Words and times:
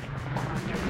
Thank 0.00 0.86
you. 0.86 0.87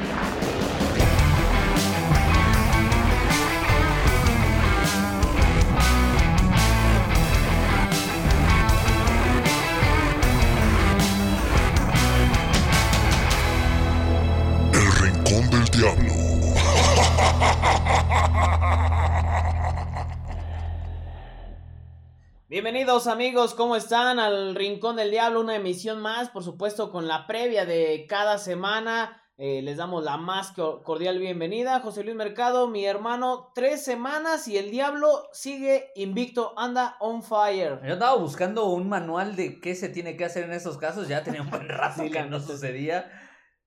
Bienvenidos 22.98 23.14
amigos, 23.14 23.54
¿cómo 23.54 23.76
están? 23.76 24.18
Al 24.18 24.56
Rincón 24.56 24.96
del 24.96 25.12
Diablo, 25.12 25.40
una 25.40 25.54
emisión 25.54 26.00
más, 26.00 26.30
por 26.30 26.42
supuesto 26.42 26.90
con 26.90 27.06
la 27.06 27.28
previa 27.28 27.64
de 27.64 28.06
cada 28.08 28.38
semana. 28.38 29.22
Eh, 29.36 29.62
les 29.62 29.76
damos 29.76 30.02
la 30.02 30.16
más 30.16 30.50
co- 30.50 30.82
cordial 30.82 31.20
bienvenida. 31.20 31.78
José 31.78 32.02
Luis 32.02 32.16
Mercado, 32.16 32.66
mi 32.66 32.84
hermano, 32.86 33.52
tres 33.54 33.84
semanas 33.84 34.48
y 34.48 34.58
el 34.58 34.72
Diablo 34.72 35.28
sigue 35.32 35.92
invicto, 35.94 36.54
anda 36.58 36.96
on 36.98 37.22
fire. 37.22 37.78
Yo 37.86 37.92
andaba 37.92 38.16
buscando 38.16 38.64
un 38.66 38.88
manual 38.88 39.36
de 39.36 39.60
qué 39.60 39.76
se 39.76 39.88
tiene 39.90 40.16
que 40.16 40.24
hacer 40.24 40.42
en 40.42 40.52
estos 40.52 40.76
casos, 40.76 41.06
ya 41.06 41.22
tenía 41.22 41.42
un 41.42 41.50
buen 41.50 41.68
rato 41.68 42.02
Sí, 42.02 42.10
que 42.10 42.24
no 42.24 42.40
sucedía. 42.40 43.08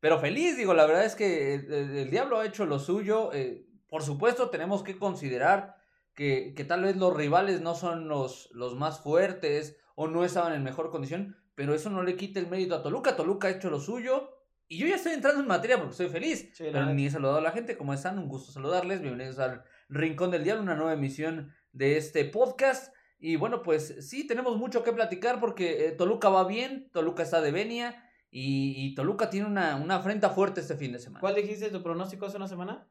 Pero 0.01 0.19
feliz, 0.19 0.57
digo, 0.57 0.73
la 0.73 0.85
verdad 0.85 1.05
es 1.05 1.15
que 1.15 1.53
el, 1.55 1.71
el 1.73 2.09
diablo 2.11 2.41
ha 2.41 2.45
hecho 2.45 2.65
lo 2.65 2.79
suyo. 2.79 3.31
eh, 3.31 3.65
por 3.87 4.03
supuesto, 4.03 4.49
tenemos 4.49 4.83
que 4.83 4.99
considerar 4.99 5.77
que, 6.15 6.53
que 6.55 6.63
tal 6.63 6.83
vez 6.83 6.97
los 6.97 7.15
rivales 7.15 7.61
no 7.61 7.75
son 7.75 8.07
los, 8.07 8.49
los 8.51 8.75
más 8.75 9.01
fuertes 9.01 9.77
o 9.95 10.07
no 10.07 10.25
estaban 10.25 10.53
en 10.53 10.63
mejor 10.63 10.89
condición, 10.89 11.37
pero 11.55 11.73
eso 11.73 11.89
no 11.89 12.03
le 12.03 12.15
quita 12.15 12.39
el 12.39 12.47
mérito 12.47 12.75
a 12.75 12.83
Toluca. 12.83 13.15
Toluca 13.15 13.47
ha 13.47 13.51
hecho 13.51 13.69
lo 13.69 13.79
suyo. 13.79 14.37
Y 14.67 14.77
yo 14.77 14.87
ya 14.87 14.95
estoy 14.95 15.11
entrando 15.11 15.41
en 15.41 15.47
materia 15.47 15.77
porque 15.77 15.91
estoy 15.91 16.07
feliz. 16.07 16.49
Sí, 16.53 16.63
pero 16.71 16.85
ni 16.93 17.05
he 17.05 17.11
saludado 17.11 17.39
a 17.39 17.41
la 17.41 17.51
gente. 17.51 17.77
¿Cómo 17.77 17.93
están? 17.93 18.17
Un 18.17 18.29
gusto 18.29 18.53
saludarles. 18.53 19.01
Bienvenidos 19.01 19.37
al 19.37 19.63
Rincón 19.89 20.31
del 20.31 20.45
Diablo, 20.45 20.63
una 20.63 20.75
nueva 20.75 20.93
emisión 20.93 21.53
de 21.73 21.97
este 21.97 22.23
podcast. 22.23 22.95
Y 23.19 23.35
bueno, 23.35 23.63
pues 23.63 24.07
sí, 24.07 24.25
tenemos 24.25 24.57
mucho 24.57 24.81
que 24.83 24.93
platicar 24.93 25.39
porque 25.39 25.87
eh, 25.87 25.91
Toluca 25.91 26.29
va 26.29 26.47
bien, 26.47 26.89
Toluca 26.91 27.21
está 27.21 27.41
de 27.41 27.51
venia 27.51 28.09
y, 28.31 28.73
y 28.77 28.95
Toluca 28.95 29.29
tiene 29.29 29.45
una, 29.45 29.75
una 29.75 29.97
afrenta 29.97 30.29
fuerte 30.29 30.61
este 30.61 30.77
fin 30.77 30.93
de 30.93 30.99
semana. 30.99 31.19
¿Cuál 31.19 31.35
dijiste 31.35 31.69
tu 31.69 31.83
pronóstico 31.83 32.25
hace 32.25 32.37
una 32.37 32.47
semana? 32.47 32.87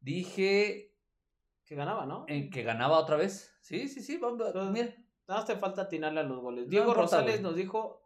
Dije 0.00 0.93
Que 1.64 1.74
ganaba, 1.74 2.06
¿no? 2.06 2.24
eh, 2.28 2.50
que 2.50 2.62
ganaba 2.62 2.98
otra 2.98 3.16
vez. 3.16 3.56
Sí, 3.60 3.88
sí, 3.88 4.00
sí, 4.02 4.18
vamos, 4.18 4.42
Pues, 4.52 4.70
mira, 4.70 4.94
Nada 5.26 5.40
más 5.40 5.46
te 5.46 5.56
falta 5.56 5.82
atinarle 5.82 6.20
a 6.20 6.24
los 6.24 6.40
goles. 6.40 6.68
Diego 6.68 6.92
Rosales 6.92 7.40
nos 7.40 7.56
dijo 7.56 8.02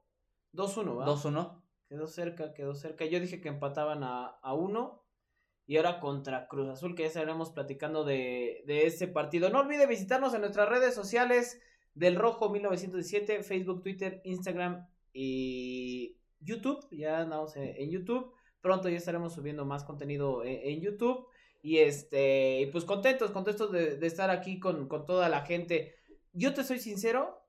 2-1, 0.53 0.99
¿va? 0.99 1.07
2-1. 1.07 1.63
Quedó 1.89 2.07
cerca, 2.07 2.55
quedó 2.55 2.75
cerca. 2.75 3.05
Yo 3.07 3.19
dije 3.19 3.41
que 3.41 3.49
empataban 3.49 4.05
a, 4.05 4.27
a 4.27 4.55
uno. 4.55 5.05
Y 5.67 5.77
ahora 5.77 6.01
contra 6.01 6.49
Cruz 6.49 6.69
Azul, 6.69 6.95
que 6.95 7.03
ya 7.03 7.09
estaremos 7.09 7.51
platicando 7.51 8.05
de, 8.05 8.63
de 8.67 8.87
ese 8.87 9.07
partido. 9.09 9.51
No 9.51 9.61
olvide 9.61 9.87
visitarnos 9.87 10.33
en 10.33 10.41
nuestras 10.41 10.69
redes 10.69 10.95
sociales 10.95 11.61
del 11.93 12.17
Rojo 12.17 12.49
1917, 12.49 13.43
Facebook, 13.43 13.83
Twitter, 13.83 14.23
Instagram 14.25 14.87
y 15.13 16.17
YouTube. 16.41 16.87
Ya 16.91 17.19
andamos 17.19 17.57
en, 17.57 17.75
en 17.77 17.91
YouTube. 17.91 18.33
Pronto 18.61 18.89
ya 18.89 18.97
estaremos 18.97 19.35
subiendo 19.35 19.67
más 19.67 19.85
contenido 19.85 20.43
en, 20.45 20.59
en 20.63 20.81
YouTube. 20.81 21.27
Y 21.61 21.79
este, 21.79 22.69
pues 22.73 22.85
contentos, 22.85 23.31
contentos 23.31 23.73
de, 23.73 23.97
de 23.97 24.07
estar 24.07 24.31
aquí 24.31 24.59
con, 24.61 24.89
con 24.89 25.07
toda 25.07 25.29
la 25.29 25.45
gente. 25.45 25.95
Yo 26.33 26.55
te 26.55 26.65
soy 26.65 26.79
sincero, 26.79 27.43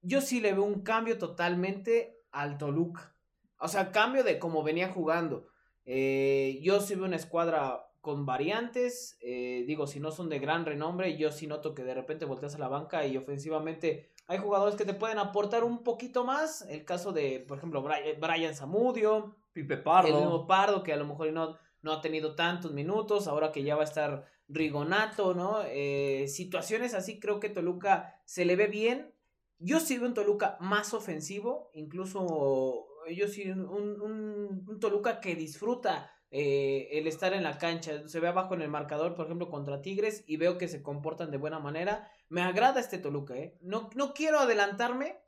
yo 0.00 0.20
sí 0.20 0.40
le 0.40 0.52
veo 0.52 0.64
un 0.64 0.82
cambio 0.82 1.18
totalmente 1.18 2.18
al 2.32 2.58
Toluca. 2.58 3.14
O 3.58 3.68
sea, 3.68 3.92
cambio 3.92 4.24
de 4.24 4.38
cómo 4.38 4.64
venía 4.64 4.88
jugando. 4.88 5.46
Eh, 5.84 6.58
yo 6.62 6.80
sí 6.80 6.94
veo 6.94 7.04
una 7.04 7.16
escuadra 7.16 7.86
con 8.00 8.26
variantes. 8.26 9.16
eh, 9.20 9.64
digo, 9.66 9.86
si 9.86 10.00
no 10.00 10.10
son 10.10 10.28
de 10.28 10.40
gran 10.40 10.66
renombre, 10.66 11.16
yo 11.16 11.30
sí 11.30 11.46
noto 11.46 11.74
que 11.74 11.84
de 11.84 11.94
repente 11.94 12.24
volteas 12.24 12.56
a 12.56 12.58
la 12.58 12.68
banca 12.68 13.06
y 13.06 13.16
ofensivamente 13.16 14.10
hay 14.26 14.38
jugadores 14.38 14.74
que 14.74 14.84
te 14.84 14.94
pueden 14.94 15.18
aportar 15.18 15.62
un 15.62 15.84
poquito 15.84 16.24
más. 16.24 16.62
El 16.68 16.84
caso 16.84 17.12
de, 17.12 17.44
por 17.46 17.58
ejemplo, 17.58 17.82
Brian, 17.82 18.20
Brian 18.20 18.54
Zamudio, 18.54 19.36
Pipe 19.52 19.74
el 19.74 19.80
mismo 19.80 19.84
Pardo. 19.84 20.46
Pardo, 20.46 20.82
que 20.82 20.92
a 20.92 20.96
lo 20.96 21.06
mejor 21.06 21.32
no, 21.32 21.56
no 21.82 21.92
ha 21.92 22.00
tenido 22.00 22.34
tantos 22.34 22.72
minutos, 22.72 23.26
ahora 23.28 23.52
que 23.52 23.62
ya 23.64 23.76
va 23.76 23.82
a 23.82 23.84
estar 23.84 24.24
Rigonato, 24.48 25.34
¿no? 25.34 25.62
Eh, 25.66 26.26
situaciones 26.28 26.94
así, 26.94 27.18
creo 27.20 27.40
que 27.40 27.48
Toluca 27.48 28.20
se 28.26 28.44
le 28.44 28.56
ve 28.56 28.66
bien. 28.66 29.14
Yo 29.58 29.80
sí 29.80 29.96
veo 29.98 30.08
un 30.08 30.14
Toluca 30.14 30.56
más 30.60 30.92
ofensivo, 30.94 31.70
incluso 31.74 32.86
yo 33.10 33.28
sí 33.28 33.48
un, 33.50 33.60
un- 34.00 34.64
un 34.68 34.80
Toluca 34.80 35.20
que 35.20 35.34
disfruta 35.36 36.10
eh, 36.30 36.88
el 36.92 37.06
estar 37.06 37.32
en 37.34 37.42
la 37.42 37.58
cancha. 37.58 38.08
Se 38.08 38.20
ve 38.20 38.28
abajo 38.28 38.54
en 38.54 38.62
el 38.62 38.68
marcador, 38.70 39.14
por 39.14 39.26
ejemplo, 39.26 39.48
contra 39.50 39.82
Tigres, 39.82 40.24
y 40.26 40.36
veo 40.38 40.58
que 40.58 40.68
se 40.68 40.82
comportan 40.82 41.30
de 41.30 41.36
buena 41.38 41.58
manera. 41.58 42.10
Me 42.28 42.42
agrada 42.42 42.80
este 42.80 42.98
Toluca, 42.98 43.36
¿eh? 43.36 43.56
No, 43.60 43.90
no 43.94 44.14
quiero 44.14 44.38
adelantarme, 44.40 45.21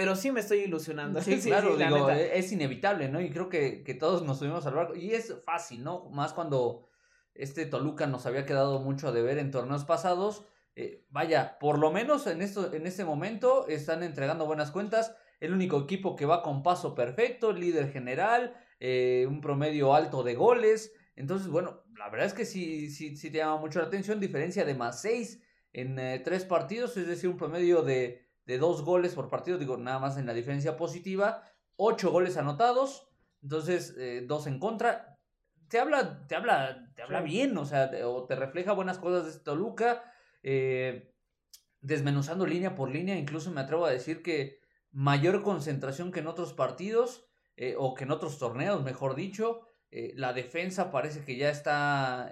pero 0.00 0.16
sí 0.16 0.32
me 0.32 0.40
estoy 0.40 0.60
ilusionando. 0.60 1.20
Sí, 1.20 1.38
claro, 1.44 1.76
la 1.76 1.88
digo, 1.88 2.10
e- 2.10 2.38
es 2.38 2.50
inevitable, 2.52 3.10
¿no? 3.10 3.20
Y 3.20 3.28
creo 3.28 3.50
que, 3.50 3.82
que 3.84 3.92
todos 3.92 4.22
nos 4.22 4.38
subimos 4.38 4.64
al 4.64 4.72
barco. 4.72 4.96
Y 4.96 5.12
es 5.12 5.34
fácil, 5.44 5.84
¿no? 5.84 6.08
Más 6.08 6.32
cuando 6.32 6.88
este 7.34 7.66
Toluca 7.66 8.06
nos 8.06 8.24
había 8.24 8.46
quedado 8.46 8.80
mucho 8.80 9.08
a 9.08 9.12
deber 9.12 9.36
en 9.36 9.50
torneos 9.50 9.84
pasados. 9.84 10.46
Eh, 10.74 11.04
vaya, 11.10 11.58
por 11.58 11.78
lo 11.78 11.92
menos 11.92 12.26
en, 12.26 12.40
esto, 12.40 12.72
en 12.72 12.86
este 12.86 13.04
momento 13.04 13.68
están 13.68 14.02
entregando 14.02 14.46
buenas 14.46 14.70
cuentas. 14.70 15.14
El 15.38 15.52
único 15.52 15.78
equipo 15.80 16.16
que 16.16 16.24
va 16.24 16.42
con 16.42 16.62
paso 16.62 16.94
perfecto, 16.94 17.52
líder 17.52 17.92
general, 17.92 18.56
eh, 18.78 19.26
un 19.28 19.42
promedio 19.42 19.94
alto 19.94 20.22
de 20.22 20.34
goles. 20.34 20.94
Entonces, 21.14 21.48
bueno, 21.48 21.82
la 21.94 22.08
verdad 22.08 22.26
es 22.26 22.32
que 22.32 22.46
sí, 22.46 22.88
sí, 22.88 23.18
sí 23.18 23.30
te 23.30 23.36
llama 23.36 23.58
mucho 23.58 23.80
la 23.80 23.88
atención. 23.88 24.18
Diferencia 24.18 24.64
de 24.64 24.74
más 24.74 25.02
6 25.02 25.42
en 25.74 25.98
eh, 25.98 26.22
tres 26.24 26.46
partidos, 26.46 26.96
es 26.96 27.06
decir, 27.06 27.28
un 27.28 27.36
promedio 27.36 27.82
de, 27.82 28.29
de 28.50 28.58
dos 28.58 28.82
goles 28.82 29.14
por 29.14 29.28
partido. 29.30 29.58
Digo, 29.58 29.76
nada 29.76 29.98
más 30.00 30.18
en 30.18 30.26
la 30.26 30.34
diferencia 30.34 30.76
positiva. 30.76 31.42
Ocho 31.76 32.10
goles 32.10 32.36
anotados. 32.36 33.08
Entonces, 33.42 33.94
eh, 33.96 34.24
dos 34.26 34.46
en 34.46 34.58
contra. 34.58 35.16
Te 35.68 35.78
habla, 35.78 36.26
te 36.26 36.34
habla, 36.34 36.90
te 36.96 37.02
habla 37.02 37.20
Sí. 37.22 37.26
bien, 37.26 37.56
o 37.56 37.64
sea, 37.64 37.90
te- 37.90 38.02
o 38.04 38.24
te 38.26 38.34
refleja 38.34 38.72
buenas 38.72 38.98
cosas 38.98 39.24
de 39.24 39.30
este 39.30 39.44
Toluca. 39.44 40.02
eh, 40.42 41.12
desmenuzando 41.82 42.46
línea 42.46 42.74
por 42.74 42.90
línea, 42.90 43.16
incluso 43.16 43.50
me 43.50 43.60
atrevo 43.60 43.84
a 43.86 43.90
decir 43.90 44.22
que 44.22 44.58
mayor 44.90 45.42
concentración 45.42 46.12
que 46.12 46.20
en 46.20 46.26
otros 46.28 46.52
partidos, 46.54 47.26
eh, 47.56 47.74
o 47.78 47.92
que 47.94 48.04
en 48.04 48.10
otros 48.10 48.38
torneos, 48.38 48.82
mejor 48.82 49.14
dicho. 49.14 49.60
Eh, 49.90 50.12
la 50.16 50.32
defensa 50.32 50.90
parece 50.90 51.24
que 51.24 51.36
ya 51.36 51.50
está 51.50 52.30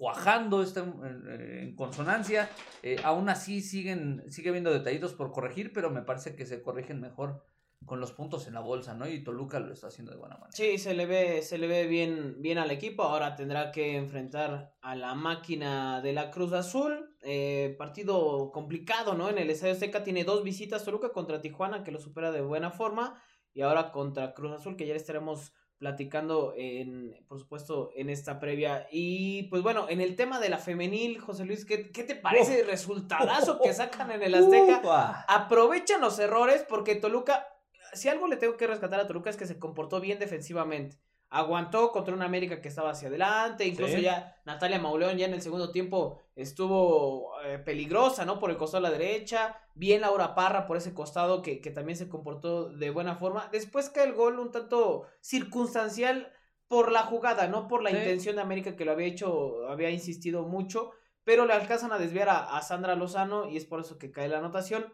cuajando, 0.00 0.62
está 0.62 0.80
en, 0.80 1.28
en- 1.28 1.76
consonancia. 1.76 2.48
Eh, 2.82 2.96
aún 3.04 3.28
así 3.28 3.60
siguen, 3.60 4.24
sigue 4.30 4.48
habiendo 4.48 4.72
detallitos 4.72 5.12
por 5.12 5.30
corregir, 5.30 5.74
pero 5.74 5.90
me 5.90 6.00
parece 6.00 6.34
que 6.34 6.46
se 6.46 6.62
corrigen 6.62 7.02
mejor 7.02 7.44
con 7.84 8.00
los 8.00 8.12
puntos 8.12 8.46
en 8.46 8.54
la 8.54 8.60
bolsa, 8.60 8.94
¿no? 8.94 9.06
Y 9.06 9.22
Toluca 9.22 9.60
lo 9.60 9.74
está 9.74 9.88
haciendo 9.88 10.12
de 10.12 10.18
buena 10.18 10.36
manera. 10.36 10.52
Sí, 10.52 10.78
se 10.78 10.94
le 10.94 11.04
ve, 11.04 11.42
se 11.42 11.58
le 11.58 11.66
ve 11.66 11.86
bien, 11.86 12.36
bien 12.40 12.56
al 12.56 12.70
equipo. 12.70 13.02
Ahora 13.02 13.36
tendrá 13.36 13.72
que 13.72 13.96
enfrentar 13.96 14.74
a 14.80 14.96
la 14.96 15.14
máquina 15.14 16.00
de 16.00 16.14
la 16.14 16.30
Cruz 16.30 16.54
Azul. 16.54 17.14
Eh, 17.22 17.74
partido 17.78 18.50
complicado, 18.52 19.12
¿no? 19.12 19.28
En 19.28 19.36
el 19.36 19.50
Estadio 19.50 19.74
Azteca 19.74 20.02
tiene 20.02 20.24
dos 20.24 20.42
visitas. 20.42 20.82
Toluca 20.82 21.12
contra 21.12 21.42
Tijuana, 21.42 21.84
que 21.84 21.90
lo 21.92 22.00
supera 22.00 22.32
de 22.32 22.40
buena 22.40 22.70
forma. 22.70 23.22
Y 23.52 23.60
ahora 23.60 23.92
contra 23.92 24.32
Cruz 24.32 24.52
Azul, 24.52 24.76
que 24.76 24.86
ya 24.86 24.94
estaremos 24.94 25.52
platicando 25.80 26.52
en, 26.58 27.16
por 27.26 27.38
supuesto, 27.38 27.90
en 27.96 28.10
esta 28.10 28.38
previa. 28.38 28.86
Y 28.92 29.44
pues 29.44 29.62
bueno, 29.62 29.86
en 29.88 30.02
el 30.02 30.14
tema 30.14 30.38
de 30.38 30.50
la 30.50 30.58
femenil, 30.58 31.18
José 31.18 31.46
Luis, 31.46 31.64
¿qué, 31.64 31.90
qué 31.90 32.04
te 32.04 32.14
parece 32.14 32.60
el 32.60 32.66
resultadazo 32.66 33.58
que 33.60 33.72
sacan 33.72 34.10
en 34.10 34.22
el 34.22 34.34
Azteca? 34.34 35.24
Aprovechan 35.26 36.02
los 36.02 36.18
errores 36.18 36.66
porque 36.68 36.96
Toluca, 36.96 37.48
si 37.94 38.10
algo 38.10 38.26
le 38.26 38.36
tengo 38.36 38.58
que 38.58 38.66
rescatar 38.66 39.00
a 39.00 39.06
Toluca 39.06 39.30
es 39.30 39.38
que 39.38 39.46
se 39.46 39.58
comportó 39.58 40.00
bien 40.00 40.18
defensivamente. 40.18 40.98
Aguantó 41.32 41.92
contra 41.92 42.12
una 42.12 42.24
América 42.24 42.60
que 42.60 42.66
estaba 42.68 42.90
hacia 42.90 43.06
adelante, 43.08 43.64
incluso 43.64 43.94
Sí. 43.96 44.02
ya 44.02 44.36
Natalia 44.44 44.80
Mauleón 44.80 45.16
ya 45.16 45.26
en 45.26 45.32
el 45.32 45.40
segundo 45.42 45.70
tiempo 45.70 46.20
estuvo 46.34 47.40
eh, 47.44 47.58
peligrosa, 47.58 48.24
¿no? 48.24 48.40
Por 48.40 48.50
el 48.50 48.56
costado 48.56 48.82
de 48.84 48.90
la 48.90 48.98
derecha, 48.98 49.56
bien 49.74 50.00
Laura 50.00 50.34
Parra 50.34 50.66
por 50.66 50.76
ese 50.76 50.92
costado 50.92 51.40
que, 51.40 51.60
que 51.60 51.70
también 51.70 51.96
se 51.96 52.08
comportó 52.08 52.68
de 52.70 52.90
buena 52.90 53.14
forma. 53.14 53.48
Después 53.52 53.90
cae 53.90 54.04
el 54.06 54.14
gol 54.14 54.40
un 54.40 54.50
tanto 54.50 55.06
circunstancial 55.20 56.32
por 56.66 56.90
la 56.92 57.02
jugada, 57.02 57.46
no 57.46 57.68
por 57.68 57.82
la 57.82 57.90
Sí. 57.90 57.96
intención 57.96 58.36
de 58.36 58.42
América 58.42 58.74
que 58.76 58.84
lo 58.84 58.92
había 58.92 59.06
hecho, 59.06 59.68
había 59.68 59.90
insistido 59.90 60.42
mucho, 60.44 60.90
pero 61.24 61.44
le 61.46 61.52
alcanzan 61.52 61.92
a 61.92 61.98
desviar 61.98 62.28
a, 62.28 62.56
a 62.56 62.62
Sandra 62.62 62.96
Lozano 62.96 63.48
y 63.48 63.56
es 63.56 63.66
por 63.66 63.80
eso 63.80 63.98
que 63.98 64.10
cae 64.10 64.28
la 64.28 64.38
anotación. 64.38 64.92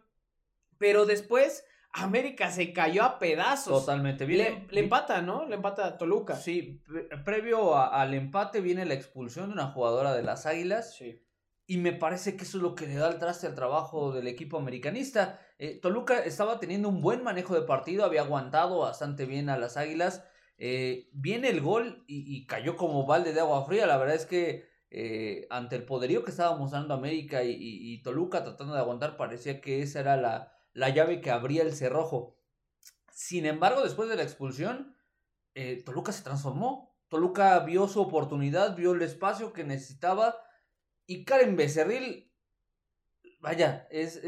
Pero 0.78 1.06
después 1.06 1.64
América 1.92 2.50
se 2.50 2.72
cayó 2.72 3.02
a 3.04 3.18
pedazos. 3.18 3.80
Totalmente. 3.84 4.26
Le, 4.26 4.34
Viene, 4.34 4.66
le 4.70 4.80
empata, 4.80 5.22
¿no? 5.22 5.46
Le 5.46 5.56
empata 5.56 5.86
a 5.86 5.98
Toluca. 5.98 6.36
Sí, 6.36 6.82
pre- 6.86 7.08
previo 7.24 7.74
a- 7.74 8.00
al 8.00 8.14
empate 8.14 8.60
viene 8.60 8.84
la 8.84 8.94
expulsión 8.94 9.48
de 9.48 9.54
una 9.54 9.68
jugadora 9.68 10.14
de 10.14 10.22
las 10.22 10.46
Águilas. 10.46 10.94
Sí. 10.96 11.22
Y 11.68 11.78
me 11.78 11.92
parece 11.92 12.36
que 12.36 12.44
eso 12.44 12.58
es 12.58 12.62
lo 12.62 12.74
que 12.74 12.86
le 12.86 12.94
da 12.94 13.08
el 13.08 13.18
traste 13.18 13.46
al 13.46 13.54
trabajo 13.54 14.12
del 14.12 14.28
equipo 14.28 14.56
americanista. 14.58 15.40
Eh, 15.58 15.80
Toluca 15.80 16.20
estaba 16.20 16.60
teniendo 16.60 16.88
un 16.88 17.00
buen 17.00 17.24
manejo 17.24 17.54
de 17.54 17.62
partido, 17.66 18.04
había 18.04 18.20
aguantado 18.22 18.78
bastante 18.78 19.24
bien 19.24 19.48
a 19.48 19.56
las 19.58 19.76
Águilas. 19.76 20.22
Eh, 20.58 21.08
viene 21.12 21.48
el 21.48 21.60
gol 21.60 22.04
y, 22.06 22.46
cayó 22.46 22.76
como 22.76 23.04
balde 23.04 23.32
de 23.32 23.40
agua 23.40 23.64
fría. 23.64 23.86
La 23.86 23.96
verdad 23.98 24.14
es 24.14 24.26
que 24.26 24.64
eh, 24.90 25.46
ante 25.50 25.76
el 25.76 25.84
poderío 25.84 26.22
que 26.24 26.30
estaba 26.30 26.56
mostrando 26.56 26.94
América 26.94 27.42
y, 27.42 28.00
Toluca 28.02 28.44
tratando 28.44 28.74
de 28.74 28.80
aguantar, 28.80 29.16
parecía 29.16 29.60
que 29.60 29.82
esa 29.82 30.00
era 30.00 30.16
la, 30.16 30.55
la, 30.76 30.90
llave 30.90 31.20
que 31.20 31.31
abría 31.31 31.62
el 31.62 31.75
cerrojo. 31.75 32.37
Sin 33.11 33.46
embargo, 33.46 33.82
después 33.82 34.08
de 34.08 34.17
la 34.17 34.23
expulsión, 34.23 34.96
eh, 35.55 35.82
Toluca 35.84 36.12
se 36.12 36.23
transformó. 36.23 36.94
Toluca 37.08 37.58
vio 37.61 37.88
su 37.88 38.00
oportunidad, 38.00 38.76
vio 38.76 38.93
el 38.93 39.02
espacio 39.02 39.52
que 39.52 39.64
necesitaba. 39.64 40.37
Y 41.06 41.25
Karen 41.25 41.56
Becerril, 41.56 42.32
vaya, 43.40 43.87
es, 43.90 44.20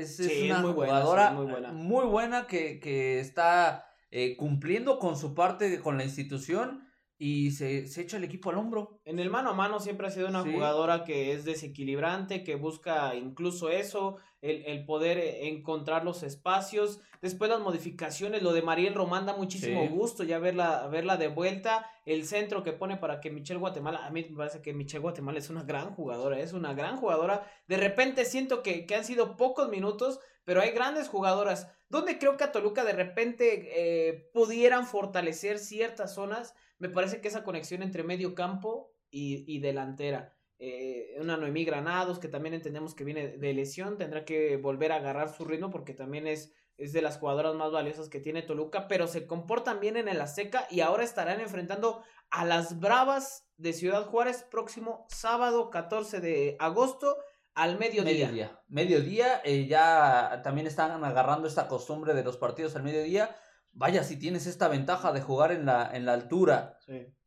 una 0.45 0.63
jugadora 0.63 1.33
muy 1.33 2.07
buena, 2.07 2.47
que, 2.47 3.21
está 3.21 3.87
eh, 4.11 4.37
cumpliendo 4.37 4.99
con 4.99 5.17
su 5.17 5.35
parte 5.35 5.81
con 5.81 5.99
la 5.99 6.05
institución 6.05 6.88
y 7.21 7.51
se, 7.51 7.79
echa 8.01 8.17
el 8.17 8.25
equipo 8.25 8.51
al 8.51 8.59
hombro. 8.59 9.01
En 9.05 9.19
el 9.19 9.29
mano 9.29 9.51
a 9.51 9.55
mano 9.55 9.81
siempre 9.81 10.07
ha 10.07 10.11
sido 10.11 10.29
una 10.29 10.43
jugadora 10.43 11.03
que 11.03 11.33
es 11.33 11.45
desequilibrante, 11.45 12.45
que 12.45 12.55
busca 12.55 13.17
incluso 13.17 13.71
eso, 13.71 14.19
el, 14.41 14.85
poder 14.85 15.19
eh, 15.19 15.49
encontrar 15.49 16.05
los 16.05 16.23
espacios. 16.23 17.01
Después 17.21 17.51
las 17.51 17.59
modificaciones, 17.59 18.45
lo 18.45 18.53
de 18.53 18.63
Mariel 18.63 18.95
Román 18.95 19.27
da 19.27 19.37
muchísimo 19.37 19.89
gusto 19.89 20.23
ya 20.23 20.39
verla, 20.39 20.87
verla 20.87 21.17
de 21.17 21.27
vuelta. 21.27 21.91
El 22.07 22.25
centro 22.25 22.63
que 22.63 22.73
pone 22.73 22.97
para 22.99 23.19
que 23.21 23.33
Michelle 23.33 23.59
Guatemala, 23.59 24.07
a 24.07 24.11
mí 24.11 24.25
me 24.31 24.37
parece 24.37 24.63
que 24.63 24.73
Michelle 24.73 25.03
Guatemala 25.03 25.41
es 25.41 25.51
una 25.51 25.65
gran 25.65 25.93
jugadora, 25.95 26.39
es 26.39 26.53
una 26.53 26.73
gran 26.73 26.99
jugadora. 26.99 27.51
De 27.67 27.79
repente 27.79 28.25
siento 28.27 28.63
que, 28.63 28.87
que 28.87 28.95
han 28.95 29.05
sido 29.05 29.37
pocos 29.37 29.69
minutos, 29.69 30.21
pero 30.45 30.61
hay 30.61 30.71
grandes 30.71 31.09
jugadoras. 31.09 31.69
Donde 31.89 32.19
creo 32.19 32.37
que 32.37 32.45
a 32.45 32.53
Toluca 32.53 32.85
de 32.85 32.93
repente 32.93 33.71
eh, 33.73 34.31
pudieran 34.33 34.87
fortalecer 34.87 35.59
ciertas 35.59 36.15
zonas 36.15 36.55
me 36.79 36.89
parece 36.89 37.21
que 37.21 37.29
esa 37.29 37.45
conexión 37.45 37.83
entre 37.83 38.03
medio 38.03 38.35
campo 38.35 38.93
y, 39.11 39.59
delantera. 39.61 40.35
Eh, 40.59 41.17
una 41.21 41.37
Noemí 41.37 41.65
Granados, 41.65 42.19
que 42.19 42.29
también 42.29 42.55
entendemos 42.55 42.95
que 42.95 43.05
viene 43.05 43.37
de 43.39 43.55
lesión, 43.55 43.97
tendrá 43.97 44.25
que 44.25 44.57
volver 44.57 44.93
a 44.93 44.97
agarrar 44.97 45.33
su 45.33 45.45
ritmo 45.45 45.71
porque 45.71 45.95
también 45.95 46.27
es, 46.27 46.53
es 46.77 46.93
de 46.93 47.01
las 47.01 47.19
jugadoras 47.19 47.55
más 47.55 47.71
valiosas 47.71 48.09
que 48.09 48.21
tiene 48.21 48.43
Toluca, 48.43 48.89
pero 48.89 49.07
se 49.07 49.27
comportan 49.27 49.81
bien 49.81 49.97
en 49.97 50.09
el 50.09 50.21
Azteca 50.21 50.67
y 50.71 50.81
ahora 50.81 51.05
estarán 51.05 51.41
enfrentando 51.41 52.03
a 52.31 52.45
las 52.45 52.81
Bravas 52.81 53.49
de 53.57 53.73
Ciudad 53.73 54.07
Juárez 54.07 54.45
próximo 54.51 55.07
sábado 55.09 55.71
14 55.71 56.21
de 56.21 56.57
agosto 56.59 57.17
al. 57.55 57.79
Mediodía, 57.79 58.61
mediodía 58.69 59.41
eh, 59.45 59.67
ya 59.67 60.43
también 60.45 60.67
están 60.67 61.03
agarrando 61.05 61.49
esta 61.49 61.69
costumbre 61.69 62.15
de 62.15 62.25
los 62.25 62.37
partidos 62.37 62.77
al 62.77 62.83
mediodía 62.83 63.35
vaya, 63.79 64.03
si 64.03 64.17
tienes 64.17 64.47
esta 64.47 64.69
ventaja 64.69 65.13
de 65.13 65.21
jugar 65.21 65.53
en 65.53 65.65
la, 65.65 65.89
en 65.95 66.05
la 66.05 66.13
altura 66.13 66.79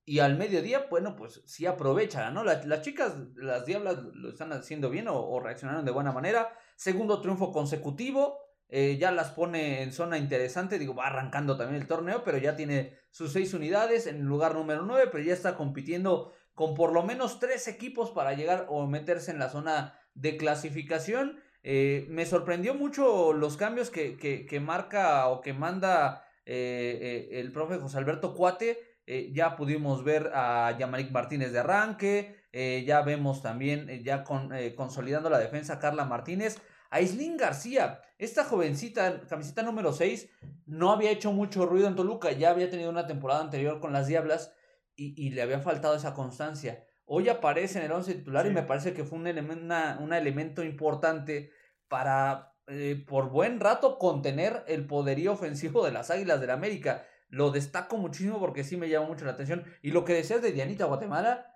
y 0.04 0.20
al 0.20 0.38
mediodía, 0.38 0.88
bueno, 0.90 1.16
pues 1.16 1.42
sí 1.46 1.66
aprovechan, 1.66 2.34
¿no? 2.34 2.44
las 2.44 2.82
chicas, 2.82 3.16
las 3.36 3.66
diablas 3.66 4.00
lo 4.14 4.30
están 4.30 4.52
haciendo 4.52 4.90
bien 4.90 5.08
o, 5.08 5.40
reaccionaron 5.40 5.86
de 5.86 5.92
buena 5.92 6.12
manera. 6.12 6.54
Segundo 6.76 7.22
triunfo 7.22 7.54
consecutivo, 7.54 8.38
eh, 8.68 8.98
ya 9.00 9.12
las 9.12 9.30
pone 9.32 9.82
en 9.82 9.94
zona 9.94 10.18
interesante, 10.18 10.78
digo, 10.78 10.94
va 10.94 11.08
arrancando 11.08 11.56
también 11.56 11.82
el 11.82 11.88
torneo, 11.88 12.24
pero 12.26 12.38
ya 12.38 12.58
tiene 12.58 12.98
sus 13.12 13.32
seis 13.32 13.54
unidades 13.54 14.06
en 14.06 14.18
el 14.18 14.24
lugar 14.24 14.56
número 14.56 14.82
nueve, 14.82 15.10
pero 15.10 15.24
ya 15.24 15.34
está 15.34 15.56
compitiendo 15.56 16.34
con 16.54 16.76
por 16.76 16.92
lo 16.92 17.04
menos 17.04 17.40
tres 17.40 17.70
equipos 17.70 18.12
para 18.12 18.34
llegar 18.34 18.66
o 18.68 18.88
meterse 18.88 19.32
en 19.32 19.40
la 19.40 19.50
zona 19.50 19.98
de 20.16 20.36
clasificación. 20.36 21.40
Eh, 21.64 22.08
me 22.10 22.26
sorprendió 22.26 22.74
mucho 22.74 23.32
los 23.32 23.56
cambios 23.56 23.90
que, 23.90 24.18
que, 24.18 24.46
que 24.46 24.60
marca 24.60 25.30
o 25.30 25.40
que 25.40 25.54
manda 25.54 26.26
eh, 26.46 27.30
eh, 27.32 27.40
el 27.40 27.52
profe 27.52 27.78
José 27.78 27.98
Alberto 27.98 28.34
Cuate, 28.34 28.78
eh, 29.06 29.32
ya 29.34 29.56
pudimos 29.56 30.04
ver 30.04 30.32
a 30.34 30.76
Yamaric 30.78 31.12
Martínez 31.12 31.52
de 31.52 31.60
arranque, 31.60 32.42
ya 32.86 33.02
vemos 33.02 33.42
también, 33.42 34.04
ya 34.04 34.26
con, 34.26 34.52
consolidando 34.76 35.30
la 35.30 35.40
defensa, 35.40 35.80
Carla 35.80 36.04
Martínez. 36.04 36.62
A 36.90 37.00
Islín 37.00 37.38
García, 37.38 38.02
esta 38.18 38.44
jovencita, 38.44 39.22
camiseta 39.22 39.64
número 39.64 39.94
6, 39.94 40.30
no 40.66 40.92
había 40.92 41.12
hecho 41.12 41.32
mucho 41.32 41.66
ruido 41.66 41.88
en 41.88 41.96
Toluca, 41.96 42.34
ya 42.34 42.50
había 42.50 42.70
tenido 42.70 42.90
una 42.90 43.08
temporada 43.08 43.40
anterior 43.40 43.80
con 43.80 43.94
las 43.94 44.08
Diablas 44.08 44.54
y, 44.98 45.30
le 45.30 45.42
había 45.42 45.62
faltado 45.62 45.96
esa 45.96 46.14
constancia. 46.14 46.84
Hoy 47.06 47.30
aparece 47.30 47.80
en 47.80 47.86
el 47.86 47.94
11 47.94 48.16
titular 48.16 48.46
y 48.46 48.52
me 48.52 48.64
parece 48.64 48.94
que 48.94 49.06
fue 49.06 49.18
un, 49.18 49.28
un 49.28 50.14
elemento 50.14 50.64
importante 50.64 51.52
para 51.88 52.51
eh, 52.72 53.04
por 53.06 53.30
buen 53.30 53.60
rato 53.60 54.00
contener 54.00 54.64
el 54.68 54.88
poderío 54.88 55.34
ofensivo 55.34 55.86
de 55.86 55.92
las 55.92 56.10
Águilas 56.10 56.40
del 56.40 56.48
la 56.48 56.54
América. 56.54 57.06
Lo 57.28 57.52
destaco 57.52 57.98
muchísimo 57.98 58.40
porque 58.40 58.64
sí 58.64 58.78
me 58.78 58.88
llama 58.88 59.08
mucho 59.08 59.26
la 59.26 59.32
atención. 59.32 59.66
Y 59.82 59.92
lo 59.92 60.06
que 60.06 60.14
decías 60.14 60.42
de 60.42 60.54
Dianita 60.54 60.86
Guatemala, 60.86 61.52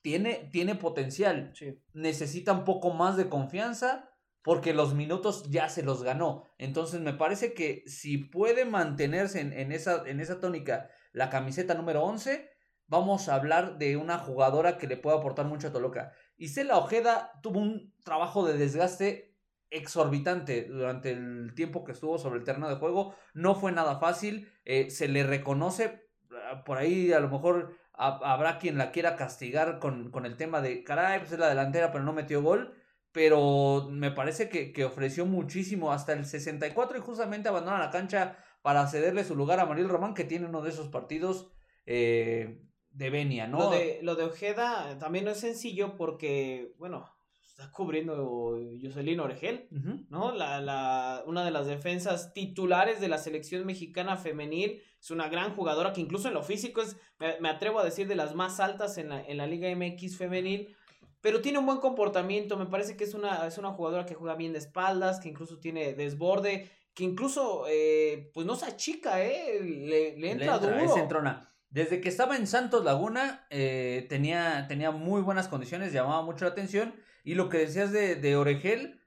tiene, 0.00 0.48
tiene 0.52 0.76
potencial. 0.76 1.52
Necesita 1.92 2.52
un 2.52 2.64
poco 2.64 2.92
más 2.92 3.16
de 3.16 3.28
confianza 3.28 4.10
porque 4.42 4.74
los 4.74 4.94
minutos 4.94 5.50
ya 5.50 5.68
se 5.68 5.82
los 5.82 6.02
ganó. 6.02 6.44
Entonces 6.58 7.00
me 7.00 7.14
parece 7.14 7.54
que 7.54 7.82
si 7.86 8.18
puede 8.18 8.64
mantenerse 8.64 9.40
en, 9.40 9.72
esa, 9.72 10.02
en 10.06 10.20
esa 10.20 10.38
tónica 10.38 10.88
la 11.12 11.30
camiseta 11.30 11.74
número 11.74 12.04
11, 12.04 12.48
vamos 12.86 13.28
a 13.28 13.34
hablar 13.34 13.78
de 13.78 13.96
una 13.96 14.18
jugadora 14.18 14.78
que 14.78 14.86
le 14.86 14.98
puede 14.98 15.16
aportar 15.16 15.46
mucho 15.46 15.68
a 15.68 15.72
Toluca. 15.72 16.12
Isela 16.36 16.76
Ojeda 16.76 17.32
tuvo 17.42 17.60
un 17.60 17.94
trabajo 18.04 18.46
de 18.46 18.58
desgaste 18.58 19.33
exorbitante 19.74 20.64
durante 20.64 21.10
el 21.10 21.52
tiempo 21.54 21.84
que 21.84 21.92
estuvo 21.92 22.18
sobre 22.18 22.38
el 22.38 22.44
terreno 22.44 22.68
de 22.68 22.76
juego. 22.76 23.14
No 23.34 23.54
fue 23.54 23.72
nada 23.72 23.98
fácil. 23.98 24.48
Eh, 24.64 24.90
se 24.90 25.08
le 25.08 25.24
reconoce. 25.24 26.08
Ah, 26.50 26.64
por 26.64 26.78
ahí 26.78 27.12
a 27.12 27.20
lo 27.20 27.28
mejor 27.28 27.76
habrá 27.92 28.58
quien 28.58 28.76
la 28.78 28.90
quiera 28.90 29.14
castigar 29.14 29.78
con, 29.78 30.10
con, 30.10 30.26
el 30.26 30.36
tema 30.36 30.60
de 30.60 30.82
caray, 30.82 31.20
pues 31.20 31.32
es 31.32 31.38
la 31.38 31.48
delantera, 31.48 31.92
pero 31.92 32.04
no 32.04 32.12
metió 32.12 32.42
gol. 32.42 32.74
Pero 33.12 33.88
me 33.90 34.10
parece 34.10 34.48
que, 34.48 34.84
ofreció 34.84 35.26
muchísimo 35.26 35.92
hasta 35.92 36.12
el 36.12 36.24
64 36.24 36.98
y 36.98 37.00
justamente 37.00 37.48
abandona 37.48 37.78
la 37.78 37.90
cancha 37.90 38.36
para 38.62 38.86
cederle 38.88 39.24
su 39.24 39.36
lugar 39.36 39.60
a 39.60 39.66
Mariel 39.66 39.88
Román, 39.88 40.14
que 40.14 40.24
tiene 40.24 40.46
uno 40.46 40.62
de 40.62 40.70
esos 40.70 40.88
partidos 40.88 41.52
eh, 41.86 42.60
de 42.90 43.10
venia, 43.10 43.46
¿no? 43.46 43.58
Lo 43.58 43.70
de, 43.70 44.00
lo 44.02 44.16
de 44.16 44.24
Ojeda 44.24 44.98
también 44.98 45.24
no 45.24 45.30
es 45.30 45.38
sencillo 45.38 45.96
porque, 45.96 46.74
bueno, 46.78 47.08
está 47.56 47.70
cubriendo 47.70 48.58
Jocelyn 48.82 49.20
Oregel, 49.20 49.68
¿no? 50.08 50.34
La, 50.34 50.60
la, 50.60 51.22
una 51.26 51.44
de 51.44 51.52
las 51.52 51.68
defensas 51.68 52.32
titulares 52.32 53.00
de 53.00 53.06
la 53.06 53.16
selección 53.16 53.64
mexicana 53.64 54.16
femenil. 54.16 54.82
Es 55.00 55.12
una 55.12 55.28
gran 55.28 55.54
jugadora 55.54 55.92
que 55.92 56.00
incluso 56.00 56.26
en 56.26 56.34
lo 56.34 56.42
físico 56.42 56.82
es, 56.82 56.96
me, 57.40 57.48
atrevo 57.48 57.78
a 57.78 57.84
decir, 57.84 58.08
de 58.08 58.16
las 58.16 58.34
más 58.34 58.58
altas 58.58 58.98
en 58.98 59.10
la, 59.10 59.24
en 59.24 59.36
la 59.36 59.46
Liga 59.46 59.72
MX 59.74 60.16
femenil. 60.16 60.74
Pero 61.20 61.40
tiene 61.40 61.58
un 61.58 61.66
buen 61.66 61.78
comportamiento, 61.78 62.58
me 62.58 62.66
parece 62.66 62.96
que 62.96 63.04
es 63.04 63.14
una, 63.14 63.46
es 63.46 63.56
una 63.56 63.70
jugadora 63.70 64.04
que 64.04 64.14
juega 64.14 64.34
bien 64.34 64.52
de 64.52 64.58
espaldas, 64.58 65.20
que 65.20 65.28
incluso 65.28 65.60
tiene 65.60 65.94
desborde, 65.94 66.68
que 66.92 67.04
incluso, 67.04 67.66
eh, 67.68 68.30
pues 68.34 68.46
no 68.46 68.56
se 68.56 68.66
achica, 68.66 69.22
¿eh? 69.24 69.60
Le, 69.62 70.30
entra, 70.30 70.58
duro. 70.58 70.76
Es 70.76 70.96
entrona. 70.96 71.53
Desde 71.74 72.00
que 72.00 72.08
estaba 72.08 72.36
en 72.36 72.46
Santos 72.46 72.84
Laguna, 72.84 73.48
eh, 73.50 74.06
tenía, 74.08 74.66
tenía 74.68 74.92
muy 74.92 75.22
buenas 75.22 75.48
condiciones, 75.48 75.92
llamaba 75.92 76.22
mucho 76.22 76.44
la 76.44 76.52
atención 76.52 76.94
y 77.24 77.34
lo 77.34 77.48
que 77.48 77.58
decías 77.58 77.90
de, 77.90 78.14
de 78.14 78.36
Oregel, 78.36 79.00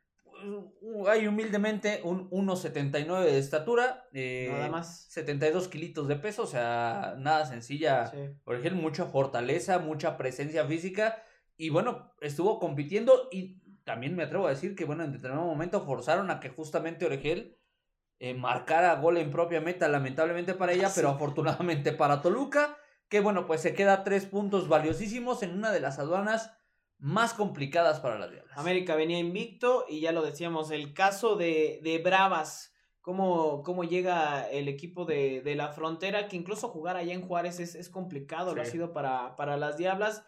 uh, 0.81 1.07
hay 1.07 1.27
humildemente 1.27 2.01
un 2.03 2.29
1,79 2.29 3.24
de 3.24 3.38
estatura. 3.38 4.05
Eh, 4.12 4.50
nada 4.51 4.67
más. 4.67 5.05
72 5.12 5.69
kilitos 5.69 6.09
de 6.09 6.17
peso, 6.17 6.43
o 6.43 6.47
sea, 6.47 7.15
nada 7.17 7.45
sencilla. 7.45 8.12
Oregel, 8.43 8.75
mucha 8.75 9.05
fortaleza, 9.05 9.79
mucha 9.79 10.17
presencia 10.17 10.65
física. 10.65 11.24
Y 11.55 11.69
bueno, 11.69 12.12
estuvo 12.19 12.59
compitiendo 12.59 13.29
y 13.31 13.62
también 13.86 14.13
me 14.13 14.24
atrevo 14.24 14.45
a 14.45 14.50
decir 14.50 14.75
que, 14.75 14.83
bueno, 14.83 15.05
en 15.05 15.13
determinado 15.13 15.47
momento 15.47 15.86
forzaron 15.86 16.29
a 16.31 16.41
que 16.41 16.50
justamente 16.50 17.05
Oregel 17.05 17.57
eh, 18.19 18.33
marcara 18.33 18.95
gol 18.95 19.17
en 19.17 19.31
propia 19.31 19.62
meta, 19.62 19.88
lamentablemente 19.88 20.53
para 20.53 20.74
ella, 20.74 20.91
pero 20.93 21.09
afortunadamente 21.09 21.91
para 21.91 22.21
Toluca, 22.21 22.77
que 23.09 23.19
bueno, 23.19 23.45
pues 23.45 23.62
se 23.62 23.74
queda 23.74 24.03
tres 24.03 24.25
puntos 24.25 24.67
valiosísimos 24.67 25.43
en 25.43 25.53
una 25.53 25.71
de 25.71 25.79
las 25.79 26.00
aduanas 26.00 26.51
más 27.00 27.33
complicadas 27.33 28.00
para 28.00 28.17
las 28.17 28.31
Diablas. 28.31 28.57
América 28.57 28.95
venía 28.95 29.19
invicto 29.19 29.86
y 29.88 30.01
ya 30.01 30.12
lo 30.12 30.24
decíamos, 30.24 30.71
el 30.71 30.93
caso 30.93 31.36
de, 31.36 31.79
de 31.83 32.00
Bravas, 32.00 32.74
cómo, 33.01 33.62
cómo 33.63 33.83
llega 33.83 34.50
el 34.50 34.67
equipo 34.67 35.05
de, 35.05 35.41
de, 35.41 35.55
la 35.55 35.69
frontera, 35.69 36.27
que 36.27 36.36
incluso 36.36 36.69
jugar 36.69 36.97
allá 36.97 37.13
en 37.13 37.21
Juárez 37.21 37.59
es, 37.59 37.75
es 37.75 37.89
complicado, 37.89 38.55
lo 38.55 38.62
ha 38.62 38.65
sido 38.65 38.93
para, 38.93 39.36
para 39.36 39.57
las 39.57 39.77
Diablas. 39.77 40.25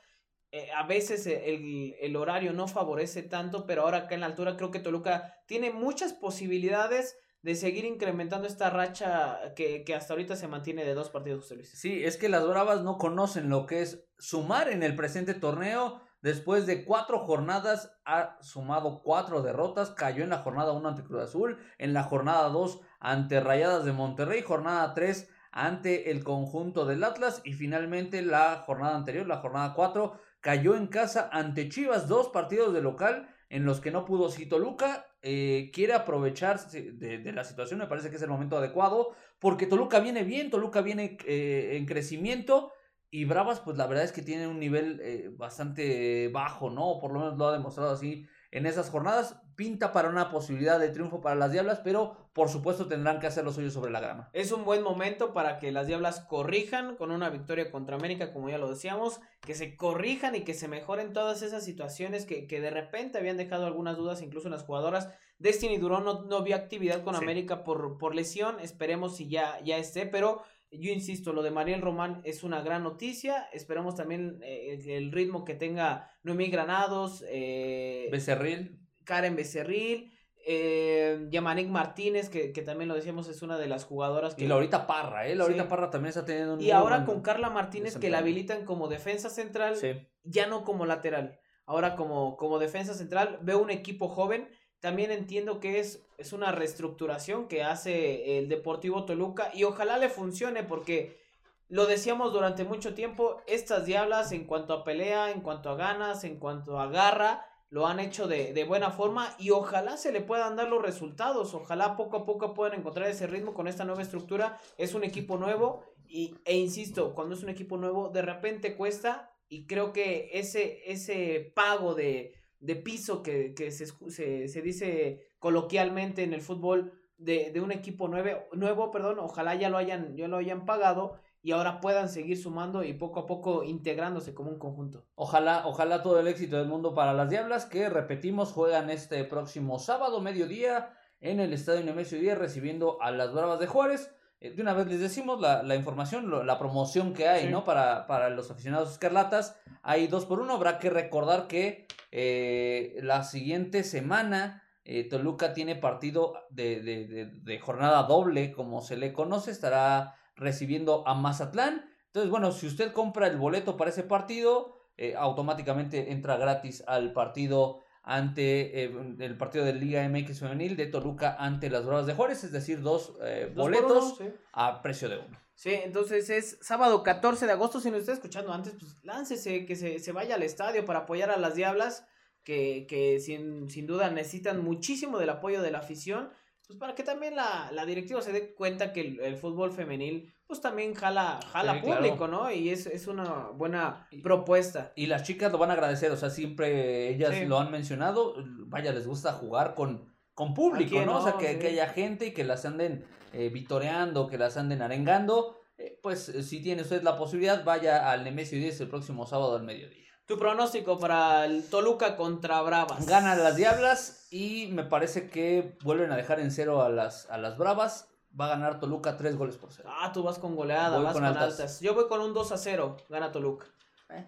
Eh, 0.51 0.69
a 0.75 0.84
veces 0.84 1.27
el, 1.27 1.96
el, 2.00 2.15
horario 2.15 2.53
no 2.53 2.67
favorece 2.67 3.22
tanto, 3.22 3.65
pero 3.65 3.84
ahora 3.84 3.98
acá 4.00 4.15
en 4.15 4.22
la 4.22 4.27
altura 4.27 4.58
creo 4.58 4.72
que 4.72 4.79
Toluca 4.79 5.36
tiene 5.46 5.72
muchas 5.72 6.13
posibilidades 6.13 7.17
de 7.41 7.55
seguir 7.55 7.86
incrementando 7.86 8.48
esta 8.48 8.69
racha 8.69 9.53
que, 9.55 9.84
que, 9.84 9.96
hasta 9.96 10.13
ahorita 10.13 10.36
se 10.36 10.48
mantiene 10.48 10.84
de 10.84 10.93
dos 10.93 11.10
partidos, 11.10 11.43
José 11.43 11.55
Luis. 11.55 11.72
Sí, 11.72 12.03
es 12.03 12.17
que 12.17 12.29
las 12.29 12.48
Bravas 12.48 12.84
no 12.84 12.98
conocen 12.98 13.50
lo 13.50 13.65
que 13.65 13.81
es 13.81 14.05
sumar 14.17 14.69
en 14.69 14.84
el 14.84 14.96
presente 14.96 15.34
torneo 15.34 16.01
Después 16.22 16.65
de 16.65 16.84
cuatro 16.84 17.19
jornadas 17.19 17.98
ha 18.03 18.38
sumado 18.41 19.01
cuatro 19.03 19.41
derrotas. 19.41 19.91
Cayó 19.91 20.24
en 20.24 20.29
la 20.29 20.39
jornada 20.39 20.74
1 20.74 20.89
ante 20.89 21.03
Cruz 21.03 21.24
Azul, 21.24 21.58
en 21.77 21.93
la 21.93 22.03
jornada 22.03 22.50
2 22.50 22.81
ante 23.00 23.39
Rayadas 23.39 23.86
de 23.86 23.93
Monterrey, 23.93 24.41
jornada 24.41 24.93
3 24.93 25.29
ante 25.51 26.12
el 26.12 26.24
conjunto 26.24 26.86
del 26.86 27.03
Atlas 27.03 27.41
y 27.43 27.53
finalmente 27.53 28.22
la 28.22 28.63
jornada 28.65 28.96
anterior, 28.96 29.25
la 29.25 29.38
jornada 29.38 29.74
4, 29.74 30.19
cayó 30.41 30.75
en 30.75 30.88
casa 30.88 31.29
ante 31.31 31.69
Chivas, 31.69 32.08
dos 32.08 32.29
partidos 32.29 32.74
de 32.74 32.81
local 32.81 33.34
en 33.50 33.65
los 33.65 33.79
que 33.79 33.91
no 33.91 34.05
pudo. 34.05 34.29
Si 34.29 34.46
Toluca 34.46 35.08
eh, 35.22 35.70
quiere 35.74 35.94
aprovecharse 35.94 36.92
de, 36.94 37.32
la 37.34 37.44
situación, 37.44 37.80
me 37.80 37.88
parece 37.88 38.10
que 38.10 38.16
es 38.16 38.22
el 38.22 38.30
momento 38.30 38.58
adecuado, 38.58 39.16
porque 39.40 39.68
Toluca 39.68 40.00
viene 40.00 40.24
bien, 40.24 40.50
Toluca 40.50 40.82
viene 40.82 41.18
eh, 41.26 41.78
en 41.78 41.86
crecimiento. 41.86 42.72
Y 43.12 43.26
Bravas, 43.26 43.60
pues 43.60 43.76
la 43.76 43.88
verdad 43.88 44.06
es 44.06 44.12
que 44.12 44.22
tiene 44.22 44.48
un 44.48 44.60
nivel 44.60 45.00
eh, 45.02 45.32
bastante 45.36 46.28
bajo, 46.28 46.70
¿no? 46.70 47.00
Por 47.02 47.12
lo 47.12 47.20
menos 47.20 47.38
lo 47.38 47.48
ha 47.48 47.54
demostrado 47.54 47.92
así 47.92 48.28
en 48.51 48.65
esas 48.65 48.89
jornadas. 48.89 49.38
Pinta 49.56 49.91
para 49.91 50.10
una 50.10 50.29
posibilidad 50.29 50.79
de 50.79 50.89
triunfo 50.89 51.20
para 51.20 51.36
las 51.36 51.51
Diablas, 51.51 51.82
pero 51.84 52.29
por 52.34 52.48
supuesto 52.48 52.88
tendrán 52.88 53.20
que 53.20 53.27
hacer 53.27 53.44
lo 53.44 53.51
suyo 53.51 53.70
sobre 53.70 53.91
la 53.91 54.00
grama. 54.00 54.29
Es 54.32 54.53
un 54.53 54.63
buen 54.63 54.82
momento 54.82 55.34
para 55.34 55.60
que 55.60 55.72
las 55.72 55.88
Diablas 55.88 56.22
corrijan 56.22 56.96
con 56.96 57.12
una 57.12 57.29
victoria 57.29 57.70
contra 57.70 57.98
América, 57.98 58.32
como 58.32 58.50
ya 58.50 58.58
lo 58.58 58.70
decíamos, 58.70 59.20
que 59.41 59.56
se 59.56 59.75
corrijan 59.75 60.36
y 60.36 60.41
que 60.41 60.53
se 60.53 60.70
mejoren 60.70 61.12
todas 61.12 61.41
esas 61.41 61.65
situaciones 61.65 62.25
que, 62.25 62.48
que 62.48 62.62
de 62.62 62.70
repente 62.70 63.18
habían 63.18 63.36
dejado 63.38 63.65
algunas 63.65 63.98
dudas, 63.98 64.22
incluso 64.22 64.48
en 64.48 64.53
las 64.53 64.63
jugadoras. 64.63 65.10
Destiny 65.39 65.77
Durón 65.77 66.06
no, 66.06 66.24
no 66.24 66.44
vio 66.44 66.56
actividad 66.56 67.03
con 67.03 67.15
América 67.15 67.63
por, 67.63 67.98
por 67.98 68.15
lesión, 68.15 68.60
esperemos 68.62 69.18
si 69.18 69.29
ya, 69.29 69.60
ya 69.62 69.77
esté, 69.77 70.06
pero 70.06 70.44
yo 70.72 70.92
insisto, 70.92 71.34
lo 71.34 71.42
de 71.42 71.52
Mariel 71.52 71.82
Román 71.82 72.22
es 72.24 72.44
una 72.44 72.62
gran 72.62 72.84
noticia. 72.84 73.48
Esperamos 73.54 73.96
también 73.96 74.40
eh, 74.44 74.80
el, 74.88 75.12
ritmo 75.12 75.44
que 75.44 75.56
tenga 75.56 76.12
Noemí 76.24 76.50
Granados, 76.50 77.24
eh, 77.28 78.08
Becerril. 78.12 78.80
Karen 79.04 79.36
Becerril, 79.36 80.14
eh, 80.46 81.28
Yamanik 81.32 81.68
Martínez, 81.68 82.30
que, 82.30 82.50
también 82.62 82.88
lo 82.88 82.94
decíamos, 82.94 83.28
es 83.28 83.42
una 83.42 83.58
de 83.58 83.68
las 83.68 83.86
jugadoras 83.86 84.36
que. 84.36 84.46
Y 84.46 84.48
Laurita 84.48 84.86
Parra, 84.86 85.28
¿eh? 85.28 85.36
Laurita 85.36 85.68
Parra 85.68 85.90
también 85.90 86.10
está 86.10 86.26
teniendo 86.26 86.54
un. 86.54 86.62
Y 86.62 86.70
ahora 86.72 87.06
con 87.06 87.22
Carla 87.22 87.50
Martínez, 87.50 87.98
que 87.98 88.10
la 88.10 88.20
habilitan 88.20 88.66
como 88.66 88.88
defensa 88.88 89.30
central, 89.30 89.76
ya 90.24 90.48
no 90.48 90.64
como 90.64 90.86
lateral. 90.86 91.40
Ahora 91.66 91.96
como, 91.96 92.36
como 92.36 92.58
defensa 92.58 92.94
central, 92.96 93.40
veo 93.44 93.60
un 93.60 93.70
equipo 93.70 94.08
joven 94.08 94.50
también 94.80 95.12
entiendo 95.12 95.60
que 95.60 95.80
es, 95.80 96.06
es 96.18 96.34
una 96.34 96.52
reestructuración 96.52 97.48
que 97.48 97.64
hace 97.64 98.40
el 98.40 98.50
Deportivo 98.50 99.06
Toluca 99.06 99.52
y 99.54 99.64
ojalá 99.64 99.98
le 99.98 100.10
funcione 100.10 100.64
porque 100.64 101.20
lo 101.68 101.86
decíamos 101.86 102.34
durante 102.34 102.64
mucho 102.64 102.96
tiempo, 102.96 103.42
estas 103.46 103.86
diablas 103.86 104.32
en 104.32 104.46
cuanto 104.46 104.74
a 104.74 104.84
pelea, 104.84 105.32
en 105.32 105.42
cuanto 105.42 105.70
a 105.70 105.76
ganas, 105.76 106.24
en 106.24 106.40
cuanto 106.40 106.80
a 106.80 106.88
garra, 106.88 107.46
lo 107.70 107.86
han 107.86 108.00
hecho 108.00 108.28
de, 108.28 108.54
de, 108.54 108.64
buena 108.64 108.90
forma 108.90 109.36
y 109.38 109.52
ojalá 109.52 109.96
se 109.96 110.12
le 110.12 110.22
puedan 110.22 110.56
dar 110.56 110.68
los 110.68 110.82
resultados, 110.82 111.54
ojalá 111.54 111.96
poco 111.96 112.18
a 112.18 112.26
poco 112.26 112.56
puedan 112.56 112.80
encontrar 112.80 113.08
ese 113.08 113.28
ritmo 113.28 113.54
con 113.54 113.68
esta 113.68 113.86
nueva 113.86 114.02
estructura, 114.02 114.58
es 114.78 114.96
un 114.96 115.04
equipo 115.04 115.38
nuevo 115.38 115.84
y, 116.08 116.36
e 116.46 116.58
insisto, 116.58 117.14
cuando 117.14 117.36
es 117.36 117.44
un 117.44 117.50
equipo 117.50 117.78
nuevo 117.78 118.10
de 118.10 118.24
repente 118.24 118.76
cuesta 118.76 119.32
y 119.48 119.68
creo 119.68 119.94
que 119.94 120.32
ese, 120.34 120.82
ese 120.92 121.52
pago 121.54 121.94
de, 121.94 122.34
de 122.60 122.75
piso 122.75 123.24
que, 123.24 123.54
se, 123.72 124.48
se, 124.48 124.62
dice 124.62 125.28
coloquialmente 125.39 126.24
en 126.24 126.34
el 126.34 126.42
fútbol 126.42 126.94
de, 127.18 127.60
un 127.62 127.72
equipo 127.72 128.08
nuevo, 128.08 128.42
nuevo, 128.54 128.92
perdón, 128.92 129.20
ojalá 129.20 129.56
ya 129.56 129.70
lo 129.70 129.78
hayan, 129.78 130.16
ya 130.16 130.28
lo 130.28 130.38
hayan 130.38 130.66
pagado 130.66 131.18
y 131.42 131.51
ahora 131.51 131.80
puedan 131.80 132.10
seguir 132.10 132.38
sumando 132.38 132.84
y 132.84 132.94
poco 132.94 133.22
a 133.22 133.25
poco 133.25 133.63
integrándose 133.63 134.34
como 134.34 134.51
un 134.51 134.60
conjunto. 134.60 135.06
Ojalá, 135.16 135.63
ojalá 135.66 136.04
todo 136.04 136.20
el 136.20 136.28
éxito 136.28 136.58
del 136.58 136.68
mundo 136.68 136.94
para 136.94 137.13
las 137.13 137.30
Diablas 137.30 137.66
que 137.66 137.89
repetimos 137.89 138.51
juegan 138.51 138.89
este 138.89 139.24
próximo 139.24 139.80
sábado 139.80 140.22
mediodía 140.22 140.94
en 141.22 141.39
el 141.39 141.54
Estadio 141.54 141.84
Nemesio 141.84 142.20
Díaz 142.20 142.38
recibiendo 142.38 143.01
a 143.01 143.12
las 143.12 143.34
Bravas 143.34 143.60
de 143.60 143.68
Juárez. 143.68 144.13
Eh, 144.41 144.51
de 144.51 144.62
una 144.62 144.74
vez 144.74 144.88
les 144.88 145.00
decimos 145.00 145.41
la, 145.41 145.63
la 145.63 145.75
información, 145.75 146.46
la 146.46 146.58
promoción 146.58 147.13
que 147.13 147.27
hay, 147.27 147.50
¿no? 147.50 147.63
Para, 147.63 148.08
para 148.08 148.29
los 148.29 148.50
aficionados 148.51 148.91
escarlatas. 148.91 149.60
Hay 149.81 150.08
dos 150.08 150.25
por 150.25 150.39
uno. 150.39 150.53
Habrá 150.53 150.79
que 150.79 150.89
recordar 150.89 151.48
que 151.48 151.88
eh, 152.12 152.98
la 153.01 153.24
siguiente 153.24 153.84
semana 153.84 154.63
eh, 154.86 155.08
Toluca 155.08 155.53
tiene 155.53 155.75
partido 155.75 156.34
de, 156.50 156.81
de, 156.81 157.25
de, 157.25 157.60
jornada 157.60 158.03
doble, 158.03 158.51
como 158.53 158.81
se 158.81 158.98
le 158.98 159.13
conoce. 159.13 159.51
Estará 159.51 160.15
recibiendo 160.36 161.08
a 161.08 161.15
Mazatlán. 161.15 161.89
Entonces, 162.08 162.31
bueno, 162.31 162.51
si 162.51 162.67
usted 162.67 162.93
compra 162.93 163.27
el 163.27 163.38
boleto 163.38 163.77
para 163.77 163.91
ese 163.91 164.03
partido, 164.03 164.75
automáticamente 165.17 166.12
entra 166.12 166.36
gratis 166.36 166.84
al 166.86 167.13
partido 167.13 167.84
ante 168.03 168.84
eh, 168.84 169.15
el 169.20 169.38
partido 169.38 169.65
de 169.65 169.74
Liga 169.74 170.08
MX 170.08 170.39
femenil 170.39 170.75
de 170.75 170.88
Toluca 170.88 171.36
ante 171.38 171.70
las 171.70 171.86
Bravas 171.86 172.08
de 172.08 172.13
Juárez, 172.13 172.44
es 172.44 172.51
decir, 172.51 172.82
dos, 172.82 173.13
eh, 173.22 173.51
boletos 173.56 174.20
a 174.53 174.82
precio 174.82 175.10
de 175.10 175.18
uno. 175.18 175.38
Sí, 175.53 175.72
entonces 175.74 176.29
es 176.29 176.58
sábado 176.62 177.03
14 177.03 177.46
de 177.46 177.51
agosto, 177.51 177.82
si 177.82 177.91
nos 177.91 178.00
está 178.01 178.13
escuchando 178.13 178.53
antes, 178.53 178.75
pues 178.79 178.98
láncese, 179.03 179.65
que 179.65 179.75
se, 179.75 180.00
se 180.00 180.12
vaya 180.12 180.36
al 180.36 180.44
estadio 180.44 180.86
para 180.86 181.00
apoyar 181.00 181.32
a 181.32 181.38
las 181.38 181.56
Diablas, 181.56 182.08
que, 182.44 182.88
que 182.88 183.20
sin, 183.20 183.70
sin 183.70 183.86
duda 183.86 184.10
necesitan 184.10 184.63
muchísimo 184.63 185.20
del 185.20 185.29
apoyo 185.29 185.62
de 185.62 185.72
la 185.72 185.79
afición 185.79 186.29
pues 186.70 186.78
para 186.78 186.94
que 186.94 187.02
también 187.02 187.36
la, 187.36 187.72
la 187.74 187.84
directiva 187.84 188.22
se 188.22 188.32
dé 188.32 188.54
cuenta 188.54 188.94
que 188.94 189.02
el, 189.02 189.38
fútbol 189.38 189.72
femenil 189.72 190.32
pues 190.46 190.62
también 190.62 190.94
jala, 190.94 191.40
jala 191.52 191.82
público, 191.82 192.28
¿no? 192.28 192.52
Y 192.52 192.70
es, 192.70 192.86
es 192.86 193.08
una 193.08 193.48
buena 193.56 194.08
propuesta. 194.22 194.94
Y 194.96 195.08
las 195.08 195.24
chicas 195.24 195.52
lo 195.52 195.58
van 195.58 195.72
a 195.72 195.74
agradecer, 195.74 196.12
o 196.12 196.16
sea, 196.16 196.30
siempre 196.30 197.10
ellas 197.10 197.48
lo 197.48 197.58
han 197.58 197.72
mencionado, 197.72 198.36
vaya, 198.68 198.92
les 198.92 199.08
gusta 199.08 199.34
jugar 199.34 199.74
con, 199.74 200.14
con 200.36 200.54
público, 200.54 201.04
¿no? 201.04 201.18
O 201.18 201.24
sea, 201.24 201.38
que, 201.40 201.58
que, 201.58 201.70
haya 201.70 201.88
gente 201.88 202.28
y 202.28 202.34
que 202.36 202.44
las 202.44 202.66
anden 202.66 203.04
eh, 203.34 203.50
vitoreando, 203.50 204.28
que 204.28 204.38
las 204.38 204.56
anden 204.56 204.84
arengando. 204.84 205.56
Eh, 205.76 205.98
pues 206.04 206.32
si 206.48 206.62
tiene 206.62 206.84
usted 206.84 207.02
la 207.02 207.18
posibilidad, 207.18 207.64
vaya 207.64 208.12
al 208.12 208.24
Nemesio 208.24 208.60
10 208.60 208.82
el 208.82 208.90
próximo 208.90 209.26
sábado 209.26 209.56
al 209.56 209.64
mediodía. 209.64 210.09
Tu 210.30 210.38
pronóstico 210.38 211.00
para 211.00 211.44
el 211.46 211.68
Toluca 211.72 212.16
contra 212.16 212.62
Bravas. 212.62 213.08
Ganan 213.08 213.44
las 213.44 213.56
Diablas 213.56 214.28
y 214.30 214.68
me 214.68 214.84
parece 214.84 215.28
que 215.28 215.76
vuelven 215.82 216.12
a 216.12 216.18
dejar 216.18 216.40
en 216.40 216.52
cero 216.52 216.84
a 216.84 216.90
las, 216.90 217.28
a 217.32 217.40
las 217.40 217.58
Bravas. 217.58 218.08
Va 218.40 218.46
a 218.46 218.50
ganar 218.50 218.80
Toluca 218.80 219.18
tres 219.18 219.36
goles 219.36 219.58
por 219.58 219.74
cero. 219.74 219.90
Ah, 219.92 220.12
tú 220.14 220.22
vas 220.22 220.38
con 220.38 220.56
goleada, 220.56 221.00
vas 221.00 221.14
con, 221.14 221.26
altas. 221.26 221.80
Yo 221.82 221.96
voy 221.96 222.08
con 222.08 222.22
un 222.22 222.36
2 222.36 222.52
a 222.52 222.58
0, 222.60 222.98
gana 223.10 223.32
Toluca. 223.32 223.66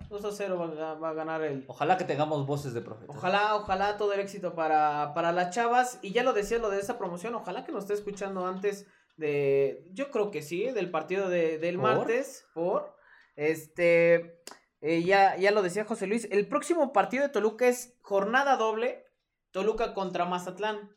2 0.09 0.23
eh. 0.23 0.27
a 0.27 0.31
0 0.31 0.97
va, 0.99 1.09
a 1.09 1.13
ganar 1.13 1.43
el. 1.43 1.65
Ojalá 1.67 1.97
que 1.97 2.05
tengamos 2.05 2.47
voces 2.47 2.73
de 2.73 2.81
profeta. 2.81 3.13
Ojalá, 3.15 3.55
ojalá 3.55 3.97
todo 3.97 4.13
el 4.13 4.21
éxito 4.21 4.55
para, 4.55 5.13
para 5.13 5.31
las 5.31 5.53
chavas. 5.53 5.99
Y 6.01 6.13
ya 6.13 6.23
lo 6.23 6.33
decía 6.33 6.57
lo 6.57 6.71
de 6.71 6.79
esa 6.79 6.97
promoción. 6.97 7.35
Ojalá 7.35 7.63
que 7.63 7.71
nos 7.71 7.83
esté 7.83 7.93
escuchando 7.93 8.47
antes 8.47 8.87
de. 9.17 9.87
Yo 9.93 10.09
creo 10.09 10.31
que 10.31 10.41
sí, 10.41 10.63
del 10.71 10.89
partido 10.89 11.29
de, 11.29 11.59
del 11.59 11.77
martes. 11.77 12.47
Por. 12.55 12.91
Este. 13.35 14.41
Eh, 14.81 15.03
ya, 15.03 15.37
ya 15.37 15.51
lo 15.51 15.61
decía 15.61 15.85
José 15.85 16.07
Luis. 16.07 16.27
El 16.31 16.47
próximo 16.47 16.91
partido 16.91 17.23
de 17.23 17.29
Toluca 17.29 17.67
es 17.67 17.95
jornada 18.01 18.57
doble. 18.57 19.05
Toluca 19.51 19.93
contra 19.93 20.25
Mazatlán. 20.25 20.95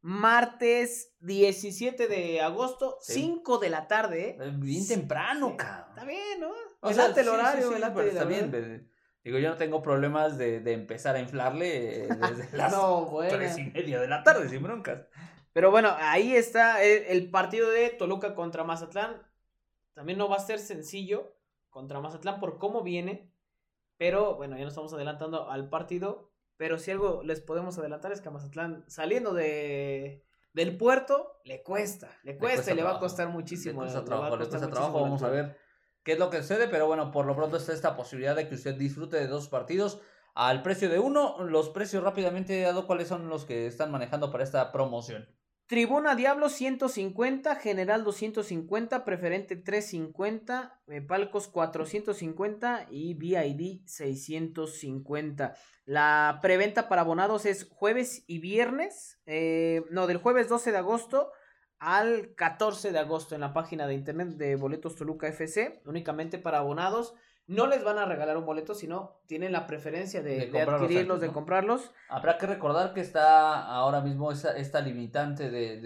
Martes 0.00 1.14
17 1.20 2.06
de 2.06 2.40
agosto, 2.40 2.96
5 3.00 3.58
de 3.58 3.70
la 3.70 3.88
tarde. 3.88 4.36
¿eh? 4.40 4.52
Bien 4.54 4.86
temprano, 4.86 5.56
cabrón. 5.56 5.88
Está 5.90 6.04
bien, 6.04 6.40
¿no? 6.40 6.52
O 6.80 6.92
sea, 6.92 7.06
el 7.06 7.28
horario, 7.28 7.72
está 7.74 8.24
bien. 8.24 8.88
Digo, 9.24 9.38
yo 9.38 9.50
no 9.50 9.56
tengo 9.56 9.82
problemas 9.82 10.38
de, 10.38 10.62
empezar 10.72 11.16
a 11.16 11.20
inflarle 11.20 12.04
eh, 12.04 12.08
desde 12.08 12.48
las 12.56 12.72
no, 12.72 13.18
tres 13.28 13.58
y 13.58 13.64
media 13.64 14.00
de 14.00 14.06
la 14.06 14.22
tarde, 14.22 14.48
sin 14.48 14.62
broncas. 14.62 15.06
Pero 15.52 15.72
bueno, 15.72 15.92
ahí 15.98 16.36
está 16.36 16.82
el 16.84 17.28
partido 17.30 17.68
de 17.70 17.90
Toluca 17.90 18.34
contra 18.34 18.62
Mazatlán. 18.62 19.20
También 19.94 20.18
no 20.18 20.28
va 20.28 20.36
a 20.36 20.40
ser 20.40 20.60
sencillo 20.60 21.35
contra 21.76 22.00
Mazatlán 22.00 22.40
por 22.40 22.56
cómo 22.56 22.82
viene. 22.82 23.30
Pero 23.98 24.36
bueno, 24.36 24.56
ya 24.56 24.64
nos 24.64 24.72
estamos 24.72 24.94
adelantando 24.94 25.50
al 25.50 25.68
partido. 25.68 26.32
Pero 26.56 26.78
si 26.78 26.90
algo 26.90 27.22
les 27.22 27.42
podemos 27.42 27.76
adelantar 27.76 28.12
es 28.12 28.22
que 28.22 28.28
a 28.28 28.30
Mazatlán, 28.30 28.86
saliendo 28.88 29.34
de, 29.34 30.24
del 30.54 30.78
puerto, 30.78 31.38
le 31.44 31.62
cuesta, 31.62 32.08
le 32.22 32.38
cuesta, 32.38 32.72
y 32.72 32.76
le 32.76 32.82
va 32.82 32.96
a 32.96 32.98
costar 32.98 33.28
muchísimo. 33.28 33.82
Le 33.82 33.90
cuesta 33.90 34.06
trabajo, 34.06 34.38
le 34.38 34.48
cuesta 34.48 34.70
trabajo. 34.70 35.02
Vamos 35.02 35.22
a 35.22 35.28
ver 35.28 35.58
qué 36.02 36.12
es 36.12 36.18
lo 36.18 36.30
que 36.30 36.38
sucede. 36.38 36.66
Pero 36.68 36.86
bueno, 36.86 37.10
por 37.10 37.26
lo 37.26 37.36
pronto 37.36 37.58
está 37.58 37.74
esta 37.74 37.94
posibilidad 37.94 38.34
de 38.34 38.48
que 38.48 38.54
usted 38.54 38.74
disfrute 38.76 39.18
de 39.18 39.26
dos 39.26 39.48
partidos 39.48 40.00
al 40.34 40.62
precio 40.62 40.88
de 40.88 40.98
uno. 40.98 41.44
Los 41.44 41.68
precios 41.68 42.02
rápidamente 42.02 42.58
dado 42.62 42.86
cuáles 42.86 43.08
son 43.08 43.28
los 43.28 43.44
que 43.44 43.66
están 43.66 43.90
manejando 43.90 44.32
para 44.32 44.44
esta 44.44 44.72
promoción. 44.72 45.28
Tribuna 45.66 46.14
Diablo 46.14 46.48
150, 46.48 47.56
General 47.56 48.04
250, 48.04 49.04
Preferente 49.04 49.56
350, 49.56 50.80
eh, 50.86 51.00
Palcos 51.00 51.48
450 51.48 52.86
y 52.88 53.14
VID 53.14 53.80
650. 53.84 55.56
La 55.84 56.38
preventa 56.40 56.88
para 56.88 57.00
abonados 57.00 57.46
es 57.46 57.68
jueves 57.68 58.22
y 58.28 58.38
viernes, 58.38 59.20
eh, 59.26 59.82
no, 59.90 60.06
del 60.06 60.18
jueves 60.18 60.48
12 60.48 60.70
de 60.70 60.78
agosto 60.78 61.32
al 61.80 62.36
14 62.36 62.92
de 62.92 63.00
agosto 63.00 63.34
en 63.34 63.40
la 63.40 63.52
página 63.52 63.88
de 63.88 63.94
internet 63.94 64.28
de 64.36 64.54
Boletos 64.54 64.94
Toluca 64.94 65.26
FC, 65.26 65.82
únicamente 65.84 66.38
para 66.38 66.58
abonados 66.58 67.14
no 67.46 67.66
les 67.66 67.84
van 67.84 67.98
a 67.98 68.04
regalar 68.04 68.36
un 68.36 68.44
boleto, 68.44 68.74
sino 68.74 69.20
tienen 69.26 69.52
la 69.52 69.66
preferencia 69.66 70.22
de, 70.22 70.50
adquirirlos, 70.60 71.20
de 71.20 71.28
comprarlos. 71.28 71.92
Habrá 72.08 72.38
que 72.38 72.46
recordar 72.46 72.92
que 72.92 73.00
está 73.00 73.64
ahora 73.64 74.00
mismo 74.00 74.32
esa, 74.32 74.56
esta 74.56 74.80
limitante 74.80 75.50
de, 75.50 75.80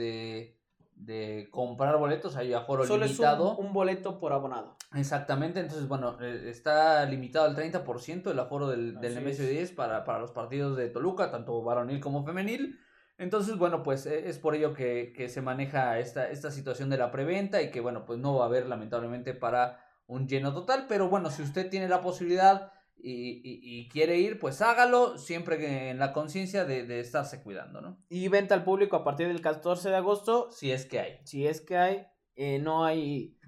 de 1.00 1.48
comprar 1.50 1.96
boletos, 1.96 2.36
hay 2.36 2.52
aforo 2.52 2.84
Solo 2.84 3.06
limitado. 3.06 3.52
es 3.52 3.58
un, 3.58 3.66
un 3.66 3.72
boleto 3.72 4.18
por 4.18 4.32
abonado. 4.32 4.76
Exactamente, 4.94 5.60
entonces 5.60 5.88
bueno, 5.88 6.16
eh, 6.20 6.46
está 6.48 7.04
limitado 7.06 7.46
al 7.46 7.56
30% 7.56 8.30
el 8.30 8.38
aforo 8.38 8.68
del, 8.68 9.00
del 9.00 9.12
Así 9.12 9.14
Nemesio 9.20 9.44
es. 9.44 9.50
10 9.50 9.72
para, 9.72 10.04
para 10.04 10.18
los 10.18 10.32
partidos 10.32 10.76
de 10.76 10.88
Toluca, 10.88 11.30
tanto 11.30 11.62
varonil 11.62 12.00
como 12.00 12.24
femenil. 12.24 12.78
Entonces, 13.16 13.56
bueno, 13.56 13.82
pues 13.82 14.06
eh, 14.06 14.28
es 14.28 14.38
por 14.38 14.54
ello 14.54 14.72
que, 14.72 15.12
que 15.14 15.28
se 15.28 15.42
maneja 15.42 15.98
esta, 15.98 16.30
esta 16.30 16.50
situación 16.50 16.88
de 16.88 16.96
la 16.96 17.10
preventa 17.10 17.60
y 17.62 17.70
que, 17.70 17.80
bueno, 17.80 18.04
pues 18.06 18.18
no 18.18 18.34
va 18.36 18.44
a 18.44 18.48
haber 18.48 18.66
lamentablemente 18.66 19.34
para 19.34 19.89
un 20.10 20.26
lleno 20.28 20.52
total. 20.52 20.86
Pero 20.88 21.08
bueno, 21.08 21.30
si 21.30 21.42
usted 21.42 21.70
tiene 21.70 21.88
la 21.88 22.02
posibilidad 22.02 22.72
y, 22.96 23.12
y- 23.42 23.60
y 23.80 23.88
quiere 23.88 24.18
ir, 24.18 24.38
pues 24.38 24.60
hágalo, 24.60 25.16
siempre 25.18 25.56
que 25.58 25.90
en 25.90 25.98
la 25.98 26.12
conciencia 26.12 26.64
de, 26.64 26.84
de 26.86 27.00
estarse 27.00 27.42
cuidando, 27.42 27.80
¿no? 27.80 27.98
Y 28.10 28.28
venta 28.28 28.54
al 28.54 28.64
público 28.64 28.96
a 28.96 29.04
partir 29.04 29.28
del 29.28 29.40
14 29.40 29.88
de 29.88 29.96
agosto. 29.96 30.50
Si 30.50 30.70
es 30.72 30.84
que 30.84 31.00
hay. 31.00 31.18
Si 31.24 31.46
es 31.46 31.60
que 31.60 31.76
hay, 31.78 32.06
eh, 32.36 32.58
no 32.58 32.84
hay, 32.84 33.38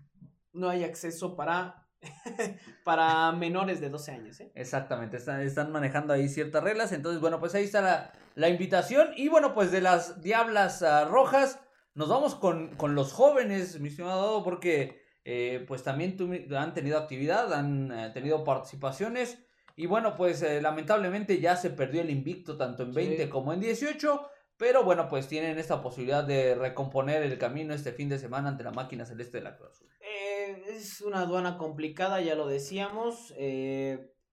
no 0.52 0.68
hay 0.70 0.84
acceso 0.84 1.36
para, 1.36 1.86
para 2.84 3.32
menores 3.32 3.80
de 3.80 3.90
12 3.90 4.12
años. 4.12 4.40
¿eh? 4.40 4.52
Exactamente, 4.54 5.16
están, 5.18 5.40
están 5.40 5.70
manejando 5.72 6.12
ahí 6.12 6.28
ciertas 6.28 6.62
reglas. 6.64 6.92
Entonces, 6.92 7.20
bueno, 7.20 7.38
pues 7.40 7.54
ahí 7.54 7.64
está 7.64 7.82
la, 7.82 8.12
la 8.34 8.48
invitación. 8.48 9.08
Y 9.16 9.28
bueno, 9.28 9.52
pues 9.54 9.70
de 9.70 9.80
las 9.80 10.22
Diablas 10.22 10.82
ah, 10.82 11.04
Rojas, 11.04 11.58
nos 11.94 12.08
vamos 12.08 12.34
con, 12.34 12.74
con 12.76 12.94
los 12.94 13.12
jóvenes, 13.12 13.78
mi 13.80 13.88
estimado 13.88 14.42
porque 14.44 15.01
eh, 15.24 15.64
pues 15.66 15.82
también 15.82 16.16
han 16.56 16.74
tenido 16.74 16.98
actividad, 16.98 17.52
han 17.52 17.92
eh, 17.92 18.10
tenido 18.12 18.44
participaciones. 18.44 19.44
Y 19.76 19.86
bueno, 19.86 20.16
pues 20.16 20.42
eh, 20.42 20.60
lamentablemente 20.60 21.40
ya 21.40 21.56
se 21.56 21.70
perdió 21.70 22.02
el 22.02 22.10
invicto 22.10 22.56
tanto 22.56 22.82
en 22.82 22.90
Sí. 22.90 22.96
20 22.96 23.28
como 23.28 23.52
en 23.52 23.60
18. 23.60 24.28
Pero 24.56 24.84
bueno, 24.84 25.08
pues 25.08 25.26
tienen 25.28 25.58
esta 25.58 25.82
posibilidad 25.82 26.22
de 26.24 26.54
recomponer 26.54 27.22
el 27.22 27.38
camino 27.38 27.74
este 27.74 27.92
fin 27.92 28.08
de 28.08 28.18
semana 28.18 28.48
ante 28.50 28.62
la 28.62 28.70
máquina 28.70 29.04
celeste 29.06 29.38
de 29.38 29.44
la 29.44 29.56
Cruz. 29.56 29.82
Eh, 30.00 30.62
es 30.68 31.00
una 31.00 31.20
aduana 31.20 31.56
complicada, 31.56 32.20
ya 32.20 32.34
lo 32.34 32.46
decíamos, 32.46 33.34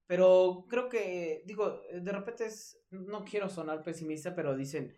pero 0.05 0.65
creo 0.69 0.89
que, 0.89 1.43
digo, 1.45 1.81
de 1.93 2.11
repente 2.11 2.45
es, 2.45 2.79
no 2.89 3.23
quiero 3.23 3.47
sonar 3.49 3.81
pesimista, 3.81 4.35
pero 4.35 4.55
dicen, 4.55 4.95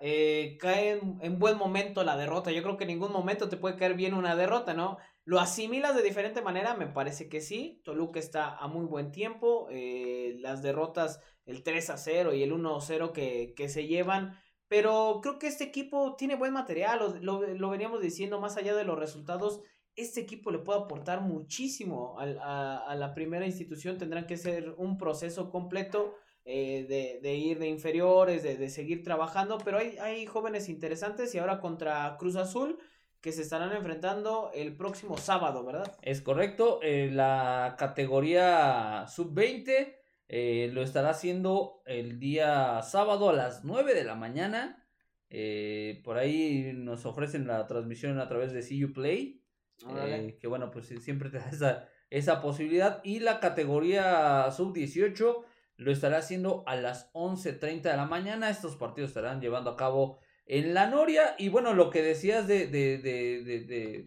eh, 0.00 0.56
cae 0.60 0.90
en, 0.92 1.18
en 1.20 1.38
buen 1.38 1.56
momento 1.56 2.02
la 2.02 2.16
derrota. 2.16 2.50
Yo 2.50 2.62
creo 2.62 2.76
que 2.76 2.84
en 2.84 2.88
ningún 2.88 3.12
momento 3.12 3.48
te 3.48 3.56
puede 3.56 3.76
caer 3.76 3.94
bien 3.94 4.12
una 4.14 4.36
derrota, 4.36 4.74
¿no? 4.74 4.98
¿Lo 5.26 5.40
asimilas 5.40 5.96
de 5.96 6.02
diferente 6.02 6.42
manera? 6.42 6.74
Me 6.74 6.86
parece 6.86 7.28
que 7.28 7.40
sí. 7.40 7.80
Toluca 7.84 8.18
está 8.20 8.56
a 8.56 8.68
muy 8.68 8.84
buen 8.86 9.10
tiempo. 9.10 9.68
eh, 9.70 10.36
las 10.40 10.62
derrotas, 10.62 11.20
el 11.46 11.62
3 11.62 11.88
a 11.90 11.96
0 11.96 12.34
y 12.34 12.42
el 12.42 12.52
1 12.52 12.76
a 12.76 12.80
0 12.80 13.12
que, 13.12 13.54
que 13.56 13.68
se 13.70 13.86
llevan. 13.86 14.38
Pero 14.68 15.20
creo 15.22 15.38
que 15.38 15.46
este 15.46 15.64
equipo 15.64 16.14
tiene 16.16 16.36
buen 16.36 16.52
material. 16.52 17.18
Lo, 17.22 17.40
lo- 17.54 17.70
veníamos 17.70 18.00
diciendo, 18.02 18.40
más 18.40 18.56
allá 18.56 18.74
de 18.74 18.84
los 18.84 18.98
resultados, 18.98 19.62
este 19.96 20.20
equipo 20.20 20.50
le 20.50 20.58
puede 20.58 20.80
aportar 20.80 21.20
muchísimo 21.22 22.18
al- 22.18 22.38
a, 22.40 22.78
a 22.78 22.94
la 22.96 23.14
primera 23.14 23.46
institución. 23.46 23.96
Tendrán 23.98 24.26
que 24.26 24.36
ser 24.36 24.74
un 24.76 24.98
proceso 24.98 25.50
completo 25.50 26.14
eh, 26.44 26.84
de, 26.88 27.20
de 27.22 27.34
ir 27.36 27.58
de 27.58 27.68
inferiores, 27.68 28.42
de, 28.42 28.56
de 28.58 28.68
seguir 28.68 29.02
trabajando. 29.02 29.56
Pero 29.64 29.78
hay, 29.78 29.96
hay 29.98 30.26
jóvenes 30.26 30.68
interesantes 30.68 31.34
y 31.34 31.38
ahora 31.38 31.60
contra 31.60 32.16
Cruz 32.18 32.36
Azul 32.36 32.78
que 33.24 33.32
se 33.32 33.40
estarán 33.40 33.72
enfrentando 33.72 34.50
el 34.52 34.76
próximo 34.76 35.16
sábado, 35.16 35.64
¿verdad? 35.64 35.90
Es 36.02 36.20
correcto, 36.20 36.80
eh, 36.82 37.08
la 37.10 37.74
categoría 37.78 39.06
sub-20 39.08 39.94
eh, 40.28 40.70
lo 40.74 40.82
estará 40.82 41.08
haciendo 41.08 41.80
el 41.86 42.20
día 42.20 42.82
sábado 42.82 43.30
a 43.30 43.32
las 43.32 43.64
9 43.64 43.94
de 43.94 44.04
la 44.04 44.14
mañana. 44.14 44.86
Eh, 45.30 46.02
por 46.04 46.18
ahí 46.18 46.72
nos 46.74 47.06
ofrecen 47.06 47.46
la 47.46 47.66
transmisión 47.66 48.18
a 48.20 48.28
través 48.28 48.52
de 48.52 48.60
CU 48.60 48.92
Play. 48.92 49.42
Órale. 49.86 50.26
eh, 50.26 50.38
que 50.38 50.46
bueno, 50.46 50.70
pues 50.70 50.88
siempre 50.88 51.30
te 51.30 51.38
da 51.38 51.48
esa, 51.48 51.88
esa 52.10 52.42
posibilidad. 52.42 53.00
Y 53.04 53.20
la 53.20 53.40
categoría 53.40 54.50
sub-18 54.50 55.44
lo 55.76 55.90
estará 55.90 56.18
haciendo 56.18 56.62
a 56.66 56.76
las 56.76 57.10
11.30 57.14 57.80
de 57.80 57.96
la 57.96 58.04
mañana. 58.04 58.50
Estos 58.50 58.76
partidos 58.76 59.08
estarán 59.08 59.40
llevando 59.40 59.70
a 59.70 59.76
cabo 59.78 60.18
en 60.46 60.74
la 60.74 60.88
Noria. 60.88 61.34
Y 61.38 61.48
bueno, 61.48 61.74
lo 61.74 61.90
que 61.90 62.02
decías 62.02 62.46
de, 62.46 62.66
de, 62.66 62.98
de, 62.98 64.06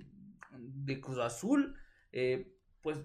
de, 0.52 1.02
Cruz 1.02 1.20
Azul, 1.20 1.76
eh, 2.12 2.54
pues 2.82 3.00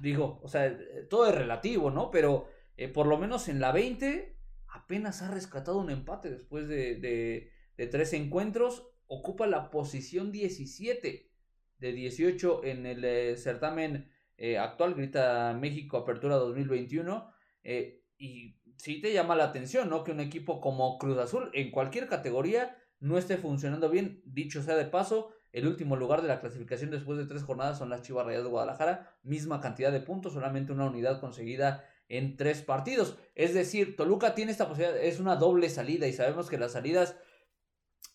digo, 0.00 0.40
o 0.42 0.48
sea, 0.48 0.76
todo 1.10 1.28
es 1.28 1.34
relativo, 1.34 1.90
¿no? 1.90 2.10
Pero 2.10 2.48
eh, 2.76 2.88
por 2.88 3.06
lo 3.06 3.18
menos 3.18 3.48
en 3.48 3.60
la 3.60 3.72
20 3.72 4.36
apenas 4.68 5.22
ha 5.22 5.30
rescatado 5.30 5.78
un 5.78 5.90
empate 5.90 6.30
después 6.30 6.68
de, 6.68 7.50
tres 7.76 8.12
encuentros. 8.12 8.88
Ocupa 9.06 9.46
la 9.46 9.70
posición 9.70 10.32
17 10.32 11.30
de 11.78 11.92
18 11.92 12.64
en 12.64 12.86
el 12.86 13.04
eh, 13.04 13.36
certamen 13.36 14.10
actual, 14.58 14.94
grita 14.94 15.56
México 15.58 15.96
Apertura 15.96 16.36
2021. 16.36 17.30
eh, 17.62 18.02
y 18.18 18.56
sí 18.76 19.00
te 19.00 19.12
llama 19.12 19.34
la 19.36 19.44
atención, 19.44 19.88
¿no? 19.90 20.04
Que 20.04 20.12
un 20.12 20.20
equipo 20.20 20.60
como 20.60 20.98
Cruz 20.98 21.18
Azul 21.18 21.50
en 21.54 21.70
cualquier 21.70 22.08
categoría 22.08 22.76
no 23.00 23.18
esté 23.18 23.36
funcionando 23.36 23.88
bien. 23.90 24.22
Dicho 24.24 24.62
sea 24.62 24.76
de 24.76 24.86
paso, 24.86 25.30
el 25.52 25.66
último 25.66 25.96
lugar 25.96 26.22
de 26.22 26.28
la 26.28 26.40
clasificación 26.40 26.90
después 26.90 27.18
de 27.18 27.26
tres 27.26 27.42
jornadas 27.42 27.78
son 27.78 27.90
las 27.90 28.02
Chivas 28.02 28.26
Rayadas 28.26 28.44
de 28.44 28.50
Guadalajara. 28.50 29.16
Misma 29.22 29.60
cantidad 29.60 29.92
de 29.92 30.00
puntos, 30.00 30.32
solamente 30.34 30.72
una 30.72 30.86
unidad 30.86 31.20
conseguida 31.20 31.84
en 32.08 32.36
tres 32.36 32.62
partidos. 32.62 33.18
Es 33.34 33.52
decir, 33.54 33.96
Toluca 33.96 34.34
tiene 34.34 34.52
esta 34.52 34.68
posibilidad, 34.68 34.96
es 35.02 35.18
una 35.20 35.36
doble 35.36 35.68
salida 35.68 36.06
y 36.06 36.12
sabemos 36.12 36.48
que 36.48 36.58
las 36.58 36.72
salidas 36.72 37.16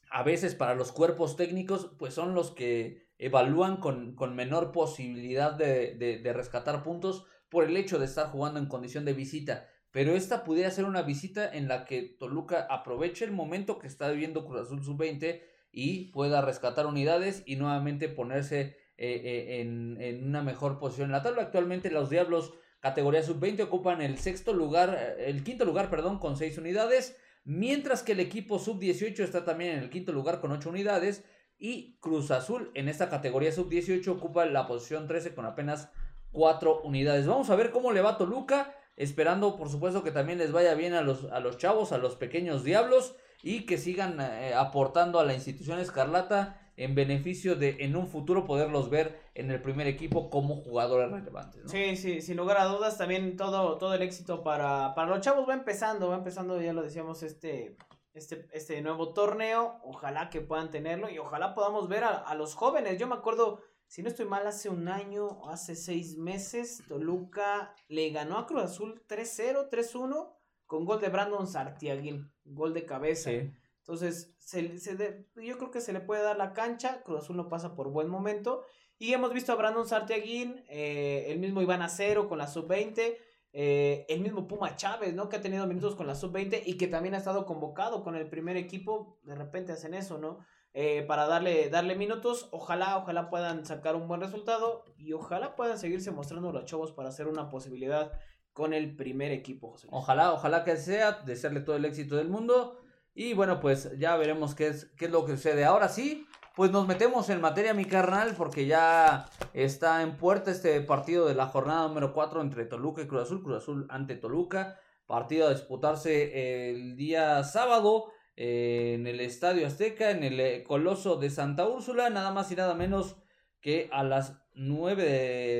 a 0.09 0.23
veces 0.23 0.55
para 0.55 0.75
los 0.75 0.91
cuerpos 0.91 1.35
técnicos 1.37 1.91
pues 1.97 2.13
son 2.13 2.33
los 2.33 2.51
que 2.51 3.07
evalúan 3.17 3.77
con, 3.77 4.15
con 4.15 4.35
menor 4.35 4.71
posibilidad 4.71 5.53
de, 5.53 5.95
de- 5.95 6.17
de 6.19 6.33
rescatar 6.33 6.83
puntos 6.83 7.25
por 7.49 7.65
el 7.65 7.77
hecho 7.77 7.99
de 7.99 8.05
estar 8.05 8.27
jugando 8.27 8.59
en 8.59 8.65
condición 8.67 9.05
de 9.05 9.13
visita. 9.13 9.67
Pero 9.91 10.15
esta 10.15 10.43
pudiera 10.43 10.71
ser 10.71 10.85
una 10.85 11.01
visita 11.01 11.49
en 11.53 11.67
la 11.67 11.85
que 11.85 12.01
Toluca 12.01 12.65
aproveche 12.69 13.25
el 13.25 13.31
momento 13.31 13.77
que 13.77 13.87
está 13.87 14.09
viviendo 14.09 14.45
Cruz 14.45 14.61
Azul 14.61 14.83
Sub-20 14.83 15.41
y 15.71 16.11
pueda 16.11 16.41
rescatar 16.41 16.85
unidades 16.85 17.43
y 17.45 17.57
nuevamente 17.57 18.07
ponerse 18.07 18.77
eh, 18.97 19.21
eh, 19.23 19.61
en, 19.61 20.27
una 20.27 20.41
mejor 20.41 20.79
posición 20.79 21.07
en 21.07 21.13
la 21.13 21.23
tabla. 21.23 21.43
Actualmente 21.43 21.91
los 21.91 22.09
Diablos 22.09 22.53
categoría 22.79 23.21
Sub-20 23.23 23.63
ocupan 23.63 24.01
el 24.01 24.17
sexto 24.17 24.53
lugar, 24.53 24.97
eh, 24.97 25.29
el 25.29 25.43
quinto 25.43 25.65
lugar, 25.65 25.89
perdón, 25.89 26.19
con 26.19 26.37
seis 26.37 26.57
unidades. 26.57 27.17
Mientras 27.43 28.03
que 28.03 28.13
el 28.13 28.19
equipo 28.19 28.59
sub-18 28.59 29.19
está 29.19 29.43
también 29.43 29.71
en 29.71 29.79
el 29.79 29.89
quinto 29.89 30.11
lugar 30.13 30.39
con 30.39 30.51
8 30.51 30.69
unidades. 30.69 31.25
Y 31.57 31.97
Cruz 31.99 32.31
Azul 32.31 32.71
en 32.75 32.87
esta 32.87 33.09
categoría 33.09 33.51
sub-18 33.51 34.07
ocupa 34.07 34.45
la 34.45 34.67
posición 34.67 35.07
13 35.07 35.33
con 35.35 35.45
apenas 35.45 35.91
4 36.31 36.81
unidades. 36.83 37.27
Vamos 37.27 37.49
a 37.49 37.55
ver 37.55 37.71
cómo 37.71 37.91
le 37.91 38.01
va 38.01 38.17
Toluca. 38.17 38.75
Esperando, 38.95 39.57
por 39.57 39.69
supuesto, 39.69 40.03
que 40.03 40.11
también 40.11 40.37
les 40.39 40.51
vaya 40.51 40.73
bien 40.75 40.93
a 40.93 41.01
los, 41.01 41.25
a 41.31 41.39
los 41.39 41.57
chavos, 41.57 41.91
a 41.91 41.97
los 41.97 42.15
pequeños 42.15 42.63
diablos. 42.63 43.15
Y 43.43 43.65
que 43.65 43.79
sigan 43.79 44.21
eh, 44.21 44.53
aportando 44.53 45.19
a 45.19 45.25
la 45.25 45.33
institución 45.33 45.79
escarlata 45.79 46.61
en 46.77 46.93
beneficio 46.95 47.55
de 47.55 47.77
en 47.79 47.95
un 47.95 48.07
futuro 48.07 48.45
poderlos 48.45 48.89
ver 48.89 49.19
en 49.33 49.49
el 49.49 49.61
primer 49.61 49.87
equipo 49.87 50.29
como 50.29 50.57
jugadores 50.57 51.11
relevantes. 51.11 51.63
Sí, 51.69 51.95
sí, 51.95 52.21
sin 52.21 52.37
lugar 52.37 52.57
a 52.57 52.65
dudas, 52.65 52.97
también 52.97 53.37
todo, 53.37 53.77
todo 53.77 53.93
el 53.93 54.01
éxito 54.03 54.43
para, 54.43 54.93
para 54.95 55.09
los 55.09 55.21
chavos 55.21 55.47
va 55.49 55.53
empezando, 55.53 56.09
va 56.09 56.17
empezando, 56.17 56.61
ya 56.61 56.73
lo 56.73 56.83
decíamos, 56.83 57.23
este, 57.23 57.77
este, 58.13 58.47
este 58.51 58.81
nuevo 58.81 59.13
torneo, 59.13 59.79
ojalá 59.83 60.29
que 60.29 60.41
puedan 60.41 60.69
tenerlo 60.69 61.09
y 61.09 61.17
ojalá 61.17 61.53
podamos 61.53 61.87
ver 61.87 62.03
a, 62.03 62.17
a 62.17 62.35
los 62.35 62.55
jóvenes. 62.55 62.99
Yo 62.99 63.07
me 63.07 63.15
acuerdo, 63.15 63.61
si 63.91 64.01
no 64.01 64.07
estoy 64.07 64.25
mal, 64.25 64.47
hace 64.47 64.69
un 64.69 64.87
año, 64.87 65.45
hace 65.49 65.75
seis 65.75 66.17
meses, 66.17 66.81
Toluca 66.87 67.75
le 67.89 68.09
ganó 68.11 68.37
a 68.37 68.47
Cruz 68.47 68.61
Azul 68.63 69.03
3-0, 69.05 69.67
3-1 69.69 70.29
con 70.65 70.85
gol 70.85 71.01
de 71.01 71.09
Brandon 71.09 71.45
Sartiaguín, 71.45 72.31
gol 72.45 72.73
de 72.73 72.85
cabeza. 72.85 73.31
Sí. 73.31 73.51
Entonces, 73.79 74.33
se, 74.37 74.79
se 74.79 74.95
de- 74.95 75.27
yo 75.35 75.57
creo 75.57 75.71
que 75.71 75.81
se 75.81 75.91
le 75.91 75.99
puede 75.99 76.23
dar 76.23 76.37
la 76.37 76.53
cancha. 76.53 77.03
Cruz 77.03 77.23
Azul 77.23 77.35
no 77.35 77.49
pasa 77.49 77.75
por 77.75 77.89
buen 77.91 78.07
momento. 78.07 78.63
Y 78.97 79.11
hemos 79.11 79.33
visto 79.33 79.51
a 79.51 79.55
Brandon 79.55 79.85
Sartiaguín, 79.85 80.63
eh, 80.69 81.25
el 81.27 81.39
mismo 81.39 81.61
Iván 81.61 81.81
Acero 81.81 82.29
con 82.29 82.37
la 82.37 82.47
sub-20, 82.47 83.17
eh, 83.51 84.05
el 84.07 84.21
mismo 84.21 84.47
Puma 84.47 84.77
Chávez, 84.77 85.13
¿no? 85.13 85.27
Que 85.27 85.35
ha 85.35 85.41
tenido 85.41 85.67
minutos 85.67 85.97
con 85.97 86.07
la 86.07 86.15
sub-20 86.15 86.63
y 86.65 86.77
que 86.77 86.87
también 86.87 87.13
ha 87.13 87.17
estado 87.17 87.45
convocado 87.45 88.05
con 88.05 88.15
el 88.15 88.29
primer 88.29 88.55
equipo. 88.55 89.19
De 89.23 89.35
repente 89.35 89.73
hacen 89.73 89.93
eso, 89.95 90.17
¿no? 90.17 90.39
Eh, 90.73 91.03
para 91.05 91.27
darle, 91.27 91.69
darle 91.69 91.95
minutos. 91.95 92.47
Ojalá, 92.51 92.97
ojalá 92.97 93.29
puedan 93.29 93.65
sacar 93.65 93.95
un 93.95 94.07
buen 94.07 94.21
resultado 94.21 94.85
y 94.97 95.13
ojalá 95.13 95.55
puedan 95.55 95.77
seguirse 95.77 96.11
mostrando 96.11 96.51
los 96.51 96.65
chavos 96.65 96.91
para 96.93 97.09
hacer 97.09 97.27
una 97.27 97.49
posibilidad 97.49 98.11
con 98.53 98.73
el 98.73 98.95
primer 98.95 99.31
equipo. 99.31 99.75
Ojalá, 99.89 100.33
ojalá 100.33 100.63
que 100.63 100.77
sea, 100.77 101.23
desearle 101.25 101.61
todo 101.61 101.75
el 101.75 101.85
éxito 101.85 102.15
del 102.15 102.29
mundo. 102.29 102.79
Y 103.13 103.33
bueno, 103.33 103.59
pues 103.59 103.97
ya 103.97 104.15
veremos 104.15 104.55
qué 104.55 104.67
es, 104.67 104.85
qué 104.97 105.05
es 105.05 105.11
lo 105.11 105.25
que 105.25 105.33
sucede. 105.33 105.65
Ahora 105.65 105.89
sí, 105.89 106.25
pues 106.55 106.71
nos 106.71 106.87
metemos 106.87 107.29
en 107.29 107.41
materia, 107.41 107.73
mi 107.73 107.85
carnal, 107.85 108.35
porque 108.37 108.65
ya 108.65 109.29
está 109.53 110.01
en 110.01 110.15
puerta 110.17 110.51
este 110.51 110.79
partido 110.81 111.27
de 111.27 111.35
la 111.35 111.47
jornada 111.47 111.87
número 111.87 112.13
4 112.13 112.41
entre 112.41 112.65
Toluca 112.65 113.01
y 113.01 113.07
Cruz 113.07 113.23
Azul. 113.23 113.43
Cruz 113.43 113.57
Azul 113.63 113.87
ante 113.89 114.15
Toluca. 114.15 114.79
Partido 115.05 115.47
a 115.47 115.53
disputarse 115.53 116.69
el 116.69 116.95
día 116.95 117.43
sábado 117.43 118.11
en 118.43 119.05
el 119.05 119.19
Estadio 119.19 119.67
Azteca, 119.67 120.09
en 120.09 120.23
el 120.23 120.39
eh, 120.39 120.63
Coloso 120.63 121.17
de 121.17 121.29
Santa 121.29 121.67
Úrsula, 121.67 122.09
nada 122.09 122.31
más 122.31 122.51
y 122.51 122.55
nada 122.55 122.73
menos 122.73 123.15
que 123.59 123.87
a 123.91 124.03
las 124.03 124.41
9 124.55 125.03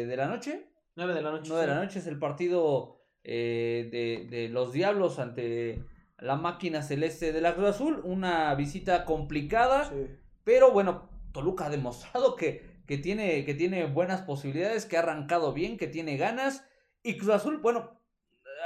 de, 0.07 0.17
la 0.17 0.25
noche. 0.25 0.67
9 0.95 1.13
de 1.13 1.21
la 1.21 1.29
noche. 1.29 1.45
9 1.49 1.61
de 1.61 1.67
la 1.67 1.83
noche 1.83 1.99
es 1.99 2.07
el 2.07 2.17
partido 2.17 2.97
eh, 3.23 3.87
de, 3.91 4.35
de, 4.35 4.49
los 4.49 4.73
Diablos 4.73 5.19
ante 5.19 5.83
la 6.17 6.37
máquina 6.37 6.81
celeste 6.81 7.31
de 7.31 7.41
la 7.41 7.53
Cruz 7.53 7.69
Azul. 7.69 8.01
Una 8.03 8.55
visita 8.55 9.05
complicada, 9.05 9.91
pero 10.43 10.71
bueno, 10.71 11.07
Toluca 11.33 11.67
ha 11.67 11.69
demostrado 11.69 12.35
que, 12.35 12.81
que, 12.87 12.97
tiene, 12.97 13.45
que 13.45 13.53
tiene 13.53 13.85
buenas 13.85 14.21
posibilidades, 14.21 14.87
que 14.87 14.97
ha 14.97 15.01
arrancado 15.01 15.53
bien, 15.53 15.77
que 15.77 15.85
tiene 15.85 16.17
ganas. 16.17 16.65
Y 17.03 17.17
Cruz 17.17 17.35
Azul, 17.35 17.57
bueno, 17.57 18.00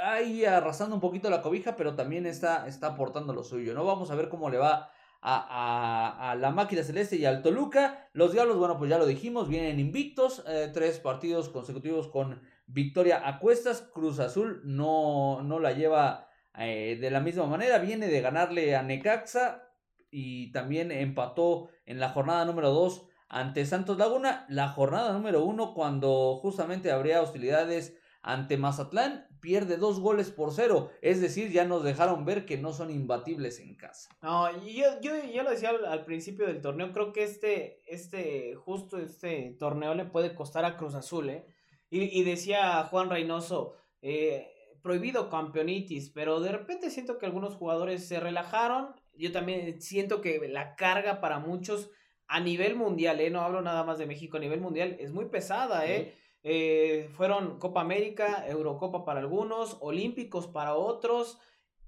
ahí 0.02 0.44
arrasando 0.44 0.94
un 0.94 1.00
poquito 1.00 1.30
la 1.30 1.42
cobija, 1.42 1.76
pero 1.76 1.94
también 1.94 2.26
está, 2.26 2.66
está 2.66 2.88
aportando 2.88 3.32
lo 3.32 3.42
suyo, 3.42 3.74
¿no? 3.74 3.84
Vamos 3.84 4.10
a 4.10 4.14
ver 4.14 4.28
cómo 4.28 4.50
le 4.50 4.58
va 4.58 4.90
a, 5.20 6.30
a, 6.30 6.34
la 6.36 6.50
máquina 6.50 6.82
celeste 6.82 7.16
y 7.16 7.24
al 7.24 7.42
Toluca. 7.42 8.08
Los 8.12 8.32
Diablos, 8.32 8.58
bueno, 8.58 8.78
pues 8.78 8.90
ya 8.90 8.98
lo 8.98 9.06
dijimos, 9.06 9.48
vienen 9.48 9.80
invictos, 9.80 10.44
eh, 10.46 10.70
tres 10.72 10.98
partidos 11.00 11.48
consecutivos 11.48 12.08
con 12.08 12.40
victoria 12.66 13.26
a 13.26 13.38
cuestas. 13.38 13.82
Cruz 13.92 14.18
Azul 14.20 14.60
no, 14.64 15.42
no 15.42 15.58
la 15.58 15.72
lleva 15.72 16.28
eh, 16.58 16.98
de 17.00 17.10
la 17.10 17.20
misma 17.20 17.46
manera, 17.46 17.78
viene 17.78 18.08
de 18.08 18.20
ganarle 18.20 18.76
a 18.76 18.82
Necaxa 18.82 19.62
y 20.10 20.52
también 20.52 20.92
empató 20.92 21.68
en 21.84 22.00
la 22.00 22.10
jornada 22.10 22.44
número 22.44 22.70
2 22.70 23.06
ante 23.28 23.66
Santos 23.66 23.98
Laguna. 23.98 24.46
La 24.48 24.68
jornada 24.68 25.12
número 25.12 25.44
1 25.44 25.74
cuando 25.74 26.36
justamente 26.40 26.92
habría 26.92 27.22
hostilidades 27.22 27.98
ante 28.22 28.56
Mazatlán, 28.56 29.26
pierde 29.46 29.76
dos 29.76 30.00
goles 30.00 30.32
por 30.32 30.52
cero. 30.52 30.90
Es 31.02 31.20
decir, 31.20 31.52
ya 31.52 31.64
nos 31.64 31.84
dejaron 31.84 32.24
ver 32.24 32.46
que 32.46 32.58
no 32.58 32.72
son 32.72 32.90
imbatibles 32.90 33.60
en 33.60 33.76
casa. 33.76 34.10
No, 34.20 34.50
yo, 34.66 35.00
yo, 35.00 35.12
yo 35.32 35.44
lo 35.44 35.50
decía 35.50 35.70
al, 35.70 36.04
principio 36.04 36.48
del 36.48 36.60
torneo, 36.60 36.90
creo 36.92 37.12
que 37.12 37.22
este, 37.22 37.80
este, 37.86 38.56
justo 38.56 38.98
este 38.98 39.54
torneo 39.56 39.94
le 39.94 40.04
puede 40.04 40.34
costar 40.34 40.64
a 40.64 40.76
Cruz 40.76 40.96
Azul, 40.96 41.30
¿eh? 41.30 41.46
Y, 41.90 42.24
decía 42.24 42.82
Juan 42.90 43.08
Reynoso, 43.08 43.76
eh, 44.02 44.48
prohibido 44.82 45.30
campeonitis, 45.30 46.10
pero 46.10 46.40
de 46.40 46.50
repente 46.50 46.90
siento 46.90 47.16
que 47.16 47.26
algunos 47.26 47.54
jugadores 47.54 48.08
se 48.08 48.18
relajaron. 48.18 48.96
Yo 49.14 49.30
también 49.30 49.80
siento 49.80 50.20
que 50.22 50.40
la 50.48 50.74
carga 50.74 51.20
para 51.20 51.38
muchos 51.38 51.92
a 52.26 52.40
nivel 52.40 52.74
mundial, 52.74 53.20
¿eh? 53.20 53.30
No 53.30 53.42
hablo 53.42 53.62
nada 53.62 53.84
más 53.84 53.98
de 53.98 54.06
México, 54.06 54.38
a 54.38 54.40
nivel 54.40 54.60
mundial 54.60 54.96
es 54.98 55.12
muy 55.12 55.26
pesada, 55.26 55.86
¿eh? 55.86 56.16
Eh, 56.48 57.08
fueron 57.10 57.58
Copa 57.58 57.80
América, 57.80 58.46
Eurocopa 58.46 59.04
para 59.04 59.18
algunos, 59.18 59.78
Olímpicos 59.80 60.46
para 60.46 60.76
otros. 60.76 61.40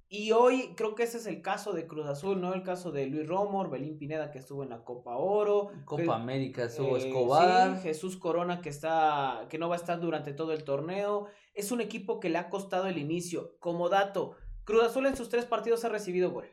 Y 0.09 0.33
hoy 0.33 0.73
creo 0.75 0.97
que 0.97 1.05
ese 1.05 1.18
es 1.18 1.27
el 1.27 1.42
caso 1.42 1.73
de 1.73 1.87
Cruz 1.87 2.09
Azul, 2.09 2.40
¿no? 2.40 2.53
El 2.55 2.64
caso 2.64 2.90
de 2.90 3.07
Luis 3.07 3.29
Romo, 3.29 3.68
Belín 3.71 3.97
Pineda 3.99 4.33
que 4.33 4.38
estuvo 4.38 4.64
en 4.64 4.71
la 4.71 4.83
Copa 4.83 5.16
Oro. 5.16 5.71
Copa 5.85 6.16
América 6.16 6.64
estuvo 6.64 6.97
eh, 6.97 7.07
Escobar. 7.07 7.81
Jesús 7.83 8.16
Corona 8.16 8.61
que 8.61 8.71
está, 8.71 9.47
que 9.49 9.59
no 9.59 9.68
va 9.68 9.77
a 9.77 9.79
estar 9.79 10.01
durante 10.01 10.33
todo 10.33 10.53
el 10.53 10.64
torneo. 10.64 11.29
Es 11.55 11.71
un 11.71 11.81
equipo 11.81 12.18
que 12.18 12.29
le 12.29 12.38
ha 12.38 12.51
costado 12.51 12.88
el 12.88 12.99
inicio. 12.99 13.57
Como 13.61 13.88
dato, 13.88 14.35
Cruz 14.64 14.83
Azul 14.83 15.07
en 15.07 15.14
sus 15.14 15.29
tres 15.29 15.44
partidos 15.44 15.85
ha 15.85 15.88
recibido 15.88 16.33
gol. 16.33 16.47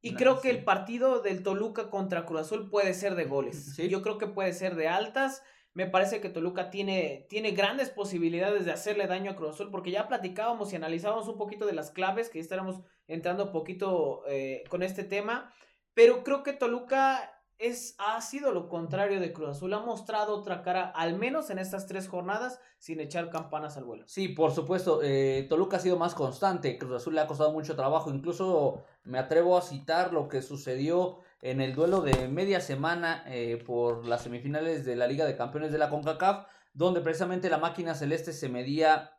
Y 0.00 0.14
creo 0.14 0.40
que 0.40 0.50
el 0.50 0.62
partido 0.62 1.22
del 1.22 1.42
Toluca 1.42 1.90
contra 1.90 2.24
Cruz 2.24 2.42
Azul 2.42 2.70
puede 2.70 2.94
ser 2.94 3.16
de 3.16 3.24
goles. 3.24 3.76
Yo 3.78 4.00
creo 4.02 4.16
que 4.16 4.28
puede 4.28 4.52
ser 4.52 4.76
de 4.76 4.86
altas. 4.86 5.42
Me 5.78 5.86
parece 5.86 6.20
que 6.20 6.28
Toluca 6.28 6.70
tiene, 6.70 7.24
tiene 7.28 7.52
grandes 7.52 7.88
posibilidades 7.88 8.64
de 8.64 8.72
hacerle 8.72 9.06
daño 9.06 9.30
a 9.30 9.36
Cruz 9.36 9.50
Azul, 9.50 9.70
porque 9.70 9.92
ya 9.92 10.08
platicábamos 10.08 10.72
y 10.72 10.76
analizábamos 10.76 11.28
un 11.28 11.38
poquito 11.38 11.66
de 11.66 11.72
las 11.72 11.92
claves, 11.92 12.28
que 12.28 12.40
ya 12.40 12.42
estaremos 12.42 12.80
entrando 13.06 13.44
un 13.44 13.52
poquito 13.52 14.24
eh, 14.26 14.64
con 14.70 14.82
este 14.82 15.04
tema, 15.04 15.54
pero 15.94 16.24
creo 16.24 16.42
que 16.42 16.52
Toluca 16.52 17.32
es, 17.58 17.94
ha 17.98 18.20
sido 18.22 18.50
lo 18.50 18.68
contrario 18.68 19.20
de 19.20 19.32
Cruz 19.32 19.50
Azul, 19.50 19.72
ha 19.72 19.78
mostrado 19.78 20.34
otra 20.34 20.62
cara, 20.62 20.90
al 20.96 21.16
menos 21.16 21.48
en 21.50 21.60
estas 21.60 21.86
tres 21.86 22.08
jornadas, 22.08 22.60
sin 22.80 22.98
echar 22.98 23.30
campanas 23.30 23.76
al 23.76 23.84
vuelo. 23.84 24.02
Sí, 24.08 24.26
por 24.26 24.50
supuesto, 24.50 24.98
eh, 25.04 25.46
Toluca 25.48 25.76
ha 25.76 25.80
sido 25.80 25.96
más 25.96 26.16
constante, 26.16 26.76
Cruz 26.76 26.96
Azul 26.96 27.14
le 27.14 27.20
ha 27.20 27.28
costado 27.28 27.52
mucho 27.52 27.76
trabajo, 27.76 28.10
incluso 28.10 28.82
me 29.04 29.20
atrevo 29.20 29.56
a 29.56 29.62
citar 29.62 30.12
lo 30.12 30.26
que 30.26 30.42
sucedió 30.42 31.20
en 31.40 31.60
el 31.60 31.74
duelo 31.74 32.00
de 32.00 32.28
media 32.28 32.60
semana 32.60 33.22
eh, 33.26 33.62
por 33.64 34.06
las 34.06 34.22
semifinales 34.22 34.84
de 34.84 34.96
la 34.96 35.06
Liga 35.06 35.24
de 35.24 35.36
Campeones 35.36 35.70
de 35.72 35.78
la 35.78 35.88
CONCACAF, 35.88 36.46
donde 36.72 37.00
precisamente 37.00 37.48
la 37.48 37.58
máquina 37.58 37.94
celeste 37.94 38.32
se 38.32 38.48
medía 38.48 39.12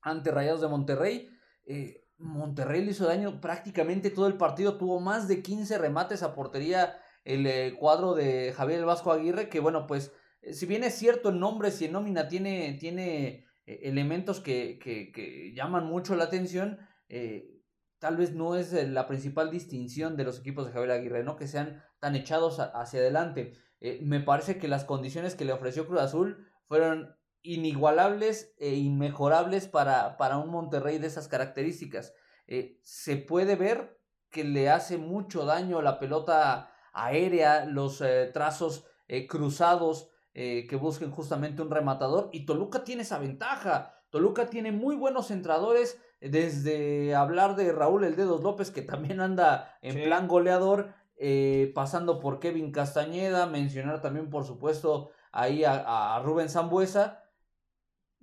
ante 0.00 0.30
Rayados 0.30 0.62
de 0.62 0.68
Monterrey. 0.68 1.28
Eh, 1.66 2.04
Monterrey 2.18 2.84
le 2.84 2.92
hizo 2.92 3.06
daño 3.06 3.40
prácticamente 3.40 4.10
todo 4.10 4.26
el 4.26 4.36
partido, 4.36 4.78
tuvo 4.78 5.00
más 5.00 5.28
de 5.28 5.42
15 5.42 5.78
remates 5.78 6.22
a 6.22 6.34
portería 6.34 6.98
el 7.24 7.46
eh, 7.46 7.74
cuadro 7.78 8.14
de 8.14 8.52
Javier 8.54 8.84
Vasco 8.84 9.12
Aguirre, 9.12 9.48
que 9.48 9.60
bueno, 9.60 9.86
pues 9.86 10.12
si 10.52 10.64
bien 10.64 10.84
es 10.84 10.94
cierto 10.94 11.28
el 11.28 11.38
nombre, 11.38 11.70
si 11.70 11.84
en 11.84 11.92
nómina 11.92 12.28
tiene, 12.28 12.76
tiene 12.80 13.46
elementos 13.66 14.40
que, 14.40 14.78
que, 14.82 15.12
que, 15.12 15.52
llaman 15.54 15.84
mucho 15.84 16.16
la 16.16 16.24
atención, 16.24 16.78
tal 18.00 18.16
vez 18.16 18.34
no 18.34 18.56
es 18.56 18.72
eh, 18.72 18.88
la 18.88 19.06
principal 19.06 19.50
distinción 19.50 20.16
de 20.16 20.24
los 20.24 20.40
equipos 20.40 20.66
de 20.66 20.72
Javier 20.72 20.90
Aguirre, 20.90 21.22
¿no? 21.22 21.36
Que 21.36 21.46
sean 21.46 21.84
tan 22.00 22.16
echados 22.16 22.58
hacia 22.58 22.98
adelante. 22.98 23.52
Eh, 23.78 24.00
me 24.02 24.20
parece 24.20 24.58
que 24.58 24.68
las 24.68 24.84
condiciones 24.84 25.36
que 25.36 25.44
le 25.44 25.52
ofreció 25.52 25.86
Cruz 25.86 26.00
Azul 26.00 26.48
fueron 26.66 27.14
inigualables 27.42 28.54
e 28.58 28.74
inmejorables 28.74 29.68
para, 29.68 30.16
para 30.16 30.38
un 30.38 30.50
Monterrey 30.50 30.98
de 30.98 31.06
esas 31.06 31.28
características. 31.28 32.14
Eh, 32.46 32.80
se 32.82 33.16
puede 33.16 33.54
ver 33.54 33.98
que 34.30 34.44
le 34.44 34.70
hace 34.70 34.96
mucho 34.96 35.44
daño 35.44 35.82
la 35.82 35.98
pelota 35.98 36.72
aérea, 36.92 37.66
los 37.66 38.02
trazos 38.32 38.86
cruzados 39.28 40.10
que 40.32 40.78
busquen 40.80 41.10
justamente 41.10 41.62
un 41.62 41.70
rematador 41.70 42.30
y 42.32 42.46
Toluca 42.46 42.84
tiene 42.84 43.02
esa 43.02 43.18
ventaja. 43.18 43.99
Toluca 44.10 44.50
tiene 44.50 44.72
muy 44.72 44.96
buenos 44.96 45.28
centradores 45.28 46.00
desde 46.20 47.14
hablar 47.14 47.56
de 47.56 47.72
Raúl 47.72 48.04
El 48.04 48.16
Dedos 48.16 48.42
López, 48.42 48.70
que 48.70 48.82
también 48.82 49.20
anda 49.20 49.78
en 49.80 50.02
plan 50.04 50.28
goleador, 50.28 50.92
eh, 51.16 51.72
pasando 51.74 52.20
por 52.20 52.40
Kevin 52.40 52.72
Castañeda, 52.72 53.46
mencionar 53.46 54.00
también, 54.00 54.28
por 54.28 54.44
supuesto, 54.44 55.10
ahí 55.32 55.64
a, 55.64 56.20
Rubén 56.24 56.48
Zambuesa, 56.48 57.24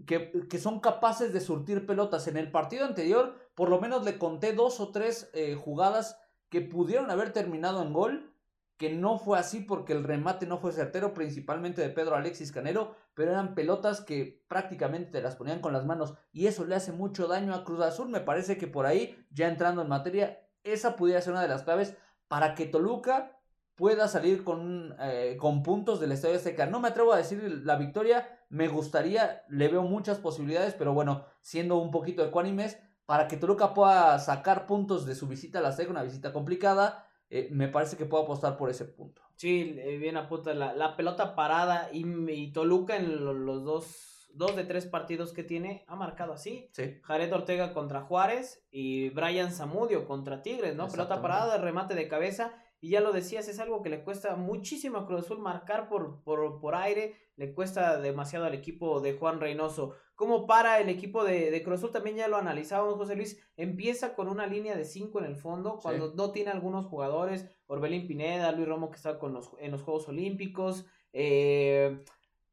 que, 0.05 0.31
que, 0.47 0.59
son 0.59 0.79
capaces 0.79 1.33
de 1.33 1.39
surtir 1.39 1.85
pelotas. 1.85 2.27
En 2.27 2.37
el 2.37 2.51
partido 2.51 2.85
anterior, 2.85 3.35
por 3.55 3.69
lo 3.69 3.79
menos 3.79 4.03
le 4.03 4.19
conté 4.19 4.53
dos 4.53 4.79
o 4.79 4.91
tres 4.91 5.31
eh, 5.33 5.55
jugadas 5.55 6.19
que 6.49 6.61
pudieron 6.61 7.09
haber 7.09 7.33
terminado 7.33 7.81
en 7.81 7.93
gol 7.93 8.33
que 8.77 8.93
no 8.93 9.17
fue 9.17 9.39
así 9.39 9.59
porque 9.59 9.93
el 9.93 10.03
remate 10.03 10.45
no 10.45 10.59
fue 10.59 10.71
certero, 10.71 11.13
principalmente 11.13 11.81
de 11.81 11.89
Pedro 11.89 12.15
Alexis 12.15 12.51
Canero, 12.51 12.95
pero 13.15 13.31
eran 13.31 13.55
pelotas 13.55 14.01
que 14.01 14.43
prácticamente 14.47 15.11
te 15.11 15.21
las 15.21 15.35
ponían 15.35 15.61
con 15.61 15.73
las 15.73 15.85
manos 15.85 16.13
y 16.31 16.45
eso 16.45 16.63
le 16.65 16.75
hace 16.75 16.91
mucho 16.91 17.27
daño 17.27 17.55
a 17.55 17.63
Cruz 17.63 17.81
Azul. 17.81 18.09
Me 18.09 18.21
parece 18.21 18.57
que 18.57 18.67
por 18.67 18.85
ahí, 18.85 19.17
ya 19.31 19.47
entrando 19.47 19.81
en 19.81 19.89
materia, 19.89 20.39
esa 20.63 20.95
pudiera 20.95 21.21
ser 21.21 21.33
una 21.33 21.41
de 21.41 21.47
las 21.47 21.63
claves 21.63 21.97
para 22.27 22.53
que 22.53 22.67
Toluca 22.67 23.39
pueda 23.75 24.07
salir 24.07 24.43
con, 24.43 24.95
eh, 24.99 25.37
con 25.39 25.63
puntos 25.63 25.99
del 25.99 26.11
Estadio 26.11 26.35
Azteca. 26.35 26.65
No 26.65 26.79
me 26.79 26.89
atrevo 26.89 27.13
a 27.13 27.17
decir 27.17 27.61
la 27.63 27.77
victoria, 27.77 28.27
me 28.49 28.67
gustaría, 28.67 29.43
le 29.49 29.67
veo 29.69 29.83
muchas 29.83 30.19
posibilidades, 30.19 30.73
pero 30.73 30.93
bueno, 30.93 31.25
siendo 31.41 31.77
un 31.77 31.91
poquito 31.91 32.23
ecuánimes, 32.23 32.79
para 33.05 33.27
que 33.27 33.37
Toluca 33.37 33.73
pueda 33.73 34.19
sacar 34.19 34.65
puntos 34.65 35.05
de 35.05 35.15
su 35.15 35.27
visita 35.27 35.59
a 35.59 35.61
la 35.61 35.69
Azteca, 35.69 35.91
una 35.91 36.03
visita 36.03 36.33
complicada, 36.33 37.06
eh, 37.29 37.49
me 37.51 37.67
parece 37.67 37.97
que 37.97 38.05
puedo 38.05 38.23
apostar 38.23 38.57
por 38.57 38.69
ese 38.69 38.85
punto. 38.85 39.21
Sí, 39.35 39.75
eh, 39.79 39.97
bien 39.97 40.17
apunta 40.17 40.53
la, 40.53 40.73
la 40.73 40.95
pelota 40.95 41.35
parada 41.35 41.89
y, 41.91 42.51
Toluca 42.51 42.95
en 42.95 43.23
los 43.45 43.63
dos, 43.63 44.29
dos 44.33 44.55
de 44.55 44.63
tres 44.63 44.85
partidos 44.85 45.33
que 45.33 45.43
tiene 45.43 45.85
ha 45.87 45.95
marcado 45.95 46.33
así. 46.33 46.69
Sí. 46.71 46.99
Jared 47.03 47.31
Ortega 47.33 47.73
contra 47.73 48.01
Juárez 48.01 48.65
y 48.71 49.09
Brian 49.09 49.51
Zamudio 49.51 50.07
contra 50.07 50.41
Tigres, 50.41 50.75
¿no? 50.75 50.87
Pelota 50.87 51.21
parada, 51.21 51.57
remate 51.57 51.93
de 51.95 52.07
cabeza 52.07 52.53
y 52.79 52.89
ya 52.89 53.01
lo 53.01 53.11
decías, 53.11 53.47
es 53.47 53.59
algo 53.59 53.81
que 53.81 53.89
le 53.89 54.03
cuesta 54.03 54.35
muchísimo 54.35 54.99
a 54.99 55.07
Cruz 55.07 55.25
Azul 55.25 55.39
marcar 55.39 55.89
por, 55.89 56.23
por, 56.23 56.59
por 56.59 56.75
aire, 56.75 57.15
le 57.35 57.53
cuesta 57.53 57.99
demasiado 57.99 58.45
al 58.45 58.53
equipo 58.53 59.01
de 59.01 59.13
Juan 59.13 59.39
Reynoso. 59.39 59.95
Como 60.17 60.47
para 60.47 60.79
el 60.81 60.89
equipo 60.89 61.23
de, 61.23 61.51
de 61.51 61.63
Cruz 61.63 61.77
Azul, 61.77 61.91
también 61.91 62.15
ya 62.15 62.27
lo 62.27 62.37
analizábamos, 62.37 62.95
José 62.95 63.15
Luis, 63.15 63.39
empieza 63.55 64.15
con 64.15 64.27
una 64.27 64.47
línea 64.47 64.75
de 64.75 64.83
5 64.83 65.19
en 65.19 65.25
el 65.25 65.35
fondo, 65.35 65.77
cuando 65.79 66.11
no 66.15 66.31
tiene 66.31 66.49
algunos 66.49 66.87
jugadores, 66.87 67.45
Orbelín 67.67 68.07
Pineda, 68.07 68.51
Luis 68.51 68.67
Romo 68.67 68.89
que 68.89 68.97
está 68.97 69.19
con 69.19 69.31
los, 69.31 69.51
en 69.59 69.71
los 69.71 69.83
Juegos 69.83 70.07
Olímpicos, 70.07 70.87
eh, 71.13 72.03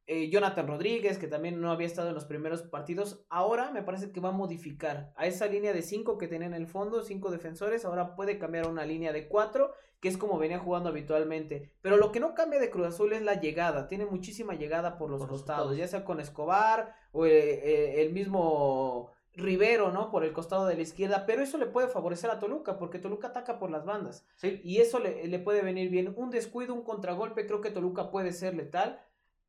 eh, 0.07 0.29
Jonathan 0.29 0.67
Rodríguez, 0.67 1.17
que 1.17 1.27
también 1.27 1.59
no 1.59 1.71
había 1.71 1.87
estado 1.87 2.09
en 2.09 2.15
los 2.15 2.25
primeros 2.25 2.61
partidos, 2.61 3.25
ahora 3.29 3.71
me 3.71 3.81
parece 3.81 4.11
que 4.11 4.19
va 4.19 4.29
a 4.29 4.33
modificar 4.33 5.11
a 5.15 5.25
esa 5.25 5.47
línea 5.47 5.73
de 5.73 5.81
5 5.81 6.17
que 6.17 6.27
tenía 6.27 6.47
en 6.47 6.53
el 6.53 6.67
fondo, 6.67 7.01
5 7.01 7.31
defensores, 7.31 7.85
ahora 7.85 8.15
puede 8.15 8.37
cambiar 8.37 8.65
a 8.65 8.69
una 8.69 8.85
línea 8.85 9.11
de 9.11 9.27
4, 9.27 9.73
que 9.99 10.09
es 10.09 10.17
como 10.17 10.37
venía 10.37 10.59
jugando 10.59 10.89
habitualmente. 10.89 11.71
Pero 11.81 11.97
lo 11.97 12.11
que 12.11 12.19
no 12.19 12.35
cambia 12.35 12.59
de 12.59 12.69
Cruz 12.69 12.87
Azul 12.87 13.13
es 13.13 13.23
la 13.23 13.39
llegada, 13.39 13.87
tiene 13.87 14.05
muchísima 14.05 14.53
llegada 14.53 14.97
por 14.97 15.09
los 15.09 15.25
costados, 15.25 15.75
ya 15.75 15.87
sea 15.87 16.05
con 16.05 16.19
Escobar 16.19 16.93
o 17.11 17.25
eh, 17.25 17.31
eh, 17.31 18.01
el 18.03 18.13
mismo 18.13 19.11
Rivero, 19.33 19.91
¿no? 19.91 20.11
Por 20.11 20.23
el 20.23 20.33
costado 20.33 20.65
de 20.67 20.75
la 20.75 20.81
izquierda, 20.83 21.25
pero 21.25 21.41
eso 21.41 21.57
le 21.57 21.65
puede 21.65 21.87
favorecer 21.87 22.29
a 22.29 22.39
Toluca, 22.39 22.77
porque 22.77 22.99
Toluca 22.99 23.29
ataca 23.29 23.59
por 23.59 23.69
las 23.69 23.85
bandas. 23.85 24.25
Sí. 24.35 24.61
Y 24.63 24.77
eso 24.77 24.99
le, 24.99 25.27
le 25.27 25.39
puede 25.39 25.61
venir 25.61 25.89
bien. 25.89 26.13
Un 26.15 26.29
descuido, 26.29 26.73
un 26.73 26.83
contragolpe, 26.83 27.45
creo 27.45 27.59
que 27.59 27.71
Toluca 27.71 28.11
puede 28.11 28.31
ser 28.31 28.55
letal. 28.55 29.01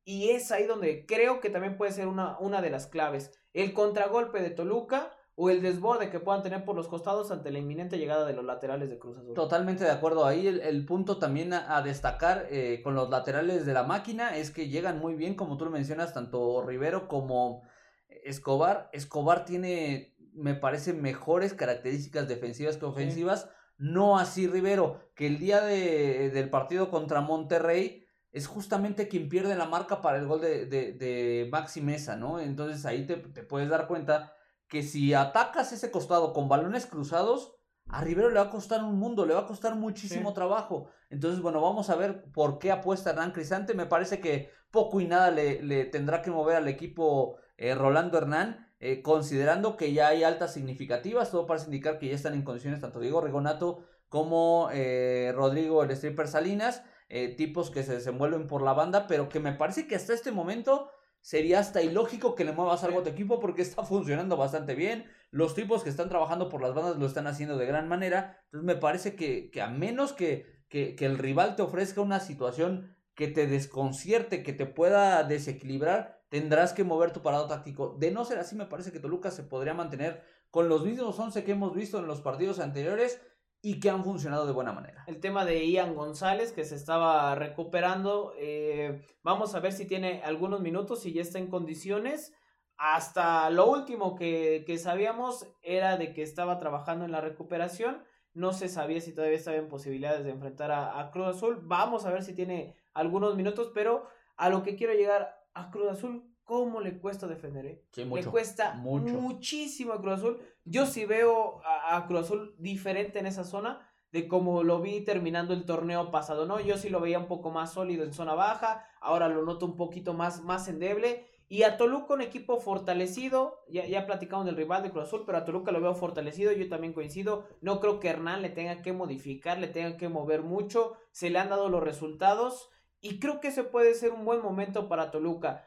Y 0.09 0.31
es 0.31 0.53
ahí 0.53 0.67
donde 0.67 1.05
creo 1.05 1.41
que 1.41 1.51
también 1.51 1.77
puede 1.77 1.91
ser 1.91 2.07
una, 2.07 2.39
una 2.39 2.63
de 2.63 2.71
las 2.71 2.87
claves. 2.87 3.33
El 3.53 3.75
contragolpe 3.75 4.41
de 4.41 4.51
Toluca 4.51 5.11
o 5.35 5.51
el 5.51 5.63
desborde 5.63 6.11
que 6.11 6.21
puedan 6.21 6.45
tener 6.45 6.65
por 6.65 6.77
los 6.77 6.87
costados 6.87 7.33
ante 7.33 7.51
la 7.51 7.59
inminente 7.59 7.99
llegada 7.99 8.25
de 8.25 8.33
los 8.33 8.45
laterales 8.45 8.89
de 8.89 9.01
Cruz 9.01 9.19
Azul. 9.19 9.35
Totalmente 9.35 9.83
de 9.83 9.91
acuerdo. 9.91 10.25
Ahí 10.25 10.47
el, 10.47 10.61
el 10.61 10.87
punto 10.87 11.19
también 11.19 11.53
a, 11.53 11.77
a 11.77 11.83
destacar 11.83 12.47
eh, 12.51 12.83
con 12.85 12.95
los 12.95 13.11
laterales 13.11 13.67
de 13.67 13.75
la 13.75 13.83
máquina 13.83 14.37
es 14.37 14.53
que 14.53 14.69
llegan 14.69 15.01
muy 15.01 15.15
bien, 15.15 15.35
como 15.35 15.57
tú 15.57 15.65
lo 15.65 15.73
mencionas, 15.73 16.15
tanto 16.15 16.63
Rivero 16.63 17.09
como 17.09 17.65
Escobar. 18.09 18.89
Escobar 18.93 19.45
tiene, 19.45 20.15
me 20.33 20.55
parece, 20.55 20.93
mejores 20.93 21.53
características 21.53 22.29
defensivas 22.29 22.77
que 22.77 22.85
ofensivas. 22.85 23.51
No 23.77 24.19
así 24.19 24.47
Rivero, 24.47 25.01
que 25.17 25.27
el 25.27 25.41
día 25.41 25.61
de, 25.63 26.31
del 26.31 26.49
partido 26.49 26.91
contra 26.91 27.21
Monterrey 27.21 28.06
es 28.37 28.47
justamente 28.47 29.09
quien 29.09 29.29
pierde 29.29 29.55
la 29.57 29.65
marca 29.67 30.01
para 30.03 30.19
el 30.19 30.27
gol 30.27 30.41
de, 30.41 30.67
de, 30.67 30.93
de 30.93 31.49
Maxi 31.51 31.81
Mesa, 31.81 32.17
¿no? 32.17 32.39
Entonces 32.39 32.85
ahí 32.85 33.07
te, 33.07 33.17
te 33.17 33.43
puedes 33.43 33.69
dar 33.69 33.87
cuenta 33.89 34.33
que 34.69 34.83
si 34.83 35.15
atacas 35.15 35.73
ese 35.73 35.91
costado 35.91 36.33
con 36.33 36.49
balones 36.49 36.87
cruzados, 36.87 37.55
a 37.89 38.03
Rivero 38.03 38.29
le 38.31 38.41
va 38.41 38.47
a 38.47 38.51
costar 38.51 38.83
un 38.83 38.99
mundo, 38.99 39.25
le 39.27 39.35
va 39.35 39.41
a 39.43 39.47
costar 39.47 39.77
muchísimo 39.77 40.31
Sí. 40.31 40.35
trabajo. 40.35 40.89
Entonces, 41.09 41.41
bueno, 41.41 41.61
vamos 41.61 41.89
a 41.89 41.95
ver 41.97 42.25
por 42.33 42.59
qué 42.59 42.73
apuesta 42.73 43.11
Hernán 43.11 43.31
Cristante. 43.33 43.75
Me 43.75 43.87
parece 43.87 44.19
que 44.21 44.51
poco 44.73 45.01
y 45.01 45.07
nada 45.07 45.31
le, 45.31 45.63
le 45.63 45.85
tendrá 45.85 46.21
que 46.21 46.33
mover 46.33 46.57
al 46.57 46.67
equipo 46.69 47.37
eh, 47.57 47.75
Rolando 47.77 48.19
Hernán, 48.19 48.73
eh, 48.81 49.03
considerando 49.03 49.77
que 49.77 49.93
ya 49.93 50.09
hay 50.09 50.25
altas 50.25 50.53
significativas. 50.53 51.31
Todo 51.31 51.47
parece 51.47 51.67
indicar 51.67 51.99
que 51.99 52.09
ya 52.09 52.15
están 52.17 52.35
en 52.35 52.43
condiciones 52.43 52.81
tanto 52.81 52.99
Diego 53.01 53.21
Rigonato 53.21 53.85
como 54.09 54.69
eh, 54.73 55.33
Rodrigo 55.35 55.83
el 55.85 55.91
Stripper 55.93 56.27
Salinas, 56.29 56.83
eh, 57.09 57.35
tipos 57.37 57.71
que 57.71 57.83
se 57.83 57.95
desenvuelven 57.95 58.47
por 58.47 58.63
la 58.63 58.73
banda, 58.73 59.07
pero 59.07 59.29
que 59.29 59.41
me 59.41 59.53
parece 59.53 59.87
que 59.87 59.97
hasta 59.97 60.13
este 60.13 60.33
momento 60.33 60.91
sería 61.21 61.59
hasta 61.59 61.83
ilógico 61.83 62.35
que 62.35 62.45
le 62.45 62.53
muevas 62.53 62.85
algo 62.85 63.01
a 63.01 63.03
tu 63.03 63.11
equipo 63.11 63.41
porque 63.41 63.63
está 63.63 63.85
funcionando 63.85 64.37
bastante 64.37 64.75
bien. 64.75 65.07
Los 65.31 65.55
tipos 65.55 65.83
que 65.83 65.91
están 65.91 66.09
trabajando 66.09 66.49
por 66.49 66.63
las 66.63 66.75
bandas 66.75 66.97
lo 66.97 67.07
están 67.07 67.27
haciendo 67.27 67.57
de 67.57 67.67
gran 67.67 67.89
manera. 67.89 68.41
Entonces 68.45 68.65
me 68.65 68.77
parece 68.77 69.17
que, 69.17 69.51
que 69.51 69.61
a 69.61 69.69
menos 69.69 70.13
que, 70.13 70.65
que, 70.69 70.95
que 70.95 71.07
el 71.07 71.19
rival 71.19 71.57
te 71.57 71.63
ofrezca 71.63 72.01
una 72.01 72.21
situación 72.21 72.97
que 73.15 73.29
te 73.29 73.47
desconcierte, 73.47 74.43
que 74.43 74.53
te 74.53 74.67
pueda 74.67 75.25
desequilibrar, 75.25 76.23
tendrás 76.29 76.73
que 76.73 76.85
mover 76.85 77.13
tu 77.13 77.23
parado 77.23 77.49
táctico. 77.49 77.97
De 77.99 78.11
no 78.11 78.25
ser 78.25 78.39
así, 78.39 78.55
me 78.55 78.67
parece 78.67 78.93
que 78.93 79.01
Toluca 79.01 79.31
se 79.31 79.43
podría 79.43 79.75
mantener 79.75 80.23
con 80.51 80.69
los 80.69 80.85
mismos 80.85 81.19
11 81.19 81.43
que 81.43 81.53
hemos 81.53 81.75
visto 81.75 81.99
en 81.99 82.07
los 82.07 82.21
partidos 82.21 82.61
anteriores 82.61 83.21
y 83.63 83.81
que 83.81 83.91
han 83.91 84.05
funcionado 84.05 84.47
de 84.47 84.53
buena 84.53 84.73
manera. 84.73 85.05
El 85.07 85.21
tema 85.21 85.45
de 85.45 85.67
Ian 85.69 85.95
González 85.95 86.53
que 86.53 86.65
se 86.65 86.77
estaba 86.77 87.35
recuperando. 87.35 88.33
eh, 88.39 89.05
vamos 89.23 89.55
a 89.55 89.61
ver 89.61 89.73
si 89.73 89.87
tiene 89.87 90.23
algunos 90.25 90.61
minutos, 90.61 91.01
si 91.03 91.13
ya 91.13 91.23
está 91.23 91.39
en 91.39 91.49
condiciones. 91.49 92.33
Hasta 92.79 93.49
lo 93.51 93.67
último 93.67 94.15
que, 94.15 94.65
que 94.67 94.79
sabíamos 94.79 95.47
era 95.63 95.97
de 95.97 96.13
que 96.13 96.23
estaba 96.23 96.59
trabajando 96.59 97.05
en 97.05 97.13
la 97.13 97.21
recuperación. 97.21 98.05
No 98.35 98.53
se 98.53 98.69
sabía 98.69 99.01
si 99.01 99.15
todavía 99.15 99.39
estaba 99.39 99.57
en 99.57 99.69
posibilidades 99.69 100.25
de 100.25 100.31
enfrentar 100.31 100.71
a, 100.71 101.01
a 101.01 101.11
Cruz 101.11 101.29
Azul. 101.29 101.61
Vamos 101.63 102.05
a 102.05 102.13
ver 102.13 102.23
si 102.23 102.35
tiene 102.35 102.77
algunos 102.93 103.35
minutos, 103.35 103.73
pero 103.75 104.07
a 104.37 104.51
lo 104.51 104.63
que 104.63 104.77
quiero 104.77 104.93
llegar 104.93 105.35
a 105.55 105.71
Cruz 105.71 105.89
Azul, 105.91 106.36
¿cómo 106.47 106.81
le 106.81 106.99
cuesta 106.99 107.27
defender? 107.27 107.67
eh? 107.67 107.85
Sí, 107.93 108.05
Le 108.07 108.25
cuesta 108.25 108.73
mucho. 108.75 109.13
muchísimo 109.13 109.93
a 109.93 110.01
Cruz 110.01 110.15
Azul. 110.15 110.41
Yo 110.65 110.87
sí 110.87 111.05
veo 111.05 111.61
a, 111.65 111.97
a 111.97 112.07
Cruz 112.07 112.21
Azul 112.21 112.55
diferente 112.59 113.19
en 113.19 113.27
esa 113.27 113.45
zona 113.45 113.87
de 114.13 114.29
como 114.29 114.63
lo 114.63 114.81
vi 114.81 115.03
terminando 115.03 115.53
el 115.53 115.67
torneo 115.67 116.11
pasado, 116.11 116.47
¿no? 116.47 116.59
Yo 116.61 116.79
sí 116.79 116.89
lo 116.89 117.01
veía 117.01 117.19
un 117.19 117.27
poco 117.27 117.51
más 117.51 117.73
sólido 117.75 118.05
en 118.05 118.15
zona 118.15 118.33
baja, 118.35 118.87
ahora 119.01 119.29
lo 119.29 119.43
noto 119.43 119.67
un 119.67 119.77
poquito 119.77 120.15
más, 120.15 120.43
más 120.43 120.69
endeble. 120.69 121.27
Y 121.49 121.63
a 121.65 121.77
Toluca 121.77 122.15
un 122.15 122.23
equipo 122.23 122.59
fortalecido, 122.59 123.63
ya, 123.69 123.85
ya 123.87 124.07
platicamos 124.07 124.47
del 124.47 124.57
rival 124.57 124.83
de 124.83 124.91
Cruz 124.91 125.05
Azul, 125.05 125.25
pero 125.27 125.39
a 125.39 125.45
Toluca 125.45 125.71
lo 125.71 125.81
veo 125.81 125.95
fortalecido, 125.95 126.51
yo 126.53 126.69
también 126.69 126.93
coincido, 126.93 127.45
no 127.61 127.79
creo 127.81 128.01
que 128.01 128.09
Hernán 128.09 128.43
le 128.43 128.49
tenga 128.49 128.83
que 128.83 128.93
modificar, 128.93 129.59
le 129.59 129.69
tenga 129.69 129.97
que 129.97 130.09
mover 130.09 130.43
mucho, 130.43 130.95
se 131.13 131.31
le 131.31 131.39
han 131.39 131.51
dado 131.51 131.69
los 131.69 131.83
resultados 131.83 132.71
y 133.01 133.21
creo 133.21 133.41
que 133.41 133.49
ese 133.49 133.63
puede 133.65 133.95
ser 133.95 134.13
un 134.13 134.25
buen 134.25 134.41
momento 134.43 134.89
para 134.89 135.11
Toluca. 135.11 135.65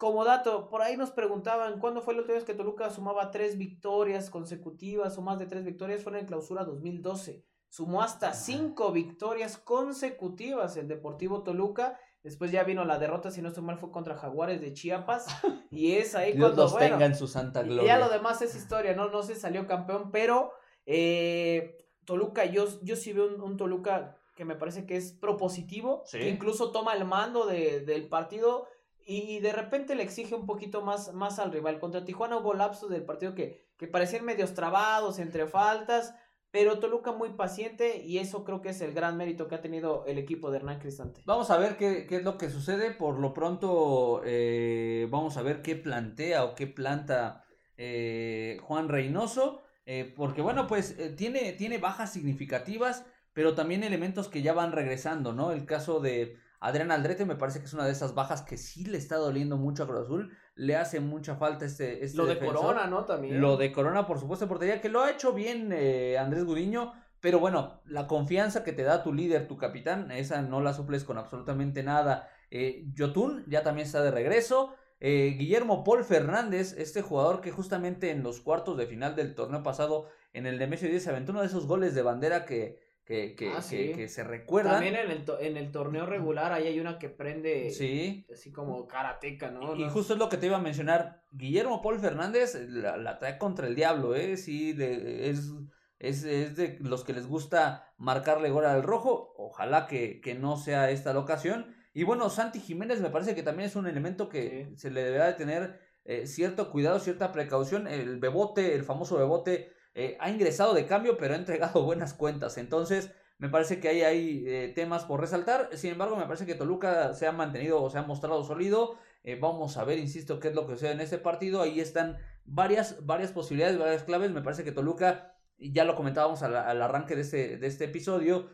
Como 0.00 0.24
dato, 0.24 0.70
por 0.70 0.80
ahí 0.80 0.96
nos 0.96 1.10
preguntaban 1.10 1.78
cuándo 1.78 2.00
fue 2.00 2.14
la 2.14 2.20
última 2.20 2.36
vez 2.36 2.44
que 2.44 2.54
Toluca 2.54 2.88
sumaba 2.88 3.30
tres 3.30 3.58
victorias 3.58 4.30
consecutivas 4.30 5.18
o 5.18 5.20
más 5.20 5.38
de 5.38 5.44
tres 5.44 5.62
victorias. 5.62 6.02
Fue 6.02 6.18
en 6.18 6.24
clausura 6.24 6.64
2012. 6.64 7.44
Sumó 7.68 8.00
hasta 8.00 8.32
cinco 8.32 8.92
victorias 8.92 9.58
consecutivas 9.58 10.78
el 10.78 10.88
Deportivo 10.88 11.42
Toluca. 11.42 11.98
Después 12.22 12.50
ya 12.50 12.64
vino 12.64 12.86
la 12.86 12.98
derrota, 12.98 13.30
si 13.30 13.42
no 13.42 13.48
estoy 13.48 13.62
mal, 13.62 13.76
fue 13.76 13.90
contra 13.90 14.16
Jaguares 14.16 14.62
de 14.62 14.72
Chiapas. 14.72 15.26
Y 15.70 15.92
es 15.92 16.14
ahí 16.14 16.32
Dios 16.32 16.46
cuando, 16.46 16.62
los 16.62 16.72
bueno, 16.72 16.94
tenga 16.96 17.04
en 17.06 17.14
su 17.14 17.28
santa 17.28 17.60
y 17.62 17.66
gloria. 17.66 17.84
ya 17.84 17.98
lo 17.98 18.08
demás 18.08 18.40
es 18.40 18.56
historia, 18.56 18.94
¿no? 18.94 19.10
No 19.10 19.22
se 19.22 19.34
salió 19.34 19.66
campeón, 19.66 20.10
pero 20.10 20.50
eh, 20.86 21.76
Toluca, 22.06 22.46
yo, 22.46 22.64
yo 22.82 22.96
sí 22.96 23.12
veo 23.12 23.26
un, 23.28 23.40
un 23.42 23.56
Toluca 23.58 24.16
que 24.34 24.44
me 24.46 24.56
parece 24.56 24.86
que 24.86 24.96
es 24.96 25.12
propositivo, 25.12 26.02
Sí. 26.06 26.18
que 26.18 26.28
incluso 26.30 26.72
toma 26.72 26.94
el 26.94 27.04
mando 27.04 27.44
de- 27.46 27.80
del 27.80 28.08
partido 28.08 28.66
y, 29.06 29.40
de 29.40 29.52
repente 29.52 29.94
le 29.94 30.02
exige 30.02 30.34
un 30.34 30.46
poquito 30.46 30.82
más, 30.82 31.12
más 31.12 31.38
al 31.38 31.52
rival. 31.52 31.80
Contra 31.80 32.04
Tijuana 32.04 32.38
hubo 32.38 32.54
lapsos 32.54 32.90
del 32.90 33.04
partido 33.04 33.34
que, 33.34 33.68
que 33.76 33.86
parecían 33.86 34.24
medios 34.24 34.54
trabados, 34.54 35.18
entre 35.18 35.46
faltas, 35.46 36.14
pero 36.50 36.78
Toluca 36.80 37.12
muy 37.12 37.30
paciente 37.30 38.02
y 38.04 38.18
eso 38.18 38.44
creo 38.44 38.60
que 38.60 38.70
es 38.70 38.80
el 38.80 38.92
gran 38.92 39.16
mérito 39.16 39.46
que 39.46 39.54
ha 39.54 39.60
tenido 39.60 40.04
el 40.06 40.18
equipo 40.18 40.50
de 40.50 40.58
Hernán 40.58 40.80
Cristante. 40.80 41.22
Vamos 41.24 41.50
a 41.50 41.58
ver 41.58 41.76
qué, 41.76 42.06
qué 42.06 42.16
es 42.16 42.24
lo 42.24 42.38
que 42.38 42.50
sucede. 42.50 42.90
Por 42.90 43.18
lo 43.18 43.32
pronto, 43.32 44.22
eh, 44.24 45.06
vamos 45.10 45.36
a 45.36 45.42
ver 45.42 45.62
qué 45.62 45.76
plantea 45.76 46.44
o 46.44 46.54
qué 46.54 46.66
planta 46.66 47.44
eh, 47.82 48.58
Juan 48.62 48.88
Reynoso. 48.88 49.62
eh, 49.86 50.12
porque, 50.16 50.42
bueno, 50.42 50.66
pues 50.66 50.96
eh, 50.98 51.10
tiene, 51.10 51.52
tiene 51.54 51.78
bajas 51.78 52.12
significativas, 52.12 53.06
pero 53.32 53.54
también 53.54 53.82
elementos 53.82 54.28
que 54.28 54.42
ya 54.42 54.52
van 54.52 54.72
regresando, 54.72 55.32
¿no? 55.32 55.52
El 55.52 55.64
caso 55.64 55.98
de 56.00 56.36
Adrián 56.60 56.90
Aldrete 56.92 57.24
me 57.24 57.36
parece 57.36 57.58
que 57.58 57.64
es 57.64 57.72
una 57.72 57.86
de 57.86 57.92
esas 57.92 58.14
bajas 58.14 58.42
que 58.42 58.58
sí 58.58 58.84
le 58.84 58.98
está 58.98 59.16
doliendo 59.16 59.56
mucho 59.56 59.82
a 59.82 59.86
Cruz 59.86 60.02
Azul. 60.02 60.36
Le 60.54 60.76
hace 60.76 61.00
mucha 61.00 61.36
falta 61.36 61.64
este, 61.64 62.04
este 62.04 62.18
Lo 62.18 62.26
de. 62.26 62.38
Corona, 62.38 62.86
¿no? 62.86 63.06
También. 63.06 63.40
Lo 63.40 63.56
de 63.56 63.72
Corona, 63.72 64.06
por 64.06 64.20
supuesto, 64.20 64.46
portería, 64.46 64.80
que 64.82 64.90
lo 64.90 65.02
ha 65.02 65.10
hecho 65.10 65.32
bien 65.32 65.70
eh, 65.72 66.18
Andrés 66.18 66.44
Gudiño, 66.44 66.92
pero 67.20 67.38
bueno, 67.38 67.80
la 67.86 68.06
confianza 68.06 68.62
que 68.62 68.72
te 68.72 68.82
da 68.82 69.02
tu 69.02 69.14
líder, 69.14 69.48
tu 69.48 69.56
capitán, 69.56 70.10
esa 70.10 70.42
no 70.42 70.60
la 70.60 70.74
suples 70.74 71.04
con 71.04 71.16
absolutamente 71.16 71.82
nada. 71.82 72.28
Eh, 72.50 72.84
Yotun 72.92 73.44
ya 73.46 73.62
también 73.62 73.86
está 73.86 74.02
de 74.02 74.10
regreso. 74.10 74.74
Eh, 75.00 75.36
Guillermo 75.38 75.82
Paul 75.82 76.04
Fernández, 76.04 76.74
este 76.76 77.00
jugador 77.00 77.40
que 77.40 77.52
justamente 77.52 78.10
en 78.10 78.22
los 78.22 78.42
cuartos 78.42 78.76
de 78.76 78.86
final 78.86 79.16
del 79.16 79.34
torneo 79.34 79.62
pasado, 79.62 80.08
en 80.34 80.44
el 80.44 80.58
de 80.58 80.66
Messi 80.66 80.88
10, 80.88 81.02
se 81.02 81.08
aventó 81.08 81.32
uno 81.32 81.40
de 81.40 81.46
esos 81.46 81.66
goles 81.66 81.94
de 81.94 82.02
bandera 82.02 82.44
que, 82.44 82.89
que, 83.10 83.34
que, 83.34 83.48
Ah, 83.50 83.56
que- 83.56 83.62
sí. 83.62 83.92
que 83.92 84.08
se 84.08 84.22
recuerdan. 84.22 84.74
También 84.74 84.94
en 84.94 85.10
el, 85.10 85.24
en 85.40 85.56
el 85.56 85.72
torneo 85.72 86.06
regular 86.06 86.52
ahí 86.52 86.68
hay 86.68 86.78
una 86.78 86.96
que 87.00 87.08
prende 87.08 87.70
Sí. 87.70 88.24
así 88.32 88.52
como 88.52 88.86
karateca, 88.86 89.50
¿no? 89.50 89.74
Y 89.74 89.88
justo 89.88 90.12
es 90.12 90.18
lo 90.20 90.28
que 90.28 90.36
te 90.36 90.46
iba 90.46 90.58
a 90.58 90.60
mencionar. 90.60 91.24
Guillermo 91.32 91.82
Paul 91.82 91.98
Fernández 91.98 92.54
eh, 92.54 92.66
la, 92.68 92.96
la 92.96 93.18
trae 93.18 93.36
contra 93.36 93.66
el 93.66 93.74
diablo, 93.74 94.14
¿eh? 94.14 94.36
Sí, 94.36 94.72
de- 94.74 95.28
es, 95.28 95.50
es, 95.98 96.22
es 96.22 96.54
de 96.54 96.78
los 96.80 97.02
que 97.02 97.12
les 97.12 97.26
gusta 97.26 97.92
marcarle 97.98 98.50
gol 98.50 98.64
al 98.64 98.84
rojo. 98.84 99.34
Ojalá 99.36 99.88
que, 99.88 100.20
que 100.20 100.34
no 100.36 100.56
sea 100.56 100.90
esta 100.92 101.12
la 101.12 101.18
ocasión. 101.18 101.74
Y 101.92 102.04
bueno, 102.04 102.30
Santi 102.30 102.60
Jiménez 102.60 103.00
me 103.00 103.10
parece 103.10 103.34
que 103.34 103.42
también 103.42 103.68
es 103.68 103.74
un 103.74 103.88
elemento 103.88 104.28
que 104.28 104.66
Sí. 104.68 104.76
se 104.76 104.90
le 104.92 105.02
deberá 105.02 105.26
de 105.26 105.32
tener 105.34 105.80
eh, 106.04 106.28
cierto 106.28 106.70
cuidado, 106.70 107.00
cierta 107.00 107.32
precaución. 107.32 107.88
El 107.88 108.20
Bebote, 108.20 108.74
el 108.76 108.84
famoso 108.84 109.18
Bebote, 109.18 109.72
eh, 109.94 110.16
ha 110.20 110.30
ingresado 110.30 110.74
de 110.74 110.86
cambio, 110.86 111.16
pero 111.16 111.34
ha 111.34 111.36
entregado 111.36 111.82
buenas 111.84 112.14
cuentas. 112.14 112.58
Entonces, 112.58 113.12
me 113.38 113.48
parece 113.48 113.80
que 113.80 113.88
ahí 113.88 114.02
hay 114.02 114.44
eh, 114.46 114.72
temas 114.74 115.04
por 115.04 115.20
resaltar. 115.20 115.70
Sin 115.72 115.92
embargo, 115.92 116.16
me 116.16 116.24
parece 116.26 116.46
que 116.46 116.54
Toluca 116.54 117.14
se 117.14 117.26
ha 117.26 117.32
mantenido 117.32 117.82
o 117.82 117.90
se 117.90 117.98
ha 117.98 118.02
mostrado 118.02 118.44
sólido. 118.44 118.96
Eh, 119.24 119.38
vamos 119.40 119.76
a 119.76 119.84
ver, 119.84 119.98
insisto, 119.98 120.40
qué 120.40 120.48
es 120.48 120.54
lo 120.54 120.66
que 120.66 120.74
sucede 120.74 120.92
en 120.92 121.00
este 121.00 121.18
partido. 121.18 121.62
Ahí 121.62 121.80
están 121.80 122.18
varias, 122.44 123.04
varias 123.06 123.32
posibilidades, 123.32 123.78
varias 123.78 124.04
claves. 124.04 124.30
Me 124.30 124.42
parece 124.42 124.64
que 124.64 124.72
Toluca, 124.72 125.34
ya 125.58 125.84
lo 125.84 125.94
comentábamos 125.96 126.42
al, 126.42 126.56
al 126.56 126.82
arranque 126.82 127.16
de 127.16 127.22
este, 127.22 127.56
de 127.56 127.66
este 127.66 127.84
episodio, 127.84 128.48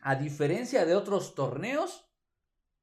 a 0.00 0.14
diferencia 0.14 0.84
de 0.84 0.94
otros 0.94 1.34
torneos, 1.34 2.06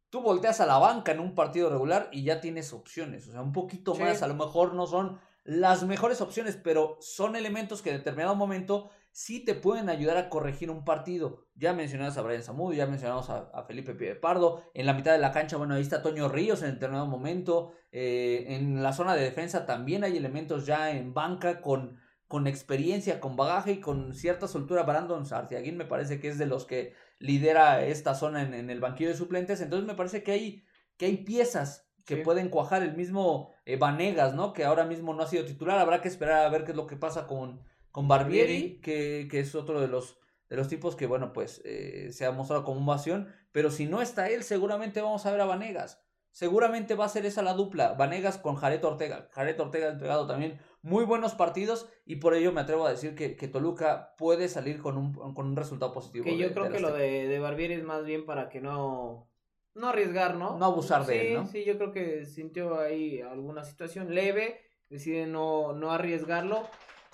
tú 0.10 0.21
volteas 0.21 0.60
a 0.62 0.65
la 0.65 0.78
banca 0.78 1.12
en 1.12 1.19
un 1.19 1.36
partido 1.36 1.69
regular 1.69 2.10
y 2.12 2.23
ya 2.23 2.41
tienes 2.41 2.73
opciones. 2.73 3.28
O 3.28 3.32
sea, 3.32 3.41
un 3.41 3.54
poquito 3.54 3.95
Sí. 3.95 4.02
más, 4.02 4.21
a 4.21 4.28
lo 4.28 4.36
mejor 4.36 4.73
no 4.73 4.86
son 4.88 5.19
las 5.43 5.84
mejores 5.84 6.21
opciones, 6.21 6.58
pero 6.62 6.97
son 7.01 7.36
elementos 7.36 7.82
que 7.82 7.89
en 7.89 7.97
determinado 7.97 8.36
momento 8.36 8.91
sí 9.12 9.43
te 9.43 9.53
pueden 9.53 9.89
ayudar 9.89 10.17
a 10.17 10.29
corregir 10.29 10.71
un 10.71 10.86
partido. 10.86 11.45
Ya 11.56 11.73
mencionamos 11.73 12.17
a 12.17 12.21
Brian 12.21 12.43
Zamudio, 12.43 12.77
ya 12.77 12.88
mencionamos 12.88 13.29
a, 13.29 13.63
Felipe 13.67 13.93
Felipe 13.93 14.15
Pardo. 14.15 14.63
En 14.73 14.86
la 14.86 14.93
mitad 14.93 15.12
de 15.12 15.19
la 15.19 15.32
cancha, 15.32 15.58
bueno, 15.58 15.75
ahí 15.75 15.82
está 15.82 16.01
Toño 16.01 16.29
Ríos 16.29 16.63
en 16.63 16.73
determinado 16.73 17.08
momento. 17.08 17.73
Eh, 17.91 18.45
en 18.49 18.82
la 18.82 18.93
zona 18.93 19.15
de 19.15 19.23
defensa 19.23 19.65
también 19.65 20.03
hay 20.03 20.17
elementos 20.17 20.65
ya 20.65 20.91
en 20.91 21.13
banca 21.13 21.62
con, 21.62 21.99
con 22.27 22.47
experiencia, 22.47 23.19
con 23.19 23.36
bagaje 23.36 23.73
y 23.73 23.79
con 23.82 24.13
cierta 24.13 24.47
soltura. 24.47 24.84
Brandon 24.84 25.25
Sartiaguín 25.25 25.77
me 25.77 25.86
parece 25.86 26.19
que 26.19 26.29
es 26.29 26.38
de 26.38 26.45
los 26.45 26.65
que 26.65 26.93
lidera 27.19 27.86
esta 27.86 28.15
zona 28.15 28.41
en, 28.41 28.53
en 28.53 28.69
el 28.69 28.79
banquillo 28.79 29.10
de 29.10 29.17
suplentes. 29.17 29.62
Entonces 29.62 29.86
me 29.86 29.95
parece 29.95 30.23
que 30.23 30.32
hay, 30.32 30.63
que 30.97 31.06
hay 31.06 31.17
piezas 31.17 31.92
que 32.05 32.17
pueden 32.17 32.49
cuajar 32.49 32.83
el 32.83 32.95
mismo 32.95 33.51
eh, 33.65 33.77
Vanegas, 33.77 34.33
¿no? 34.33 34.53
Que 34.53 34.65
ahora 34.65 34.85
mismo 34.85 35.13
no 35.13 35.23
ha 35.23 35.27
sido 35.27 35.45
titular. 35.45 35.79
Habrá 35.79 36.01
que 36.01 36.07
esperar 36.07 36.45
a 36.45 36.49
ver 36.49 36.65
qué 36.65 36.71
es 36.71 36.77
lo 36.77 36.87
que 36.87 36.97
pasa 36.97 37.27
con, 37.27 37.61
con 37.91 38.07
Barbieri, 38.07 38.79
que, 38.81 39.27
que, 39.29 39.39
es 39.39 39.55
otro 39.55 39.79
de 39.79 39.87
los, 39.87 40.17
de 40.49 40.57
los 40.57 40.67
tipos 40.67 40.95
que, 40.95 41.07
bueno, 41.07 41.31
pues 41.31 41.61
eh, 41.63 42.09
se 42.11 42.25
ha 42.25 42.31
mostrado 42.31 42.63
como 42.63 42.79
un 42.79 43.27
Pero 43.51 43.71
si 43.71 43.85
no 43.85 44.01
está 44.01 44.29
él, 44.29 44.43
seguramente 44.43 45.01
vamos 45.01 45.25
a 45.25 45.31
ver 45.31 45.41
a 45.41 45.45
Vanegas. 45.45 46.01
Seguramente 46.31 46.95
va 46.95 47.05
a 47.05 47.09
ser 47.09 47.27
esa 47.27 47.43
la 47.43 47.53
dupla, 47.53 47.93
Vanegas 47.93 48.39
con 48.39 48.55
Jared 48.55 48.83
Ortega. 48.83 49.29
Jared 49.33 49.59
Ortega 49.59 49.87
ha 49.87 49.91
entregado 49.91 50.25
también 50.25 50.59
muy 50.81 51.05
buenos 51.05 51.35
partidos 51.35 51.87
y 52.05 52.15
por 52.15 52.33
ello 52.33 52.51
me 52.51 52.61
atrevo 52.61 52.87
a 52.87 52.89
decir 52.89 53.13
que, 53.13 53.35
que 53.35 53.47
Toluca 53.47 54.15
puede 54.17 54.49
salir 54.49 54.81
con 54.81 54.97
un, 54.97 55.13
con 55.13 55.45
un 55.45 55.55
resultado 55.55 55.93
positivo. 55.93 56.25
Que 56.25 56.35
yo 56.35 56.51
creo 56.51 56.71
que 56.71 56.79
lo 56.79 56.91
de, 56.91 57.27
de 57.27 57.39
Barbieri 57.39 57.75
es 57.75 57.83
más 57.83 58.03
bien 58.03 58.25
para 58.25 58.49
que 58.49 58.61
no 58.61 59.29
no 59.75 59.89
arriesgar, 59.89 60.36
¿no? 60.36 60.57
No 60.57 60.65
abusar 60.65 61.05
de 61.05 61.27
él, 61.27 61.33
¿no? 61.36 61.47
Sí, 61.47 61.63
yo 61.63 61.77
creo 61.77 61.91
que 61.91 62.25
sintió 62.25 62.79
ahí 62.79 63.21
alguna 63.21 63.63
situación 63.63 64.13
leve, 64.13 64.62
decide 64.89 65.27
no, 65.27 65.73
no 65.73 65.91
arriesgarlo. 65.91 66.67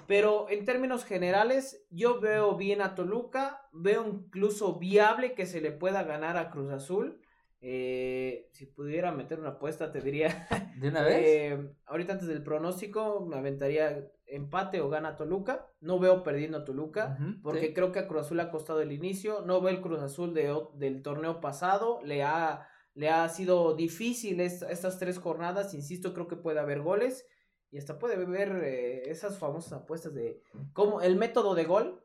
Pero 0.08 0.50
en 0.50 0.66
términos 0.66 1.06
generales, 1.06 1.86
yo 1.92 2.20
veo 2.20 2.56
bien 2.56 2.82
a 2.82 2.96
Toluca, 2.96 3.68
veo 3.72 4.08
incluso 4.08 4.80
viable 4.80 5.36
que 5.36 5.46
se 5.46 5.62
le 5.62 5.72
pueda 5.72 6.04
ganar 6.04 6.36
a 6.36 6.50
Cruz 6.50 6.72
Azul. 6.72 7.22
Eh, 7.62 8.48
si 8.52 8.66
pudiera 8.66 9.12
meter 9.12 9.40
una 9.40 9.50
apuesta, 9.50 9.92
te 9.92 10.02
diría. 10.02 10.48
¿De 10.78 10.88
una 10.88 11.04
vez? 11.04 11.20
Eh, 11.28 11.74
ahorita 11.86 12.14
antes 12.14 12.28
del 12.28 12.42
pronóstico, 12.42 13.26
me 13.26 13.38
aventaría 13.38 14.10
empate 14.30 14.82
o 14.82 14.90
gana 14.90 15.16
Toluca. 15.16 15.68
No 15.82 16.00
veo 16.00 16.24
perdiendo 16.24 16.60
a 16.60 16.66
Toluca, 16.66 17.18
porque 17.42 17.74
creo 17.74 17.92
que 17.92 18.00
a 18.00 18.08
Cruz 18.08 18.26
Azul 18.26 18.40
ha 18.40 18.52
costado 18.52 18.82
el 18.82 18.92
inicio. 18.92 19.42
No 19.46 19.62
veo 19.62 19.70
el 19.70 19.82
Cruz 19.82 20.02
Azul 20.02 20.34
de, 20.34 20.56
del 20.76 21.02
torneo 21.02 21.42
pasado. 21.42 22.00
Le 22.04 22.24
ha, 22.24 22.68
le 22.94 23.10
ha 23.10 23.28
sido 23.30 23.76
difícil 23.76 24.42
estas 24.42 25.00
tres 25.00 25.20
jornadas. 25.20 25.74
Insisto, 25.74 26.14
creo 26.14 26.28
que 26.28 26.36
puede 26.36 26.60
haber 26.60 26.82
goles. 26.82 27.26
Y 27.72 27.78
hasta 27.78 28.00
puede 28.00 28.24
ver 28.26 28.64
eh, 28.64 29.10
esas 29.10 29.38
famosas 29.38 29.74
apuestas 29.74 30.14
de. 30.14 30.42
como 30.74 31.02
El 31.02 31.16
método 31.16 31.54
de 31.56 31.66
gol. 31.66 32.04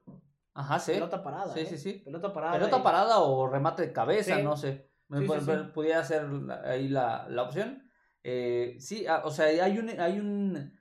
Ajá, 0.53 0.79
sí. 0.79 0.93
Pelota 0.93 1.23
parada. 1.23 1.53
Sí, 1.55 1.67
sí, 1.67 1.79
sí. 1.79 1.93
Pelota 2.05 2.33
parada. 2.33 2.55
Pelota 2.55 2.83
parada 2.83 3.21
o 3.21 3.49
remate 3.49 3.83
de 3.83 3.93
cabeza, 3.93 4.39
no 4.41 4.57
sé. 4.57 4.89
Pudiera 5.75 6.05
ser 6.05 6.27
ahí 6.65 6.89
la, 6.89 7.27
opción. 7.43 7.83
Eh, 8.23 8.77
sí, 8.79 9.07
ah, 9.07 9.23
o 9.25 9.31
sea, 9.31 9.47
hay 9.47 9.79
un, 9.79 9.89
hay 10.01 10.19
un, 10.19 10.73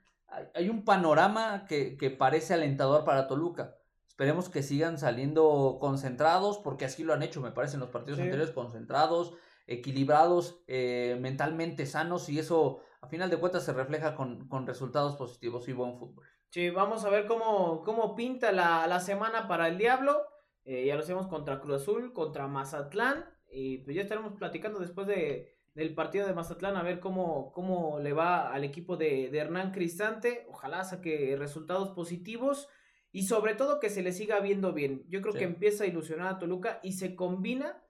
hay 0.54 0.68
un 0.68 0.84
panorama 0.84 1.66
que, 1.66 2.16
parece 2.18 2.54
alentador 2.54 3.04
para 3.04 3.26
Toluca. 3.26 3.76
Esperemos 4.08 4.48
que 4.48 4.62
sigan 4.62 4.98
saliendo 4.98 5.78
concentrados, 5.80 6.58
porque 6.58 6.84
así 6.84 7.02
lo 7.02 7.12
han 7.12 7.22
hecho, 7.22 7.40
me 7.40 7.50
parece, 7.50 7.74
en 7.74 7.80
los 7.80 7.90
partidos 7.90 8.20
anteriores, 8.20 8.52
concentrados, 8.52 9.34
equilibrados, 9.66 10.62
eh, 10.68 11.18
mentalmente 11.20 11.86
sanos, 11.86 12.28
y 12.28 12.38
eso 12.38 12.80
a 13.00 13.08
final 13.08 13.28
de 13.28 13.38
cuentas 13.38 13.64
se 13.64 13.72
refleja 13.72 14.14
con, 14.14 14.66
resultados 14.66 15.16
positivos 15.16 15.68
y 15.68 15.72
buen 15.72 15.98
fútbol. 15.98 16.24
Sí, 16.50 16.70
vamos 16.70 17.04
a 17.04 17.10
ver 17.10 17.26
cómo, 17.26 17.82
cómo 17.82 18.14
pinta 18.14 18.52
la, 18.52 19.00
semana 19.00 19.48
para 19.48 19.68
el 19.68 19.78
Diablo. 19.78 20.22
Eh, 20.64 20.86
ya 20.86 20.94
lo 20.94 21.02
hacemos 21.02 21.26
contra 21.26 21.60
Cruz 21.60 21.82
Azul, 21.82 22.12
contra 22.12 22.46
Mazatlán 22.46 23.26
y 23.50 23.78
pues 23.78 23.96
ya 23.96 24.02
estaremos 24.02 24.32
platicando 24.34 24.78
después 24.78 25.06
de, 25.06 25.53
del 25.74 25.94
partido 25.94 26.26
de 26.26 26.34
Mazatlán 26.34 26.76
a 26.76 26.82
ver 26.82 27.00
cómo, 27.00 27.52
cómo 27.52 27.98
le 27.98 28.12
va 28.12 28.52
al 28.52 28.64
equipo 28.64 28.96
de, 28.96 29.26
Hernán 29.36 29.72
Cristante. 29.72 30.46
Ojalá 30.48 30.84
saque 30.84 31.34
resultados 31.36 31.90
positivos 31.90 32.68
y 33.10 33.24
sobre 33.24 33.54
todo 33.54 33.80
que 33.80 33.90
se 33.90 34.02
le 34.02 34.12
siga 34.12 34.40
viendo 34.40 34.72
bien. 34.72 35.04
Yo 35.08 35.20
creo 35.20 35.34
que 35.34 35.44
empieza 35.44 35.84
a 35.84 35.88
ilusionar 35.88 36.28
a 36.28 36.38
Toluca 36.38 36.80
y 36.82 36.92
se 36.92 37.16
combina, 37.16 37.82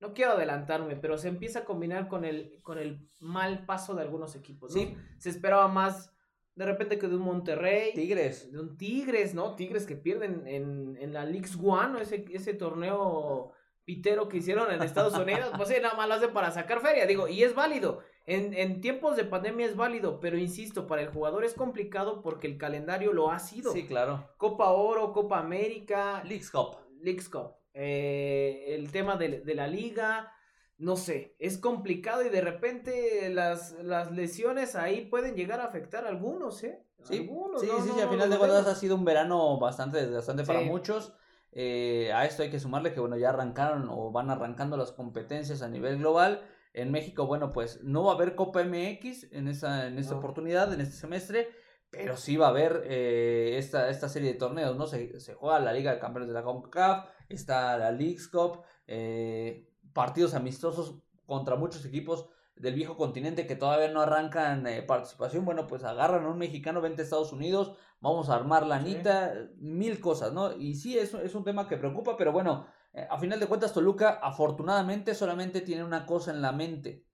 no 0.00 0.14
quiero 0.14 0.32
adelantarme, 0.32 0.96
pero 0.96 1.18
se 1.18 1.28
empieza 1.28 1.60
a 1.60 1.64
combinar 1.64 2.08
con 2.08 2.24
el, 2.24 2.60
con 2.62 2.78
el 2.78 3.08
mal 3.20 3.66
paso 3.66 3.94
de 3.94 4.02
algunos 4.02 4.36
equipos. 4.36 4.72
Sí. 4.72 4.96
Se 5.18 5.28
esperaba 5.28 5.66
más 5.68 6.12
de 6.54 6.66
repente 6.66 6.98
que 6.98 7.08
de 7.08 7.16
un 7.16 7.22
Monterrey. 7.22 7.92
Tigres. 7.94 8.52
De 8.52 8.60
un 8.60 8.76
Tigres, 8.76 9.34
¿no? 9.34 9.56
Tigres 9.56 9.86
que 9.86 9.96
pierden 9.96 10.46
en, 10.46 10.96
en 11.00 11.12
la 11.12 11.24
Leagues 11.24 11.56
One, 11.60 12.00
ese, 12.00 12.24
ese 12.32 12.54
torneo 12.54 13.52
pitero 13.84 14.28
que 14.28 14.38
hicieron 14.38 14.70
en 14.70 14.82
Estados 14.82 15.14
Unidos, 15.14 15.50
pues 15.56 15.68
sí, 15.68 15.74
nada 15.82 15.96
más 15.96 16.08
lo 16.08 16.14
hacen 16.14 16.32
para 16.32 16.50
sacar 16.50 16.80
feria, 16.80 17.06
digo, 17.06 17.28
y 17.28 17.42
es 17.42 17.54
válido. 17.54 18.00
En, 18.24 18.54
en, 18.54 18.80
tiempos 18.80 19.16
de 19.16 19.24
pandemia 19.24 19.66
es 19.66 19.76
válido, 19.76 20.20
pero 20.20 20.38
insisto, 20.38 20.86
para 20.86 21.02
el 21.02 21.08
jugador 21.08 21.44
es 21.44 21.54
complicado 21.54 22.22
porque 22.22 22.46
el 22.46 22.56
calendario 22.56 23.12
lo 23.12 23.32
ha 23.32 23.40
sido. 23.40 23.72
Sí, 23.72 23.86
claro. 23.86 24.28
Copa 24.36 24.70
Oro, 24.70 25.12
Copa 25.12 25.38
América. 25.38 26.22
Leagues 26.24 26.50
Cup. 26.50 26.76
Leagues 27.00 27.28
Cup. 27.28 27.56
Eh, 27.74 28.66
el 28.68 28.92
tema 28.92 29.16
de, 29.16 29.42
la 29.54 29.66
liga, 29.66 30.30
no 30.78 30.96
sé, 30.96 31.34
es 31.38 31.58
complicado 31.58 32.24
y 32.24 32.28
de 32.28 32.42
repente 32.42 33.28
las, 33.30 33.72
las 33.82 34.12
lesiones 34.12 34.76
ahí 34.76 35.06
pueden 35.06 35.34
llegar 35.34 35.60
a 35.60 35.64
afectar 35.64 36.04
a 36.04 36.08
algunos, 36.08 36.62
¿eh? 36.62 36.84
Sí, 37.02 37.18
algunos, 37.18 37.60
sí, 37.60 37.66
sí, 37.66 37.90
sí, 37.94 38.00
al 38.00 38.10
final 38.10 38.30
de 38.30 38.38
cuentas 38.38 38.66
ha 38.66 38.74
sido 38.76 38.94
un 38.94 39.04
verano 39.04 39.58
bastante 39.58 39.98
desgastante 39.98 40.44
para 40.44 40.60
muchos. 40.60 41.14
Eh, 41.52 42.10
a 42.14 42.24
esto 42.24 42.42
hay 42.42 42.50
que 42.50 42.58
sumarle 42.58 42.92
que, 42.92 43.00
bueno, 43.00 43.16
ya 43.16 43.28
arrancaron 43.28 43.88
o 43.90 44.10
van 44.10 44.30
arrancando 44.30 44.76
las 44.76 44.92
competencias 44.92 45.62
a 45.62 45.68
nivel 45.68 45.98
global. 45.98 46.42
En 46.72 46.90
México, 46.90 47.26
bueno, 47.26 47.52
pues 47.52 47.82
no 47.82 48.04
va 48.04 48.12
a 48.12 48.14
haber 48.14 48.34
Copa 48.34 48.64
MX 48.64 49.32
en 49.32 49.48
esa, 49.48 49.86
en 49.86 49.98
esta 49.98 50.16
oportunidad, 50.16 50.72
en 50.72 50.80
este 50.80 50.96
semestre, 50.96 51.48
pero 51.90 52.16
sí 52.16 52.38
va 52.38 52.46
a 52.46 52.50
haber 52.50 52.84
eh, 52.86 53.56
esta, 53.58 53.90
esta 53.90 54.08
serie 54.08 54.32
de 54.32 54.38
torneos, 54.38 54.76
¿no? 54.76 54.86
Se, 54.86 55.20
se, 55.20 55.34
juega 55.34 55.60
la 55.60 55.74
Liga 55.74 55.92
de 55.92 55.98
Campeones 55.98 56.28
de 56.28 56.34
la 56.34 56.42
CONCACAF, 56.42 57.06
está 57.28 57.76
la 57.76 57.92
Leagues 57.92 58.28
Cup, 58.28 58.62
eh, 58.86 59.68
partidos 59.92 60.32
amistosos 60.32 61.02
contra 61.26 61.56
muchos 61.56 61.84
equipos 61.84 62.30
del 62.56 62.74
viejo 62.74 62.96
continente 62.96 63.46
que 63.46 63.56
todavía 63.56 63.88
no 63.88 64.00
arrancan 64.00 64.66
participación, 64.86 65.44
bueno, 65.44 65.66
pues 65.66 65.84
agarran 65.84 66.24
a 66.24 66.28
un 66.28 66.38
mexicano, 66.38 66.80
vente 66.80 67.02
a 67.02 67.04
Estados 67.04 67.32
Unidos, 67.32 67.76
vamos 68.00 68.28
a 68.28 68.34
armar 68.34 68.66
la 68.66 68.76
anita, 68.76 69.34
mil 69.58 70.00
cosas, 70.00 70.32
¿no? 70.32 70.52
Y 70.56 70.74
sí, 70.74 70.98
es, 70.98 71.14
es 71.14 71.34
un 71.34 71.44
tema 71.44 71.68
que 71.68 71.76
preocupa, 71.76 72.16
pero 72.16 72.32
bueno, 72.32 72.66
eh, 72.92 73.06
a 73.08 73.18
final 73.18 73.40
de 73.40 73.46
cuentas 73.46 73.72
Toluca 73.72 74.20
afortunadamente 74.22 75.14
solamente 75.14 75.60
tiene 75.60 75.84
una 75.84 76.04
cosa 76.06 76.30
en 76.30 76.42
la 76.42 76.52
mente, 76.52 77.06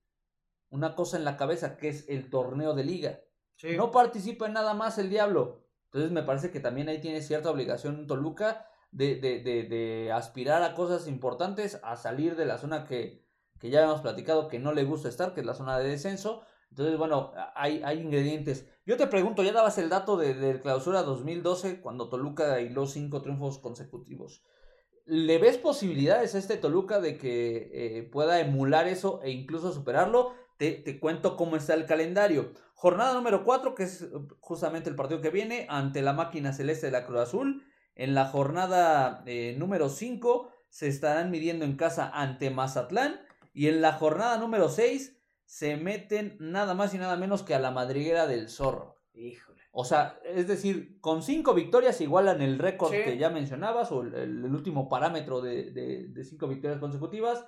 una 0.69 0.95
cosa 0.95 1.17
en 1.17 1.25
la 1.25 1.37
cabeza, 1.37 1.77
que 1.77 1.89
es 1.89 2.07
el 2.09 2.29
torneo 2.29 2.73
de 2.73 2.83
liga. 2.83 3.19
No 3.75 3.91
participa 3.91 4.45
en 4.45 4.53
nada 4.53 4.73
más 4.73 4.97
el 4.99 5.09
diablo. 5.09 5.65
Entonces 5.85 6.11
me 6.11 6.23
parece 6.23 6.51
que 6.51 6.59
también 6.59 6.87
ahí 6.87 7.01
tiene 7.01 7.21
cierta 7.21 7.49
obligación 7.49 8.07
Toluca 8.07 8.65
de, 8.91 9.15
de, 9.15 9.39
de, 9.39 9.63
de 9.63 10.11
aspirar 10.11 10.63
a 10.63 10.75
cosas 10.75 11.07
importantes, 11.07 11.79
a 11.83 11.95
salir 11.95 12.35
de 12.35 12.45
la 12.45 12.57
zona 12.57 12.85
que, 12.85 13.27
que 13.59 13.69
ya 13.69 13.83
hemos 13.83 14.01
platicado 14.01 14.47
que 14.47 14.59
no 14.59 14.73
le 14.73 14.83
gusta 14.83 15.09
estar, 15.09 15.33
que 15.33 15.41
es 15.41 15.45
la 15.45 15.53
zona 15.53 15.77
de 15.77 15.89
descenso, 15.89 16.43
entonces, 16.69 16.97
bueno, 16.97 17.31
hay, 17.55 17.81
hay 17.83 17.99
ingredientes. 17.99 18.67
Yo 18.85 18.97
te 18.97 19.07
pregunto, 19.07 19.43
ya 19.43 19.51
dabas 19.51 19.77
el 19.77 19.89
dato 19.89 20.17
de, 20.17 20.59
clausura 20.61 21.03
2012 21.03 21.81
cuando 21.81 22.09
Toluca 22.09 22.61
hiló 22.61 22.85
cinco 22.85 23.21
triunfos 23.21 23.57
consecutivos. 23.57 24.43
¿Le 25.05 25.39
ves 25.39 25.57
posibilidades 25.57 26.35
a 26.35 26.37
este 26.37 26.57
Toluca 26.57 26.99
de 26.99 27.17
que 27.17 27.71
eh, 27.73 28.03
pueda 28.03 28.39
emular 28.39 28.87
eso 28.87 29.19
e 29.23 29.31
incluso 29.31 29.73
superarlo? 29.73 30.33
Te, 30.57 30.73
te, 30.73 30.99
cuento 30.99 31.35
cómo 31.35 31.55
está 31.55 31.73
el 31.73 31.85
calendario. 31.85 32.51
Jornada 32.75 33.13
número 33.13 33.43
4, 33.43 33.73
que 33.73 33.83
es 33.83 34.07
justamente 34.39 34.89
el 34.89 34.95
partido 34.95 35.21
que 35.21 35.31
viene, 35.31 35.65
ante 35.69 36.01
la 36.01 36.13
máquina 36.13 36.53
celeste 36.53 36.87
de 36.87 36.91
la 36.91 37.05
Cruz 37.05 37.21
Azul. 37.21 37.63
En 37.95 38.13
la 38.13 38.25
jornada 38.25 39.23
eh, 39.25 39.55
número 39.57 39.89
5 39.89 40.51
se 40.69 40.87
estarán 40.87 41.31
midiendo 41.31 41.65
en 41.65 41.75
casa 41.75 42.11
ante 42.13 42.51
Mazatlán. 42.51 43.19
Y 43.53 43.67
en 43.67 43.81
la 43.81 43.93
jornada 43.93 44.37
número 44.37 44.69
6 44.69 45.17
se 45.45 45.77
meten 45.77 46.37
nada 46.39 46.73
más 46.75 46.93
y 46.93 46.97
nada 46.97 47.17
menos 47.17 47.43
que 47.43 47.55
a 47.55 47.59
la 47.59 47.71
madriguera 47.71 48.27
del 48.27 48.49
zorro. 48.49 48.97
Híjole. 49.13 49.59
O 49.71 49.85
sea, 49.85 50.19
es 50.23 50.47
decir, 50.47 50.99
con 50.99 51.23
cinco 51.23 51.53
victorias 51.53 52.01
igualan 52.01 52.41
el 52.41 52.59
récord 52.59 52.91
que 52.91 53.17
ya 53.17 53.29
mencionabas, 53.29 53.91
o 53.91 54.01
el, 54.01 54.45
último 54.45 54.89
parámetro 54.89 55.41
de, 55.41 56.11
cinco 56.23 56.47
victorias 56.47 56.79
consecutivas. 56.79 57.45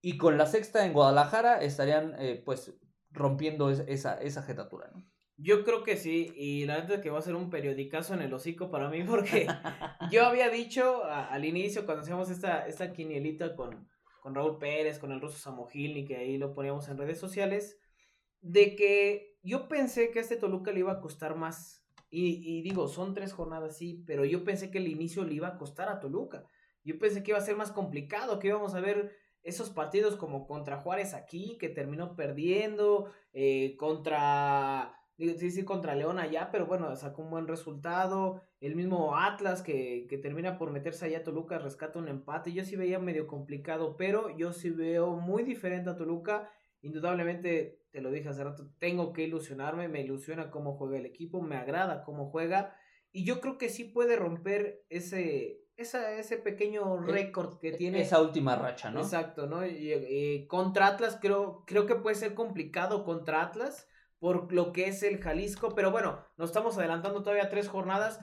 Y 0.00 0.18
con 0.18 0.38
la 0.38 0.46
sexta 0.46 0.86
en 0.86 0.92
Guadalajara 0.92 1.62
estarían 1.62 2.14
eh, 2.18 2.40
pues 2.44 2.74
rompiendo 3.10 3.70
esa, 3.70 4.20
esa 4.20 4.42
jetatura, 4.42 4.90
¿no? 4.94 5.04
Yo 5.38 5.64
creo 5.64 5.84
que 5.84 5.96
sí, 5.96 6.32
y 6.34 6.64
la 6.64 6.76
verdad 6.76 6.92
es 6.92 7.00
que 7.00 7.10
va 7.10 7.18
a 7.18 7.22
ser 7.22 7.34
un 7.34 7.50
periodicazo 7.50 8.14
en 8.14 8.22
el 8.22 8.32
hocico 8.32 8.70
para 8.70 8.88
mí, 8.88 9.04
porque 9.04 9.46
yo 10.10 10.24
había 10.24 10.48
dicho 10.48 11.04
al 11.04 11.44
inicio, 11.44 11.84
cuando 11.84 12.02
hacíamos 12.02 12.30
esta, 12.30 12.66
esta 12.66 12.94
quinielita 12.94 13.54
con, 13.54 13.86
con 14.26 14.34
Raúl 14.34 14.58
Pérez, 14.58 14.98
con 14.98 15.12
el 15.12 15.20
ruso 15.20 15.38
Samogilni, 15.38 16.04
que 16.04 16.16
ahí 16.16 16.36
lo 16.36 16.52
poníamos 16.52 16.88
en 16.88 16.98
redes 16.98 17.20
sociales, 17.20 17.78
de 18.40 18.74
que 18.74 19.38
yo 19.44 19.68
pensé 19.68 20.10
que 20.10 20.18
a 20.18 20.22
este 20.22 20.34
Toluca 20.34 20.72
le 20.72 20.80
iba 20.80 20.90
a 20.90 21.00
costar 21.00 21.36
más 21.36 21.86
Y, 22.10 22.60
digo, 22.62 22.88
son 22.88 23.14
tres 23.14 23.32
jornadas, 23.32 23.76
sí, 23.76 24.02
pero 24.04 24.24
yo 24.24 24.42
pensé 24.42 24.72
que 24.72 24.78
el 24.78 24.88
inicio 24.88 25.22
le 25.22 25.34
iba 25.34 25.46
a 25.46 25.56
costar 25.58 25.88
a 25.88 26.00
Toluca. 26.00 26.44
Yo 26.82 26.98
pensé 26.98 27.22
que 27.22 27.30
iba 27.30 27.38
a 27.38 27.40
ser 27.40 27.54
más 27.54 27.70
complicado, 27.70 28.40
que 28.40 28.48
íbamos 28.48 28.74
a 28.74 28.80
ver 28.80 29.12
esos 29.44 29.70
partidos 29.70 30.16
como 30.16 30.48
contra 30.48 30.78
Juárez 30.78 31.14
aquí, 31.14 31.56
que 31.60 31.68
terminó 31.68 32.16
perdiendo, 32.16 33.12
eh, 33.32 33.76
contra, 33.78 34.95
sí, 35.16 35.50
sí, 35.50 35.64
contra 35.64 35.94
León 35.94 36.18
allá, 36.18 36.50
pero 36.52 36.66
bueno, 36.66 36.94
sacó 36.96 37.22
un 37.22 37.30
buen 37.30 37.46
resultado, 37.48 38.42
el 38.60 38.76
mismo 38.76 39.16
Atlas 39.16 39.62
que, 39.62 40.06
que 40.08 40.18
termina 40.18 40.58
por 40.58 40.70
meterse 40.70 41.06
allá 41.06 41.18
a 41.18 41.22
Toluca, 41.22 41.58
rescata 41.58 41.98
un 41.98 42.08
empate, 42.08 42.52
yo 42.52 42.64
sí 42.64 42.76
veía 42.76 42.98
medio 42.98 43.26
complicado, 43.26 43.96
pero 43.96 44.36
yo 44.36 44.52
sí 44.52 44.70
veo 44.70 45.16
muy 45.16 45.42
diferente 45.42 45.90
a 45.90 45.96
Toluca, 45.96 46.50
indudablemente, 46.82 47.80
te 47.90 48.00
lo 48.00 48.10
dije 48.10 48.28
hace 48.28 48.44
rato, 48.44 48.70
tengo 48.78 49.12
que 49.12 49.22
ilusionarme, 49.22 49.88
me 49.88 50.02
ilusiona 50.02 50.50
cómo 50.50 50.76
juega 50.76 50.98
el 50.98 51.06
equipo, 51.06 51.40
me 51.40 51.56
agrada 51.56 52.04
cómo 52.04 52.30
juega, 52.30 52.76
y 53.10 53.24
yo 53.24 53.40
creo 53.40 53.56
que 53.56 53.70
sí 53.70 53.84
puede 53.84 54.16
romper 54.16 54.84
ese, 54.90 55.62
esa, 55.76 56.12
ese 56.12 56.36
pequeño 56.36 57.02
E- 57.06 57.12
récord 57.12 57.58
que 57.58 57.72
tiene. 57.72 58.02
Esa 58.02 58.20
última 58.20 58.56
racha, 58.56 58.90
¿no? 58.90 59.00
Exacto, 59.00 59.46
¿no? 59.46 59.64
Y, 59.66 59.92
eh, 59.92 60.46
contra 60.48 60.88
Atlas 60.88 61.18
creo, 61.20 61.64
creo 61.66 61.86
que 61.86 61.94
puede 61.94 62.16
ser 62.16 62.34
complicado 62.34 63.04
contra 63.04 63.42
Atlas 63.42 63.88
por 64.18 64.52
lo 64.52 64.72
que 64.72 64.88
es 64.88 65.02
el 65.02 65.18
Jalisco, 65.18 65.74
pero 65.74 65.90
bueno, 65.90 66.24
nos 66.36 66.50
estamos 66.50 66.78
adelantando 66.78 67.22
todavía 67.22 67.50
tres 67.50 67.68
jornadas, 67.68 68.20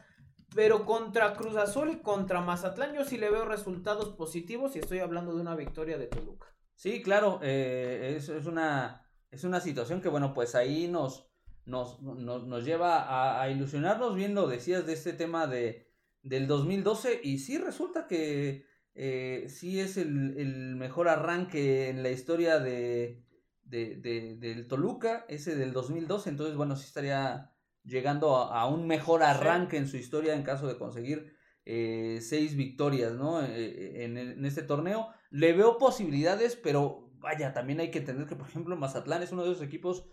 pero 0.55 0.85
contra 0.85 1.33
Cruz 1.33 1.55
Azul 1.55 1.89
y 1.91 2.01
contra 2.01 2.41
Mazatlán 2.41 2.93
yo 2.93 3.03
sí 3.03 3.17
le 3.17 3.29
veo 3.29 3.45
resultados 3.45 4.09
positivos 4.09 4.75
y 4.75 4.79
estoy 4.79 4.99
hablando 4.99 5.33
de 5.35 5.41
una 5.41 5.55
victoria 5.55 5.97
de 5.97 6.07
Toluca. 6.07 6.47
Sí, 6.75 7.01
claro, 7.01 7.39
eh, 7.43 8.15
es, 8.17 8.29
una, 8.45 9.07
es 9.31 9.43
una 9.43 9.59
situación 9.59 10.01
que, 10.01 10.09
bueno, 10.09 10.33
pues 10.33 10.55
ahí 10.55 10.87
nos, 10.87 11.29
nos, 11.65 12.01
nos, 12.01 12.65
lleva 12.65 13.03
a, 13.03 13.41
a 13.41 13.49
ilusionarnos. 13.49 14.15
Bien 14.15 14.35
lo 14.35 14.47
decías 14.47 14.85
de 14.85 14.93
este 14.93 15.13
tema 15.13 15.47
de, 15.47 15.91
del 16.23 16.47
2012 16.47 17.21
y 17.23 17.39
sí 17.39 17.57
resulta 17.57 18.07
que 18.07 18.65
eh, 18.95 19.45
sí 19.49 19.79
es 19.79 19.97
el, 19.97 20.37
el 20.37 20.75
mejor 20.75 21.09
arranque 21.09 21.89
en 21.89 22.03
la 22.03 22.09
historia 22.09 22.59
de, 22.59 23.23
de, 23.63 23.95
de- 23.97 24.35
del 24.37 24.67
Toluca, 24.67 25.25
ese 25.29 25.55
del 25.55 25.73
2012. 25.73 26.29
Entonces, 26.29 26.55
bueno, 26.55 26.75
sí 26.75 26.85
estaría 26.85 27.51
llegando 27.83 28.35
a, 28.37 28.61
a 28.61 28.67
un 28.67 28.87
mejor 28.87 29.23
arranque 29.23 29.77
en 29.77 29.87
su 29.87 29.97
historia 29.97 30.33
en 30.35 30.43
caso 30.43 30.67
de 30.67 30.77
conseguir 30.77 31.33
eh, 31.65 32.19
seis 32.21 32.55
victorias, 32.55 33.13
¿no? 33.13 33.41
Eh, 33.43 34.03
en, 34.05 34.17
en 34.17 34.45
este 34.45 34.63
torneo. 34.63 35.09
Le 35.29 35.53
veo 35.53 35.77
posibilidades, 35.77 36.55
pero 36.55 37.11
vaya, 37.19 37.53
también 37.53 37.79
hay 37.79 37.91
que 37.91 37.99
entender 37.99 38.27
que, 38.27 38.35
por 38.35 38.47
ejemplo, 38.47 38.75
Mazatlán 38.75 39.23
es 39.23 39.31
uno 39.31 39.43
de 39.43 39.51
esos 39.51 39.63
equipos 39.63 40.05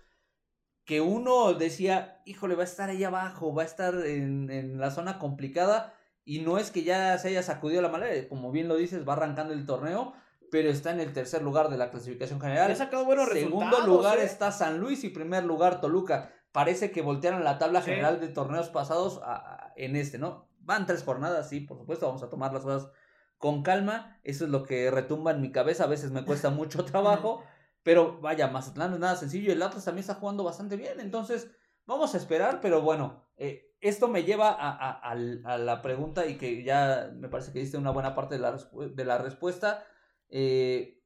que 0.85 1.01
uno 1.01 1.55
decía, 1.55 2.21
híjole, 2.27 2.55
va 2.55 2.63
a 2.63 2.65
estar 2.65 2.91
ahí 2.91 3.05
abajo, 3.05 3.55
va 3.55 3.63
a 3.63 3.67
estar 3.67 3.95
en, 4.07 4.51
en 4.51 4.79
la 4.81 4.91
zona 4.91 5.19
complicada, 5.19 5.95
y 6.25 6.41
no 6.41 6.59
es 6.59 6.71
que 6.71 6.83
ya 6.83 7.17
se 7.19 7.29
haya 7.29 7.43
sacudido 7.43 7.83
la 7.83 7.89
maleta, 7.89 8.29
como 8.29 8.51
bien 8.51 8.69
lo 8.69 8.77
dices, 8.77 9.07
va 9.09 9.15
arrancando 9.15 9.53
el 9.55 9.67
torneo, 9.67 10.15
pero 10.51 10.69
está 10.71 10.91
en 10.93 11.01
el 11.01 11.13
tercer 11.13 11.43
lugar 11.43 11.69
de 11.71 11.77
la 11.79 11.91
clasificación 11.91 12.41
general. 12.41 12.71
Ha 12.71 12.75
sacado 12.77 13.05
buenos 13.05 13.29
Segundo 13.29 13.81
lugar 13.87 14.19
¿eh? 14.19 14.25
está 14.25 14.51
San 14.53 14.79
Luis 14.79 15.05
y 15.05 15.09
primer 15.11 15.45
lugar 15.45 15.81
Toluca. 15.81 16.33
Parece 16.53 16.91
que 16.91 17.03
voltearon 17.03 17.45
la 17.45 17.59
tabla 17.59 17.81
Sí. 17.81 17.91
general 17.91 18.21
de 18.21 18.29
torneos 18.29 18.69
pasados 18.69 19.21
a- 19.25 19.35
a- 19.37 19.73
en 19.77 19.95
este, 19.97 20.19
¿no? 20.19 20.49
Van 20.61 20.87
tres 20.87 21.03
jornadas, 21.05 21.49
sí, 21.49 21.61
por 21.61 21.79
supuesto, 21.79 22.07
vamos 22.07 22.23
a 22.23 22.29
tomar 22.29 22.53
las 22.53 22.63
cosas 22.63 22.91
con 23.39 23.63
calma. 23.63 24.19
Eso 24.25 24.45
es 24.45 24.51
lo 24.51 24.65
que 24.65 24.91
retumba 24.91 25.31
en 25.31 25.41
mi 25.41 25.53
cabeza, 25.53 25.85
a 25.85 25.89
veces 25.89 26.11
me 26.11 26.25
cuesta 26.25 26.51
mucho 26.51 26.85
trabajo, 27.31 27.43
pero 27.83 28.21
vaya, 28.21 28.49
Mazatlán 28.49 28.91
no 28.91 28.97
es 28.97 29.01
nada 29.01 29.17
sencillo 29.17 29.53
el 29.53 29.63
Atlas 29.63 29.85
también 29.85 30.01
está 30.03 30.15
jugando 30.15 30.45
bastante 30.45 30.77
bien, 30.77 31.01
entonces 31.01 31.49
vamos 31.87 32.15
a 32.15 32.19
esperar, 32.19 32.61
pero 32.61 32.83
bueno, 32.83 33.25
eh, 33.37 33.75
esto 33.81 34.09
me 34.09 34.25
lleva 34.25 34.51
a, 34.51 34.71
a- 34.71 34.91
al- 34.99 35.41
a 35.47 35.57
la 35.57 35.81
pregunta 35.81 36.27
y 36.27 36.37
que 36.37 36.63
ya 36.63 37.11
me 37.15 37.29
parece 37.29 37.53
que 37.53 37.61
diste 37.61 37.79
una 37.79 37.91
buena 37.93 38.15
parte 38.15 38.35
de 38.35 38.41
la, 38.43 38.53
respu- 38.53 38.93
de 38.95 39.05
la 39.05 39.17
respuesta. 39.19 39.85
Eh, 40.31 41.01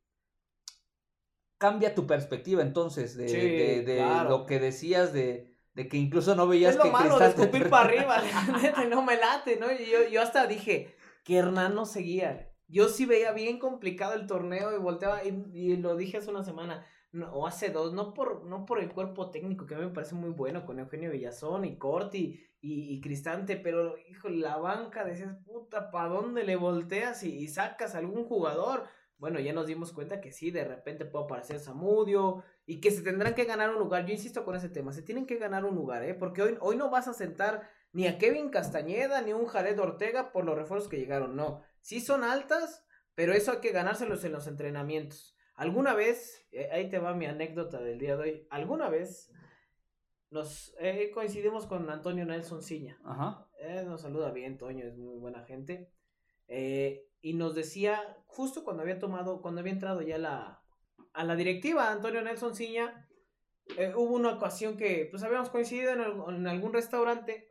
cambia 1.58 1.94
tu 1.94 2.06
perspectiva 2.06 2.62
entonces 2.62 3.16
de, 3.16 3.26
Sí, 3.28 3.40
de- 3.40 3.82
de 3.82 3.94
claro. 3.96 4.30
lo 4.30 4.46
que 4.46 4.58
decías 4.60 5.12
de, 5.12 5.56
de 5.74 5.88
que 5.88 5.96
incluso 5.96 6.34
no 6.34 6.46
veías 6.46 6.72
Es 6.72 6.76
lo 6.78 6.84
que 6.84 6.90
malo 6.90 7.18
de 7.18 7.26
escupir 7.28 7.70
para 7.70 7.84
arriba, 7.86 8.16
neta, 8.62 8.84
no 8.86 9.02
me 9.02 9.16
late, 9.16 9.56
¿no? 9.56 9.66
Yo, 9.72 10.08
yo 10.10 10.22
hasta 10.22 10.46
dije 10.46 10.94
que 11.24 11.36
Hernán 11.38 11.74
no 11.74 11.86
seguía. 11.86 12.50
Yo 12.68 12.88
sí 12.88 13.06
veía 13.06 13.32
bien 13.32 13.58
complicado 13.58 14.14
el 14.14 14.26
torneo 14.26 14.74
y 14.74 14.78
volteaba, 14.78 15.24
y, 15.24 15.44
y 15.52 15.76
lo 15.76 15.96
dije 15.96 16.18
hace 16.18 16.30
una 16.30 16.42
semana, 16.44 16.86
no, 17.12 17.30
o 17.32 17.46
hace 17.46 17.68
dos, 17.70 17.92
no 17.92 18.14
por, 18.14 18.44
no 18.46 18.64
por 18.64 18.80
el 18.80 18.90
cuerpo 18.92 19.30
técnico, 19.30 19.66
que 19.66 19.74
a 19.74 19.78
mí 19.78 19.84
me 19.84 19.92
parece 19.92 20.14
muy 20.14 20.30
bueno, 20.30 20.64
con 20.66 20.78
Eugenio 20.78 21.10
Villazón 21.10 21.64
y 21.64 21.76
Corti 21.78 22.40
y, 22.60 22.94
y 22.94 23.00
Cristante, 23.00 23.56
pero, 23.56 23.96
hijo, 24.08 24.28
la 24.28 24.56
banca, 24.56 25.04
decías, 25.04 25.36
puta, 25.44 25.90
¿para 25.90 26.08
dónde 26.08 26.44
le 26.44 26.56
volteas 26.56 27.22
y, 27.22 27.36
y 27.38 27.48
sacas 27.48 27.94
a 27.94 27.98
algún 27.98 28.24
jugador? 28.24 28.84
Bueno, 29.18 29.40
ya 29.40 29.52
nos 29.52 29.66
dimos 29.66 29.92
cuenta 29.92 30.20
que 30.20 30.32
sí, 30.32 30.50
de 30.50 30.64
repente 30.64 31.04
puede 31.04 31.24
aparecer 31.24 31.58
Zamudio, 31.60 32.42
y 32.66 32.80
que 32.80 32.90
se 32.90 33.02
tendrán 33.02 33.34
que 33.34 33.44
ganar 33.44 33.70
un 33.70 33.78
lugar. 33.78 34.06
Yo 34.06 34.12
insisto 34.12 34.44
con 34.44 34.56
ese 34.56 34.68
tema, 34.68 34.92
se 34.92 35.02
tienen 35.02 35.26
que 35.26 35.36
ganar 35.36 35.64
un 35.64 35.74
lugar, 35.74 36.02
¿eh? 36.04 36.14
Porque 36.14 36.42
hoy, 36.42 36.56
hoy 36.60 36.76
no 36.76 36.90
vas 36.90 37.08
a 37.08 37.14
sentar 37.14 37.68
ni 37.92 38.06
a 38.06 38.18
Kevin 38.18 38.50
Castañeda 38.50 39.22
ni 39.22 39.30
a 39.30 39.36
un 39.36 39.46
Jared 39.46 39.78
Ortega 39.78 40.32
por 40.32 40.44
los 40.44 40.56
refuerzos 40.56 40.88
que 40.88 40.98
llegaron, 40.98 41.36
no. 41.36 41.62
Sí 41.80 42.00
son 42.00 42.24
altas, 42.24 42.84
pero 43.14 43.32
eso 43.32 43.52
hay 43.52 43.58
que 43.58 43.72
ganárselos 43.72 44.24
en 44.24 44.32
los 44.32 44.46
entrenamientos. 44.46 45.36
Alguna 45.54 45.94
vez, 45.94 46.46
eh, 46.50 46.68
ahí 46.72 46.88
te 46.88 46.98
va 46.98 47.14
mi 47.14 47.26
anécdota 47.26 47.80
del 47.80 47.98
día 47.98 48.16
de 48.16 48.22
hoy, 48.22 48.46
alguna 48.50 48.88
vez 48.88 49.30
nos 50.34 50.74
eh, 50.80 51.12
coincidimos 51.14 51.66
con 51.66 51.88
Antonio 51.88 52.26
Nelson 52.26 52.60
Ciña. 52.60 52.98
Ajá. 53.04 53.46
Eh, 53.60 53.84
nos 53.86 54.00
saluda 54.00 54.32
bien, 54.32 54.58
Toño, 54.58 54.84
es 54.84 54.98
muy 54.98 55.16
buena 55.16 55.44
gente. 55.44 55.92
Eh, 56.48 57.06
y 57.24 57.32
nos 57.32 57.54
decía, 57.54 58.18
justo 58.26 58.64
cuando 58.64 58.82
había 58.82 58.98
tomado, 58.98 59.40
cuando 59.40 59.60
había 59.62 59.72
entrado 59.72 60.02
ya 60.02 60.18
la, 60.18 60.60
a 61.14 61.24
la 61.24 61.36
directiva, 61.36 61.90
Antonio 61.90 62.20
Nelson 62.20 62.54
Ciña, 62.54 63.08
eh, 63.78 63.94
hubo 63.96 64.14
una 64.14 64.34
ocasión 64.34 64.76
que 64.76 65.08
pues 65.10 65.22
habíamos 65.22 65.48
coincidido 65.48 65.92
en, 65.94 66.00
al- 66.02 66.34
en 66.36 66.46
algún 66.46 66.74
restaurante 66.74 67.48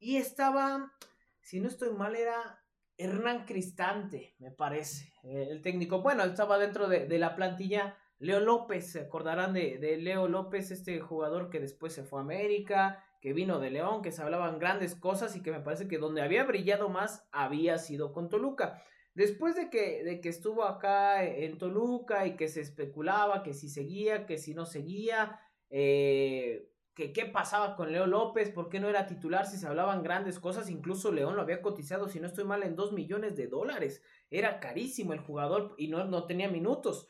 y 0.00 0.16
estaba, 0.16 0.92
si 1.40 1.60
no 1.60 1.68
estoy 1.68 1.90
mal, 1.92 2.16
era 2.16 2.64
Hernán 2.96 3.44
Cristante, 3.46 4.34
me 4.40 4.50
parece, 4.50 5.12
eh, 5.22 5.46
el 5.52 5.62
técnico. 5.62 6.02
Bueno, 6.02 6.24
estaba 6.24 6.58
dentro 6.58 6.88
de, 6.88 7.06
de 7.06 7.18
la 7.20 7.36
plantilla 7.36 7.96
Leo 8.18 8.40
López, 8.40 8.90
se 8.90 9.02
acordarán 9.02 9.52
de, 9.52 9.78
de 9.78 9.98
Leo 9.98 10.26
López, 10.26 10.72
este 10.72 10.98
jugador 10.98 11.48
que 11.48 11.60
después 11.60 11.92
se 11.92 12.02
fue 12.02 12.18
a 12.18 12.22
América, 12.24 13.04
que 13.20 13.32
vino 13.32 13.60
de 13.60 13.70
León, 13.70 14.02
que 14.02 14.10
se 14.10 14.20
hablaban 14.20 14.58
grandes 14.58 14.96
cosas 14.96 15.36
y 15.36 15.42
que 15.44 15.52
me 15.52 15.60
parece 15.60 15.86
que 15.86 15.98
donde 15.98 16.22
había 16.22 16.42
brillado 16.42 16.88
más 16.88 17.28
había 17.30 17.78
sido 17.78 18.12
con 18.12 18.28
Toluca. 18.28 18.82
Después 19.14 19.54
de 19.56 19.68
que, 19.68 20.02
de 20.04 20.20
que 20.20 20.30
estuvo 20.30 20.64
acá 20.64 21.24
en 21.24 21.58
Toluca 21.58 22.26
y 22.26 22.36
que 22.36 22.48
se 22.48 22.62
especulaba 22.62 23.42
que 23.42 23.52
si 23.52 23.68
seguía, 23.68 24.24
que 24.24 24.38
si 24.38 24.54
no 24.54 24.64
seguía, 24.64 25.38
eh, 25.68 26.70
que 26.94 27.12
qué 27.12 27.26
pasaba 27.26 27.76
con 27.76 27.92
Leo 27.92 28.06
López, 28.06 28.50
por 28.50 28.68
qué 28.68 28.80
no 28.80 28.88
era 28.88 29.06
titular 29.06 29.46
si 29.46 29.58
se 29.58 29.66
hablaban 29.66 30.02
grandes 30.02 30.38
cosas, 30.38 30.70
incluso 30.70 31.12
León 31.12 31.36
lo 31.36 31.42
había 31.42 31.62
cotizado, 31.62 32.08
si 32.08 32.20
no 32.20 32.26
estoy 32.26 32.44
mal, 32.44 32.62
en 32.62 32.76
2 32.76 32.92
millones 32.92 33.36
de 33.36 33.48
dólares. 33.48 34.02
Era 34.30 34.60
carísimo 34.60 35.12
el 35.12 35.20
jugador 35.20 35.74
y 35.76 35.88
no, 35.88 36.04
no 36.04 36.26
tenía 36.26 36.48
minutos. 36.48 37.08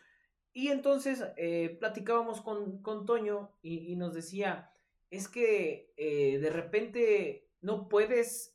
Y 0.52 0.68
entonces 0.68 1.24
eh, 1.36 1.76
platicábamos 1.80 2.40
con, 2.40 2.82
con 2.82 3.06
Toño 3.06 3.52
y, 3.62 3.92
y 3.92 3.96
nos 3.96 4.12
decía, 4.14 4.72
es 5.10 5.28
que 5.28 5.92
eh, 5.96 6.38
de 6.38 6.50
repente 6.50 7.48
no 7.60 7.88
puedes 7.88 8.51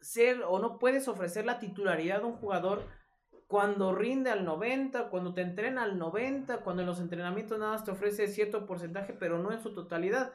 ser 0.00 0.42
o 0.46 0.58
no 0.58 0.78
puedes 0.78 1.08
ofrecer 1.08 1.44
la 1.44 1.58
titularidad 1.58 2.22
a 2.22 2.26
un 2.26 2.34
jugador 2.36 2.82
cuando 3.46 3.94
rinde 3.94 4.30
al 4.30 4.44
90, 4.44 5.08
cuando 5.08 5.32
te 5.32 5.40
entrena 5.40 5.82
al 5.82 5.98
90, 5.98 6.58
cuando 6.60 6.82
en 6.82 6.86
los 6.88 7.00
entrenamientos 7.00 7.58
nada 7.58 7.72
más 7.72 7.84
te 7.84 7.90
ofrece 7.90 8.28
cierto 8.28 8.66
porcentaje, 8.66 9.14
pero 9.14 9.38
no 9.38 9.52
en 9.52 9.60
su 9.60 9.72
totalidad. 9.72 10.32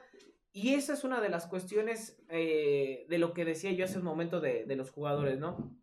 Y 0.51 0.73
esa 0.75 0.93
es 0.93 1.03
una 1.03 1.21
de 1.21 1.29
las 1.29 1.45
cuestiones 1.47 2.19
eh, 2.29 3.05
de 3.09 3.17
lo 3.19 3.33
que 3.33 3.45
decía 3.45 3.71
yo 3.71 3.85
hace 3.85 3.99
un 3.99 4.05
momento 4.05 4.39
de, 4.39 4.65
de 4.65 4.75
los 4.75 4.91
jugadores, 4.91 5.39
¿no? 5.39 5.75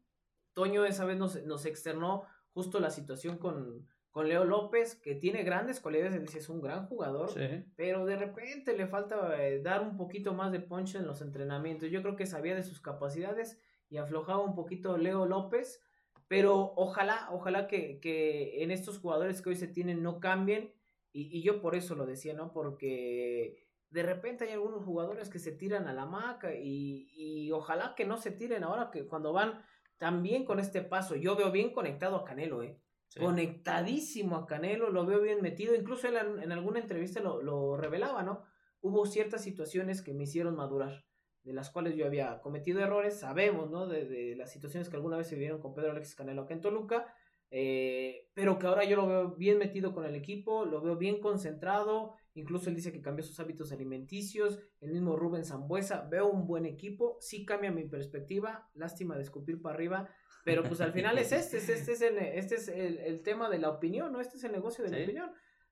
Toño 0.54 0.84
esa 0.84 1.04
vez 1.04 1.16
nos, 1.18 1.44
nos 1.44 1.66
externó 1.66 2.24
justo 2.52 2.80
la 2.80 2.90
situación 2.90 3.38
con, 3.38 3.86
con 4.10 4.28
Leo 4.28 4.44
López, 4.44 4.96
que 4.96 5.14
tiene 5.14 5.44
grandes 5.44 5.78
cualidades, 5.80 6.20
dice, 6.20 6.38
es 6.38 6.48
un 6.48 6.60
gran 6.60 6.86
jugador, 6.88 7.30
Sí. 7.30 7.64
pero 7.76 8.04
de 8.06 8.16
repente 8.16 8.76
le 8.76 8.88
falta 8.88 9.40
eh, 9.40 9.60
dar 9.62 9.82
un 9.82 9.96
poquito 9.96 10.34
más 10.34 10.50
de 10.50 10.58
punch 10.60 10.96
en 10.96 11.06
los 11.06 11.22
entrenamientos. 11.22 11.90
Yo 11.90 12.02
creo 12.02 12.16
que 12.16 12.26
sabía 12.26 12.56
de 12.56 12.64
sus 12.64 12.80
capacidades 12.80 13.60
y 13.90 13.98
aflojaba 13.98 14.42
un 14.42 14.54
poquito 14.54 14.96
Leo 14.96 15.26
López, 15.26 15.82
pero 16.28 16.72
ojalá, 16.76 17.28
ojalá 17.32 17.66
que, 17.66 18.00
que 18.00 18.62
en 18.62 18.70
estos 18.70 18.98
jugadores 18.98 19.42
que 19.42 19.50
hoy 19.50 19.56
se 19.56 19.68
tienen 19.68 20.02
no 20.02 20.20
cambien. 20.20 20.72
Y, 21.12 21.36
y 21.36 21.42
yo 21.42 21.60
por 21.60 21.74
eso 21.74 21.96
lo 21.96 22.06
decía, 22.06 22.34
¿no? 22.34 22.52
Porque 22.52 23.66
de 23.90 24.02
repente 24.04 24.44
hay 24.44 24.52
algunos 24.52 24.84
jugadores 24.84 25.28
que 25.28 25.40
se 25.40 25.50
tiran 25.50 25.88
a 25.88 25.92
la 25.92 26.06
maca 26.06 26.54
y, 26.54 27.10
y 27.12 27.50
ojalá 27.50 27.94
que 27.96 28.04
no 28.04 28.16
se 28.16 28.30
tiren 28.30 28.62
ahora 28.62 28.90
que 28.92 29.06
cuando 29.06 29.32
van 29.32 29.60
también 29.98 30.44
con 30.44 30.60
este 30.60 30.82
paso. 30.82 31.16
Yo 31.16 31.34
veo 31.34 31.50
bien 31.50 31.72
conectado 31.72 32.16
a 32.16 32.24
Canelo, 32.24 32.62
¿eh? 32.62 32.80
Sí. 33.08 33.18
conectadísimo 33.18 34.36
a 34.36 34.46
Canelo, 34.46 34.88
lo 34.90 35.04
veo 35.04 35.20
bien 35.20 35.42
metido, 35.42 35.74
incluso 35.74 36.06
él 36.06 36.16
en, 36.16 36.44
en 36.44 36.52
alguna 36.52 36.78
entrevista 36.78 37.18
lo, 37.20 37.42
lo 37.42 37.76
revelaba, 37.76 38.22
¿no? 38.22 38.44
Hubo 38.80 39.04
ciertas 39.04 39.42
situaciones 39.42 40.00
que 40.00 40.14
me 40.14 40.22
hicieron 40.22 40.54
madurar. 40.54 41.04
De 41.42 41.52
las 41.52 41.70
cuales 41.70 41.96
yo 41.96 42.06
había 42.06 42.40
cometido 42.40 42.80
errores, 42.80 43.18
sabemos, 43.18 43.70
¿no? 43.70 43.86
De, 43.86 44.04
de 44.04 44.36
las 44.36 44.52
situaciones 44.52 44.88
que 44.88 44.96
alguna 44.96 45.16
vez 45.16 45.28
se 45.28 45.34
vivieron 45.34 45.60
con 45.60 45.74
Pedro 45.74 45.92
Alexis 45.92 46.14
Canelo 46.14 46.42
acá 46.42 46.54
en 46.54 46.60
Toluca, 46.60 47.14
eh, 47.52 48.28
pero 48.32 48.58
que 48.58 48.66
ahora 48.66 48.84
yo 48.84 48.96
lo 48.96 49.08
veo 49.08 49.34
bien 49.34 49.58
metido 49.58 49.92
con 49.92 50.04
el 50.04 50.14
equipo, 50.14 50.64
lo 50.64 50.80
veo 50.80 50.96
bien 50.96 51.20
concentrado, 51.20 52.14
incluso 52.34 52.70
él 52.70 52.76
dice 52.76 52.92
que 52.92 53.02
cambió 53.02 53.24
sus 53.24 53.40
hábitos 53.40 53.72
alimenticios, 53.72 54.60
el 54.80 54.92
mismo 54.92 55.16
Rubén 55.16 55.44
Zambuesa, 55.44 56.06
veo 56.08 56.30
un 56.30 56.46
buen 56.46 56.64
equipo, 56.64 57.16
sí 57.20 57.44
cambia 57.44 57.72
mi 57.72 57.88
perspectiva, 57.88 58.70
lástima 58.74 59.16
de 59.16 59.22
escupir 59.22 59.60
para 59.60 59.74
arriba, 59.74 60.08
pero 60.44 60.62
pues 60.62 60.80
al 60.80 60.92
final 60.92 61.18
es 61.18 61.32
este, 61.32 61.58
este, 61.58 61.92
es 61.92 62.00
el, 62.00 62.18
este 62.18 62.54
es 62.54 62.68
el, 62.68 62.98
el, 62.98 63.22
tema 63.22 63.50
de 63.50 63.58
la 63.58 63.70
opinión, 63.70 64.12
¿no? 64.12 64.20
Este 64.20 64.36
es 64.36 64.44
el 64.44 64.52
negocio 64.52 64.84
de 64.84 64.90
la 64.90 65.02
opinión 65.02 65.30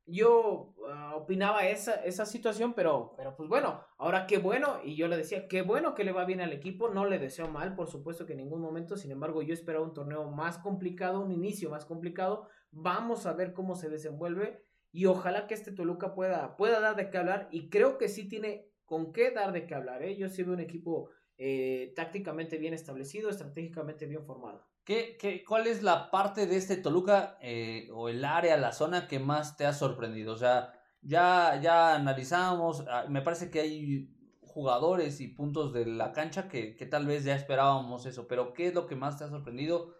yo 0.08 0.74
uh, 0.78 1.16
opinaba 1.16 1.66
esa, 1.66 1.94
esa 1.96 2.24
situación, 2.24 2.72
pero, 2.72 3.12
pero 3.16 3.36
pues 3.36 3.48
bueno, 3.48 3.84
ahora 3.98 4.26
qué 4.26 4.38
bueno, 4.38 4.80
y 4.82 4.96
yo 4.96 5.06
le 5.06 5.16
decía, 5.16 5.48
qué 5.48 5.62
bueno 5.62 5.94
que 5.94 6.04
le 6.04 6.12
va 6.12 6.24
bien 6.24 6.40
al 6.40 6.52
equipo, 6.52 6.88
no 6.88 7.04
le 7.04 7.18
deseo 7.18 7.48
mal, 7.48 7.74
por 7.74 7.88
supuesto 7.88 8.24
que 8.24 8.32
en 8.32 8.38
ningún 8.38 8.60
momento, 8.60 8.96
sin 8.96 9.10
embargo 9.10 9.42
yo 9.42 9.52
esperaba 9.52 9.84
un 9.84 9.92
torneo 9.92 10.30
más 10.30 10.58
complicado, 10.58 11.20
un 11.20 11.30
inicio 11.30 11.68
más 11.70 11.84
complicado, 11.84 12.48
vamos 12.70 13.26
a 13.26 13.34
ver 13.34 13.52
cómo 13.52 13.76
se 13.76 13.90
desenvuelve 13.90 14.64
y 14.90 15.06
ojalá 15.06 15.46
que 15.46 15.54
este 15.54 15.72
Toluca 15.72 16.14
pueda, 16.14 16.56
pueda 16.56 16.80
dar 16.80 16.96
de 16.96 17.10
qué 17.10 17.18
hablar 17.18 17.48
y 17.50 17.68
creo 17.68 17.98
que 17.98 18.08
sí 18.08 18.28
tiene 18.28 18.70
con 18.86 19.12
qué 19.12 19.30
dar 19.30 19.52
de 19.52 19.66
qué 19.66 19.74
hablar, 19.74 20.02
¿eh? 20.02 20.16
yo 20.16 20.30
sí 20.30 20.42
un 20.42 20.60
equipo 20.60 21.10
eh, 21.36 21.92
tácticamente 21.94 22.56
bien 22.56 22.72
establecido, 22.72 23.28
estratégicamente 23.28 24.06
bien 24.06 24.24
formado. 24.24 24.66
¿Qué, 24.88 25.18
qué, 25.20 25.44
cuál 25.44 25.66
es 25.66 25.82
la 25.82 26.10
parte 26.10 26.46
de 26.46 26.56
este 26.56 26.78
Toluca 26.78 27.36
eh, 27.42 27.90
o 27.92 28.08
el 28.08 28.24
área, 28.24 28.56
la 28.56 28.72
zona 28.72 29.06
que 29.06 29.18
más 29.18 29.58
te 29.58 29.66
ha 29.66 29.74
sorprendido? 29.74 30.32
O 30.32 30.38
sea, 30.38 30.72
ya, 31.02 31.60
ya 31.60 31.94
analizamos, 31.94 32.86
ah, 32.88 33.04
me 33.06 33.20
parece 33.20 33.50
que 33.50 33.60
hay 33.60 34.08
jugadores 34.40 35.20
y 35.20 35.28
puntos 35.28 35.74
de 35.74 35.84
la 35.84 36.12
cancha 36.12 36.48
que, 36.48 36.74
que, 36.74 36.86
tal 36.86 37.06
vez 37.06 37.24
ya 37.24 37.36
esperábamos 37.36 38.06
eso, 38.06 38.26
pero 38.28 38.54
¿qué 38.54 38.68
es 38.68 38.74
lo 38.74 38.86
que 38.86 38.96
más 38.96 39.18
te 39.18 39.24
ha 39.24 39.28
sorprendido? 39.28 39.92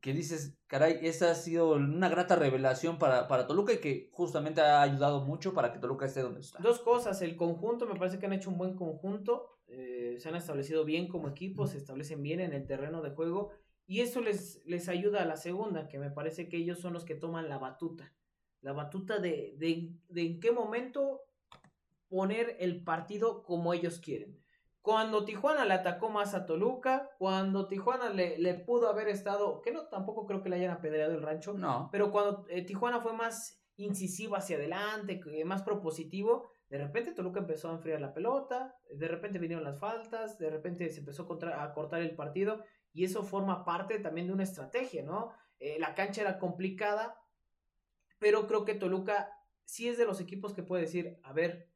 Que 0.00 0.12
dices, 0.12 0.58
caray, 0.66 0.98
esa 1.02 1.30
ha 1.30 1.36
sido 1.36 1.74
una 1.74 2.08
grata 2.08 2.34
revelación 2.34 2.98
para, 2.98 3.28
para 3.28 3.46
Toluca 3.46 3.72
y 3.72 3.78
que 3.78 4.10
justamente 4.10 4.60
ha 4.60 4.82
ayudado 4.82 5.24
mucho 5.24 5.54
para 5.54 5.72
que 5.72 5.78
Toluca 5.78 6.06
esté 6.06 6.20
donde 6.20 6.40
está. 6.40 6.58
Dos 6.60 6.80
cosas, 6.80 7.22
el 7.22 7.36
conjunto, 7.36 7.86
me 7.86 7.94
parece 7.94 8.18
que 8.18 8.26
han 8.26 8.32
hecho 8.32 8.50
un 8.50 8.58
buen 8.58 8.74
conjunto, 8.74 9.60
eh, 9.68 10.16
se 10.18 10.28
han 10.28 10.34
establecido 10.34 10.84
bien 10.84 11.06
como 11.06 11.28
equipo, 11.28 11.68
se 11.68 11.78
establecen 11.78 12.24
bien 12.24 12.40
en 12.40 12.52
el 12.52 12.66
terreno 12.66 13.02
de 13.02 13.10
juego 13.10 13.52
y 13.86 14.00
eso 14.00 14.20
les, 14.20 14.62
les 14.64 14.88
ayuda 14.88 15.22
a 15.22 15.26
la 15.26 15.36
segunda, 15.36 15.88
que 15.88 15.98
me 15.98 16.10
parece 16.10 16.48
que 16.48 16.56
ellos 16.56 16.78
son 16.78 16.92
los 16.92 17.04
que 17.04 17.14
toman 17.14 17.48
la 17.48 17.58
batuta. 17.58 18.14
La 18.60 18.72
batuta 18.72 19.18
de, 19.18 19.54
de, 19.58 19.92
de 20.08 20.22
en 20.22 20.40
qué 20.40 20.52
momento 20.52 21.22
poner 22.08 22.56
el 22.60 22.84
partido 22.84 23.42
como 23.42 23.74
ellos 23.74 23.98
quieren. 23.98 24.38
Cuando 24.82 25.24
Tijuana 25.24 25.64
le 25.64 25.74
atacó 25.74 26.10
más 26.10 26.34
a 26.34 26.44
Toluca, 26.44 27.08
cuando 27.18 27.68
Tijuana 27.68 28.10
le, 28.10 28.36
le, 28.38 28.54
pudo 28.54 28.88
haber 28.88 29.08
estado, 29.08 29.62
que 29.62 29.70
no, 29.72 29.86
tampoco 29.86 30.26
creo 30.26 30.42
que 30.42 30.48
le 30.48 30.56
hayan 30.56 30.72
apedreado 30.72 31.14
el 31.14 31.22
rancho, 31.22 31.52
no. 31.54 31.88
pero 31.92 32.10
cuando 32.10 32.44
eh, 32.48 32.62
Tijuana 32.62 33.00
fue 33.00 33.12
más 33.12 33.62
incisivo 33.76 34.36
hacia 34.36 34.56
adelante, 34.56 35.20
más 35.44 35.62
propositivo, 35.62 36.50
de 36.68 36.78
repente 36.78 37.12
Toluca 37.12 37.40
empezó 37.40 37.68
a 37.68 37.74
enfriar 37.74 38.00
la 38.00 38.12
pelota, 38.12 38.76
de 38.90 39.06
repente 39.06 39.38
vinieron 39.38 39.64
las 39.64 39.78
faltas, 39.78 40.38
de 40.38 40.50
repente 40.50 40.90
se 40.90 41.00
empezó 41.00 41.22
a, 41.22 41.72
cortar 41.72 42.02
el 42.02 42.16
partido 42.16 42.64
y 42.92 43.04
eso 43.04 43.22
forma 43.22 43.64
parte 43.64 43.98
también 43.98 44.26
de 44.26 44.32
una 44.32 44.42
estrategia, 44.42 45.02
¿no? 45.02 45.32
Eh, 45.58 45.78
la 45.78 45.94
cancha 45.94 46.22
era 46.22 46.38
complicada, 46.38 47.20
pero 48.18 48.46
creo 48.46 48.64
que 48.64 48.74
Toluca 48.74 49.30
sí 49.64 49.88
es 49.88 49.98
de 49.98 50.04
los 50.04 50.20
equipos 50.20 50.52
que 50.54 50.62
puede 50.62 50.82
decir, 50.82 51.18
a 51.22 51.32
ver, 51.32 51.70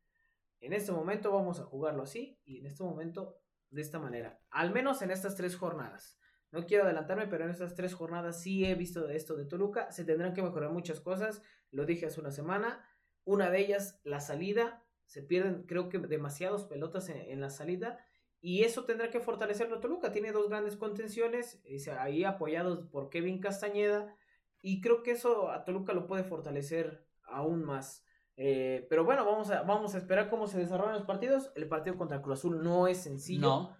en 0.61 0.73
este 0.73 0.93
momento 0.93 1.33
vamos 1.33 1.61
a 1.61 1.65
jugarlo 1.65 2.03
así 2.03 2.41
y 2.45 2.59
en 2.59 2.67
este 2.67 2.83
momento 2.83 3.41
de 3.71 3.83
esta 3.83 3.99
manera, 3.99 4.41
al 4.51 4.73
menos 4.73 5.03
en 5.03 5.11
estas 5.11 5.37
tres 5.37 5.57
jornadas. 5.57 6.19
No 6.53 6.65
quiero 6.67 6.85
adelantarme, 6.85 7.27
pero 7.27 7.45
en 7.45 7.51
estas 7.51 7.75
tres 7.75 7.95
jornadas 7.95 8.41
sí 8.41 8.65
he 8.65 8.75
visto 8.75 9.09
esto 9.09 9.37
de 9.37 9.45
Toluca. 9.45 9.91
Se 9.91 10.05
tendrán 10.05 10.33
que 10.33 10.43
mejorar 10.43 10.71
muchas 10.71 11.01
cosas. 11.01 11.43
Lo 11.71 11.85
dije 11.85 12.07
hace 12.07 12.21
una 12.21 12.31
semana. 12.31 12.83
Una 13.25 13.51
de 13.51 13.59
ellas, 13.59 14.01
la 14.05 14.21
salida. 14.21 14.85
Se 15.05 15.23
pierden, 15.23 15.65
creo 15.65 15.89
que, 15.89 15.99
demasiados 15.99 16.65
pelotas 16.65 17.09
en 17.09 17.41
la 17.41 17.51
salida. 17.51 17.99
Y 18.47 18.63
eso 18.63 18.85
tendrá 18.85 19.11
que 19.11 19.19
fortalecerlo 19.19 19.81
Toluca. 19.81 20.13
Tiene 20.13 20.31
dos 20.31 20.49
grandes 20.49 20.77
contenciones, 20.77 21.61
ahí 21.99 22.23
apoyados 22.23 22.87
por 22.93 23.09
Kevin 23.09 23.41
Castañeda. 23.41 24.17
Y 24.63 24.81
creo 24.81 25.03
que 25.03 25.11
eso 25.11 25.51
a 25.51 25.65
Toluca 25.65 25.93
lo 25.93 26.07
puede 26.07 26.23
fortalecer 26.23 27.05
aún 27.25 27.65
más. 27.65 28.07
Eh, 28.37 28.87
pero 28.89 29.05
bueno, 29.05 29.25
vamos 29.25 29.51
a, 29.51 29.63
vamos 29.63 29.97
a 29.97 29.99
esperar 29.99 30.31
cómo 30.31 30.47
se 30.47 30.59
desarrollan 30.59 30.95
los 30.95 31.03
partidos. 31.03 31.51
El 31.57 31.67
partido 31.67 31.97
contra 31.97 32.23
Cruz 32.23 32.39
Azul 32.39 32.63
no 32.63 32.87
es 32.87 32.99
sencillo. 32.99 33.41
No. 33.41 33.77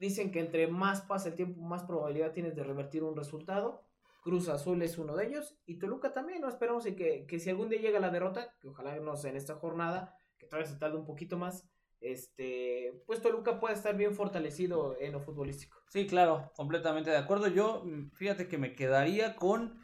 Dicen 0.00 0.32
que 0.32 0.40
entre 0.40 0.66
más 0.66 1.02
pasa 1.02 1.28
el 1.28 1.36
tiempo, 1.36 1.62
más 1.62 1.84
probabilidad 1.84 2.32
tienes 2.32 2.56
de 2.56 2.64
revertir 2.64 3.04
un 3.04 3.14
resultado. 3.14 3.84
Cruz 4.24 4.48
Azul 4.48 4.82
es 4.82 4.98
uno 4.98 5.14
de 5.14 5.28
ellos. 5.28 5.60
Y 5.64 5.78
Toluca 5.78 6.12
también, 6.12 6.40
¿no? 6.40 6.48
Esperamos 6.48 6.82
que, 6.82 7.24
que 7.28 7.38
si 7.38 7.50
algún 7.50 7.68
día 7.68 7.80
llega 7.80 8.00
la 8.00 8.10
derrota, 8.10 8.52
que 8.60 8.66
ojalá 8.66 8.98
no 8.98 9.14
sea 9.14 9.30
en 9.30 9.36
esta 9.36 9.54
jornada, 9.54 10.16
que 10.38 10.48
todavía 10.48 10.68
se 10.68 10.80
tarde 10.80 10.96
un 10.96 11.04
poquito 11.04 11.38
más, 11.38 11.71
este, 12.02 13.02
pues 13.06 13.22
Toluca 13.22 13.60
puede 13.60 13.74
estar 13.74 13.96
bien 13.96 14.14
fortalecido 14.14 14.96
en 15.00 15.12
lo 15.12 15.20
futbolístico. 15.20 15.78
Sí, 15.88 16.06
claro, 16.06 16.50
completamente 16.56 17.10
de 17.10 17.16
acuerdo. 17.16 17.48
Yo, 17.48 17.82
mm, 17.84 18.10
fíjate 18.12 18.48
que 18.48 18.58
me 18.58 18.74
quedaría 18.74 19.36
con 19.36 19.80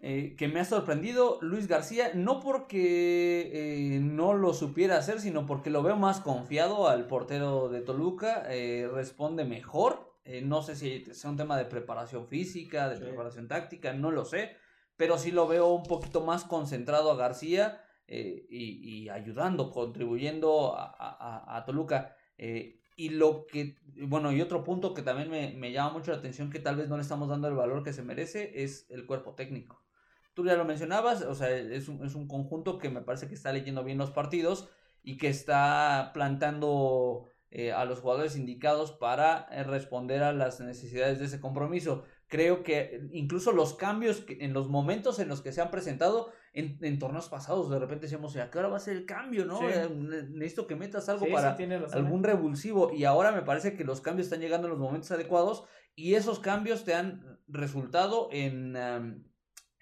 eh, 0.00 0.36
que 0.36 0.46
me 0.46 0.60
ha 0.60 0.64
sorprendido 0.64 1.38
Luis 1.40 1.66
García, 1.66 2.12
no 2.14 2.38
porque 2.38 3.50
eh, 3.52 4.00
no 4.00 4.32
lo 4.32 4.54
supiera 4.54 4.96
hacer, 4.96 5.20
sino 5.20 5.44
porque 5.44 5.70
lo 5.70 5.82
veo 5.82 5.96
más 5.96 6.20
confiado 6.20 6.86
al 6.86 7.08
portero 7.08 7.68
de 7.68 7.80
Toluca, 7.80 8.44
eh, 8.48 8.88
responde 8.92 9.44
mejor. 9.44 10.06
no 10.44 10.62
sé 10.62 10.76
si 10.76 11.04
sea 11.14 11.30
un 11.30 11.36
tema 11.36 11.56
de 11.56 11.64
preparación 11.64 12.28
física, 12.28 12.88
de 12.88 12.98
sí. 12.98 13.02
preparación 13.02 13.48
táctica, 13.48 13.92
no 13.92 14.10
lo 14.10 14.24
sé, 14.24 14.56
pero 14.96 15.18
sí 15.18 15.32
lo 15.32 15.48
veo 15.48 15.68
un 15.68 15.84
poquito 15.84 16.20
más 16.20 16.44
concentrado 16.44 17.10
a 17.10 17.16
García 17.16 17.82
eh, 18.10 18.46
y, 18.48 19.08
ayudando, 19.10 19.70
contribuyendo 19.70 20.74
a, 20.74 20.86
a, 20.98 21.58
a 21.58 21.64
Toluca. 21.66 22.16
Eh, 22.38 22.80
y 22.96 23.10
lo 23.10 23.46
que, 23.46 23.76
bueno, 24.08 24.32
y 24.32 24.40
otro 24.40 24.64
punto 24.64 24.94
que 24.94 25.02
también 25.02 25.30
me, 25.30 25.52
me, 25.52 25.72
llama 25.72 25.92
mucho 25.92 26.10
la 26.10 26.16
atención, 26.16 26.50
que 26.50 26.58
tal 26.58 26.76
vez 26.76 26.88
no 26.88 26.96
le 26.96 27.02
estamos 27.02 27.28
dando 27.28 27.48
el 27.48 27.54
valor 27.54 27.84
que 27.84 27.92
se 27.92 28.02
merece, 28.02 28.64
es 28.64 28.86
el 28.88 29.04
cuerpo 29.04 29.34
técnico. 29.34 29.84
Tú 30.32 30.44
ya 30.46 30.56
lo 30.56 30.64
mencionabas, 30.64 31.22
o 31.22 31.34
sea, 31.34 31.50
es 31.50 31.88
un, 31.88 32.04
es 32.04 32.14
un 32.14 32.26
conjunto 32.26 32.78
que 32.78 32.88
me 32.88 33.02
parece 33.02 33.28
que 33.28 33.34
está 33.34 33.52
leyendo 33.52 33.84
bien 33.84 33.98
los 33.98 34.10
partidos 34.10 34.70
y 35.02 35.18
que 35.18 35.28
está 35.28 36.10
plantando 36.14 37.28
eh, 37.50 37.72
a 37.72 37.84
los 37.84 38.00
jugadores 38.00 38.36
indicados 38.36 38.92
para 38.92 39.48
responder 39.64 40.22
a 40.22 40.32
las 40.32 40.60
necesidades 40.60 41.18
de 41.18 41.26
ese 41.26 41.40
compromiso. 41.40 42.04
Creo 42.28 42.62
que 42.62 43.08
incluso 43.12 43.52
los 43.52 43.74
cambios 43.74 44.20
que, 44.20 44.38
en 44.44 44.52
los 44.52 44.68
momentos 44.68 45.18
en 45.18 45.28
los 45.28 45.40
que 45.40 45.50
se 45.50 45.62
han 45.62 45.70
presentado 45.70 46.30
en, 46.52 46.78
en, 46.82 46.98
torneos 46.98 47.28
pasados, 47.28 47.70
de 47.70 47.78
repente 47.78 48.02
decíamos, 48.02 48.36
¿a 48.36 48.50
qué 48.50 48.58
hora 48.58 48.68
va 48.68 48.76
a 48.76 48.80
ser 48.80 48.96
el 48.96 49.06
cambio? 49.06 49.46
¿no? 49.46 49.58
Sí. 49.58 49.64
Eh, 49.66 49.88
necesito 49.90 50.66
que 50.66 50.76
metas 50.76 51.08
algo 51.08 51.24
sí, 51.24 51.32
para 51.32 51.56
sí, 51.56 51.66
razón, 51.66 52.04
algún 52.04 52.20
¿eh? 52.20 52.28
revulsivo. 52.28 52.92
Y 52.92 53.04
ahora 53.04 53.32
me 53.32 53.42
parece 53.42 53.74
que 53.74 53.84
los 53.84 54.02
cambios 54.02 54.26
están 54.26 54.40
llegando 54.40 54.66
en 54.66 54.72
los 54.72 54.80
momentos 54.80 55.10
adecuados 55.10 55.64
y 55.94 56.14
esos 56.14 56.38
cambios 56.38 56.84
te 56.84 56.94
han 56.94 57.40
resultado 57.48 58.28
en 58.30 58.76
um, 58.76 59.24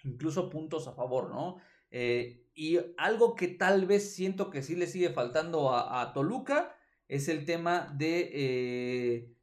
incluso 0.04 0.48
puntos 0.48 0.86
a 0.86 0.92
favor, 0.92 1.30
¿no? 1.30 1.56
Eh, 1.90 2.46
y 2.54 2.78
algo 2.96 3.34
que 3.34 3.48
tal 3.48 3.86
vez 3.86 4.14
siento 4.14 4.50
que 4.50 4.62
sí 4.62 4.76
le 4.76 4.86
sigue 4.86 5.10
faltando 5.10 5.74
a, 5.74 6.00
a 6.00 6.12
Toluca 6.12 6.76
es 7.08 7.28
el 7.28 7.44
tema 7.44 7.92
de 7.96 8.30
eh, 8.32 9.35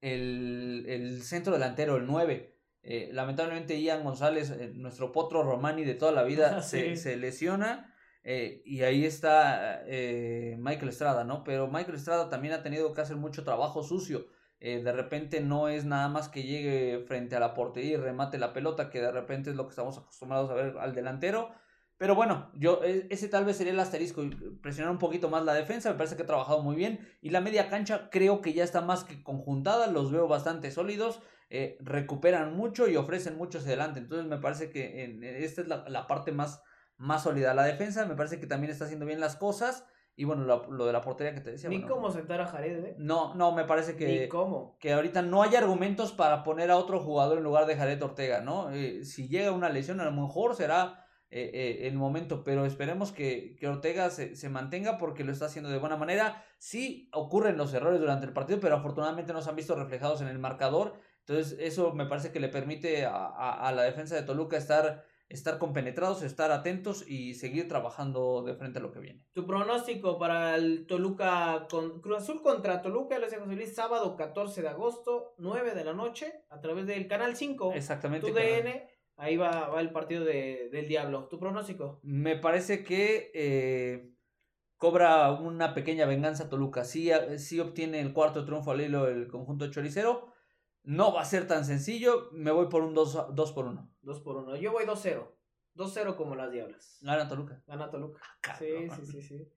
el, 0.00 0.84
el, 0.88 1.22
centro 1.22 1.52
delantero, 1.52 1.96
el 1.96 2.06
9. 2.06 2.54
Eh, 2.82 3.10
lamentablemente 3.12 3.80
Ian 3.80 4.04
González, 4.04 4.50
eh, 4.50 4.72
nuestro 4.74 5.10
potro 5.10 5.42
romani 5.42 5.84
de 5.84 5.94
toda 5.94 6.12
la 6.12 6.22
vida, 6.22 6.62
sí. 6.62 6.78
se, 6.78 6.96
se, 6.96 7.16
lesiona. 7.16 7.92
Eh, 8.22 8.62
y 8.64 8.82
ahí 8.82 9.04
está 9.04 9.82
Michael 9.86 10.88
Estrada, 10.88 11.24
¿no? 11.24 11.44
Pero 11.44 11.68
Michael 11.68 11.96
Estrada 11.96 12.28
también 12.28 12.54
ha 12.54 12.62
tenido 12.62 12.92
que 12.92 13.00
hacer 13.00 13.16
mucho 13.16 13.44
trabajo 13.44 13.84
sucio. 13.84 14.26
de 14.58 14.92
repente 14.92 15.40
no 15.40 15.68
es 15.68 15.84
nada 15.84 16.08
más 16.08 16.28
que 16.28 16.42
llegue 16.42 17.04
frente 17.06 17.36
a 17.36 17.40
la 17.40 17.54
portería 17.54 17.92
y 17.92 17.96
remate 17.96 18.38
la 18.38 18.52
pelota, 18.52 18.90
que 18.90 19.00
de 19.00 19.12
repente 19.12 19.50
es 19.50 19.56
lo 19.56 19.66
que 19.66 19.70
estamos 19.70 19.96
acostumbrados 19.98 20.50
a 20.50 20.54
ver 20.54 20.76
al 20.78 20.92
delantero 20.92 21.52
pero 21.98 22.14
bueno, 22.14 22.50
yo 22.54 22.82
e, 22.84 23.06
ese 23.10 23.28
tal 23.28 23.44
vez 23.44 23.56
sería 23.56 23.72
el 23.72 23.80
asterisco, 23.80 24.22
presionar 24.62 24.92
un 24.92 24.98
poquito 24.98 25.30
más 25.30 25.44
la 25.44 25.54
defensa, 25.54 25.90
me 25.90 25.96
parece 25.96 26.16
que 26.16 26.22
ha 26.22 26.26
trabajado 26.26 26.62
muy 26.62 26.76
bien 26.76 27.00
y 27.20 27.30
la 27.30 27.40
media 27.40 27.68
cancha 27.68 28.10
creo 28.10 28.40
que 28.40 28.52
ya 28.52 28.64
está 28.64 28.80
más 28.80 29.04
que 29.04 29.22
conjuntada, 29.22 29.86
los 29.86 30.12
veo 30.12 30.28
bastante 30.28 30.70
sólidos, 30.70 31.22
eh, 31.48 31.78
recuperan 31.80 32.56
mucho 32.56 32.88
y 32.88 32.96
ofrecen 32.96 33.36
mucho 33.36 33.58
hacia 33.58 33.70
adelante, 33.70 34.00
entonces 34.00 34.26
me 34.26 34.38
parece 34.38 34.70
que 34.70 35.04
en, 35.04 35.22
esta 35.24 35.62
es 35.62 35.68
la, 35.68 35.88
la, 35.88 36.06
parte 36.06 36.32
más, 36.32 36.62
más 36.96 37.22
sólida. 37.22 37.54
La 37.54 37.64
defensa 37.64 38.04
me 38.04 38.16
parece 38.16 38.40
que 38.40 38.46
también 38.46 38.72
está 38.72 38.84
haciendo 38.84 39.06
bien 39.06 39.20
las 39.20 39.36
cosas 39.36 39.84
y 40.16 40.24
bueno, 40.24 40.44
lo, 40.44 40.70
lo 40.72 40.86
de 40.86 40.92
la 40.92 41.02
portería 41.02 41.34
que 41.34 41.40
te 41.40 41.52
decía. 41.52 41.68
Ni 41.68 41.78
bueno, 41.78 41.94
cómo 41.94 42.10
sentar 42.10 42.40
a 42.40 42.46
Jared, 42.46 42.84
¿eh? 42.84 42.94
No, 42.98 43.34
no, 43.34 43.52
me 43.52 43.64
parece 43.64 43.96
que... 43.96 44.06
Ni 44.06 44.28
cómo. 44.28 44.76
Que 44.80 44.94
ahorita 44.94 45.22
no 45.22 45.42
hay 45.42 45.54
argumentos 45.54 46.12
para 46.12 46.42
poner 46.42 46.70
a 46.70 46.78
otro 46.78 47.00
jugador 47.00 47.38
en 47.38 47.44
lugar 47.44 47.66
de 47.66 47.76
Jared 47.76 48.02
Ortega, 48.02 48.40
¿no? 48.40 48.70
Eh, 48.70 49.04
si 49.04 49.28
llega 49.28 49.52
una 49.52 49.68
lesión 49.68 50.00
a 50.00 50.04
lo 50.04 50.12
mejor 50.12 50.56
será 50.56 51.05
eh, 51.30 51.50
eh, 51.52 51.88
el 51.88 51.94
momento, 51.96 52.44
pero 52.44 52.64
esperemos 52.64 53.12
que, 53.12 53.56
que 53.58 53.68
Ortega 53.68 54.10
se, 54.10 54.36
se, 54.36 54.48
mantenga 54.48 54.96
porque 54.96 55.24
lo 55.24 55.32
está 55.32 55.46
haciendo 55.46 55.70
de 55.70 55.78
buena 55.78 55.96
manera. 55.96 56.44
Sí 56.58 57.08
ocurren 57.12 57.56
los 57.56 57.74
errores 57.74 58.00
durante 58.00 58.26
el 58.26 58.32
partido, 58.32 58.60
pero 58.60 58.76
afortunadamente 58.76 59.32
no 59.32 59.42
se 59.42 59.50
han 59.50 59.56
visto 59.56 59.74
reflejados 59.74 60.20
en 60.20 60.28
el 60.28 60.38
marcador. 60.38 60.94
Entonces 61.20 61.58
eso 61.60 61.92
me 61.92 62.06
parece 62.06 62.30
que 62.30 62.40
le 62.40 62.48
permite 62.48 63.06
a, 63.06 63.16
a, 63.16 63.68
a 63.68 63.72
la 63.72 63.82
defensa 63.82 64.14
de 64.14 64.22
Toluca 64.22 64.56
estar 64.56 65.04
estar 65.28 65.58
compenetrados, 65.58 66.22
estar 66.22 66.52
atentos 66.52 67.04
y 67.06 67.34
seguir 67.34 67.68
trabajando 67.68 68.42
de 68.42 68.54
frente 68.54 68.78
a 68.78 68.82
lo 68.82 68.92
que 68.92 69.00
viene. 69.00 69.24
Tu 69.32 69.46
pronóstico 69.46 70.18
para 70.18 70.54
el 70.54 70.86
Toluca 70.86 71.66
con 71.68 72.00
Cruz 72.00 72.18
Azul 72.18 72.42
contra 72.42 72.80
Toluca, 72.80 73.18
lo 73.18 73.26
José 73.26 73.56
Luis, 73.56 73.74
sábado 73.74 74.16
14 74.16 74.62
de 74.62 74.68
agosto, 74.68 75.34
9 75.38 75.74
de 75.74 75.84
la 75.84 75.94
noche, 75.94 76.44
a 76.48 76.60
través 76.60 76.86
del 76.86 77.08
canal 77.08 77.36
5. 77.36 77.72
Exactamente. 77.74 78.28
Tu 78.28 78.34
DN, 78.34 78.88
ahí 79.16 79.36
va, 79.36 79.68
va 79.68 79.80
el 79.80 79.90
partido 79.90 80.24
de, 80.24 80.68
del 80.70 80.88
Diablo. 80.88 81.28
¿Tu 81.28 81.38
pronóstico? 81.38 82.00
Me 82.02 82.36
parece 82.36 82.84
que 82.84 83.30
eh, 83.34 84.12
cobra 84.76 85.32
una 85.32 85.74
pequeña 85.74 86.06
venganza 86.06 86.48
Toluca. 86.48 86.84
Sí, 86.84 87.10
sí 87.38 87.60
obtiene 87.60 88.00
el 88.00 88.12
cuarto 88.12 88.44
triunfo 88.44 88.70
al 88.70 88.80
hilo 88.80 89.08
el 89.08 89.28
conjunto 89.28 89.70
choricero 89.70 90.32
no 90.86 91.12
va 91.12 91.20
a 91.20 91.24
ser 91.24 91.46
tan 91.46 91.64
sencillo. 91.64 92.30
Me 92.32 92.52
voy 92.52 92.68
por 92.68 92.82
un 92.82 92.94
2, 92.94 93.34
2 93.34 93.52
por 93.52 93.66
1. 93.66 93.90
2 94.02 94.20
por 94.20 94.36
1. 94.36 94.56
Yo 94.56 94.72
voy 94.72 94.84
2-0. 94.84 95.28
2-0 95.74 96.16
como 96.16 96.36
las 96.36 96.50
diablas. 96.52 96.98
Gana 97.02 97.28
Toluca. 97.28 97.62
Gana 97.66 97.90
Toluca. 97.90 98.20
Ah, 98.48 98.54
sí, 98.56 98.88
sí, 98.88 99.04
sí, 99.04 99.22
sí. 99.22 99.52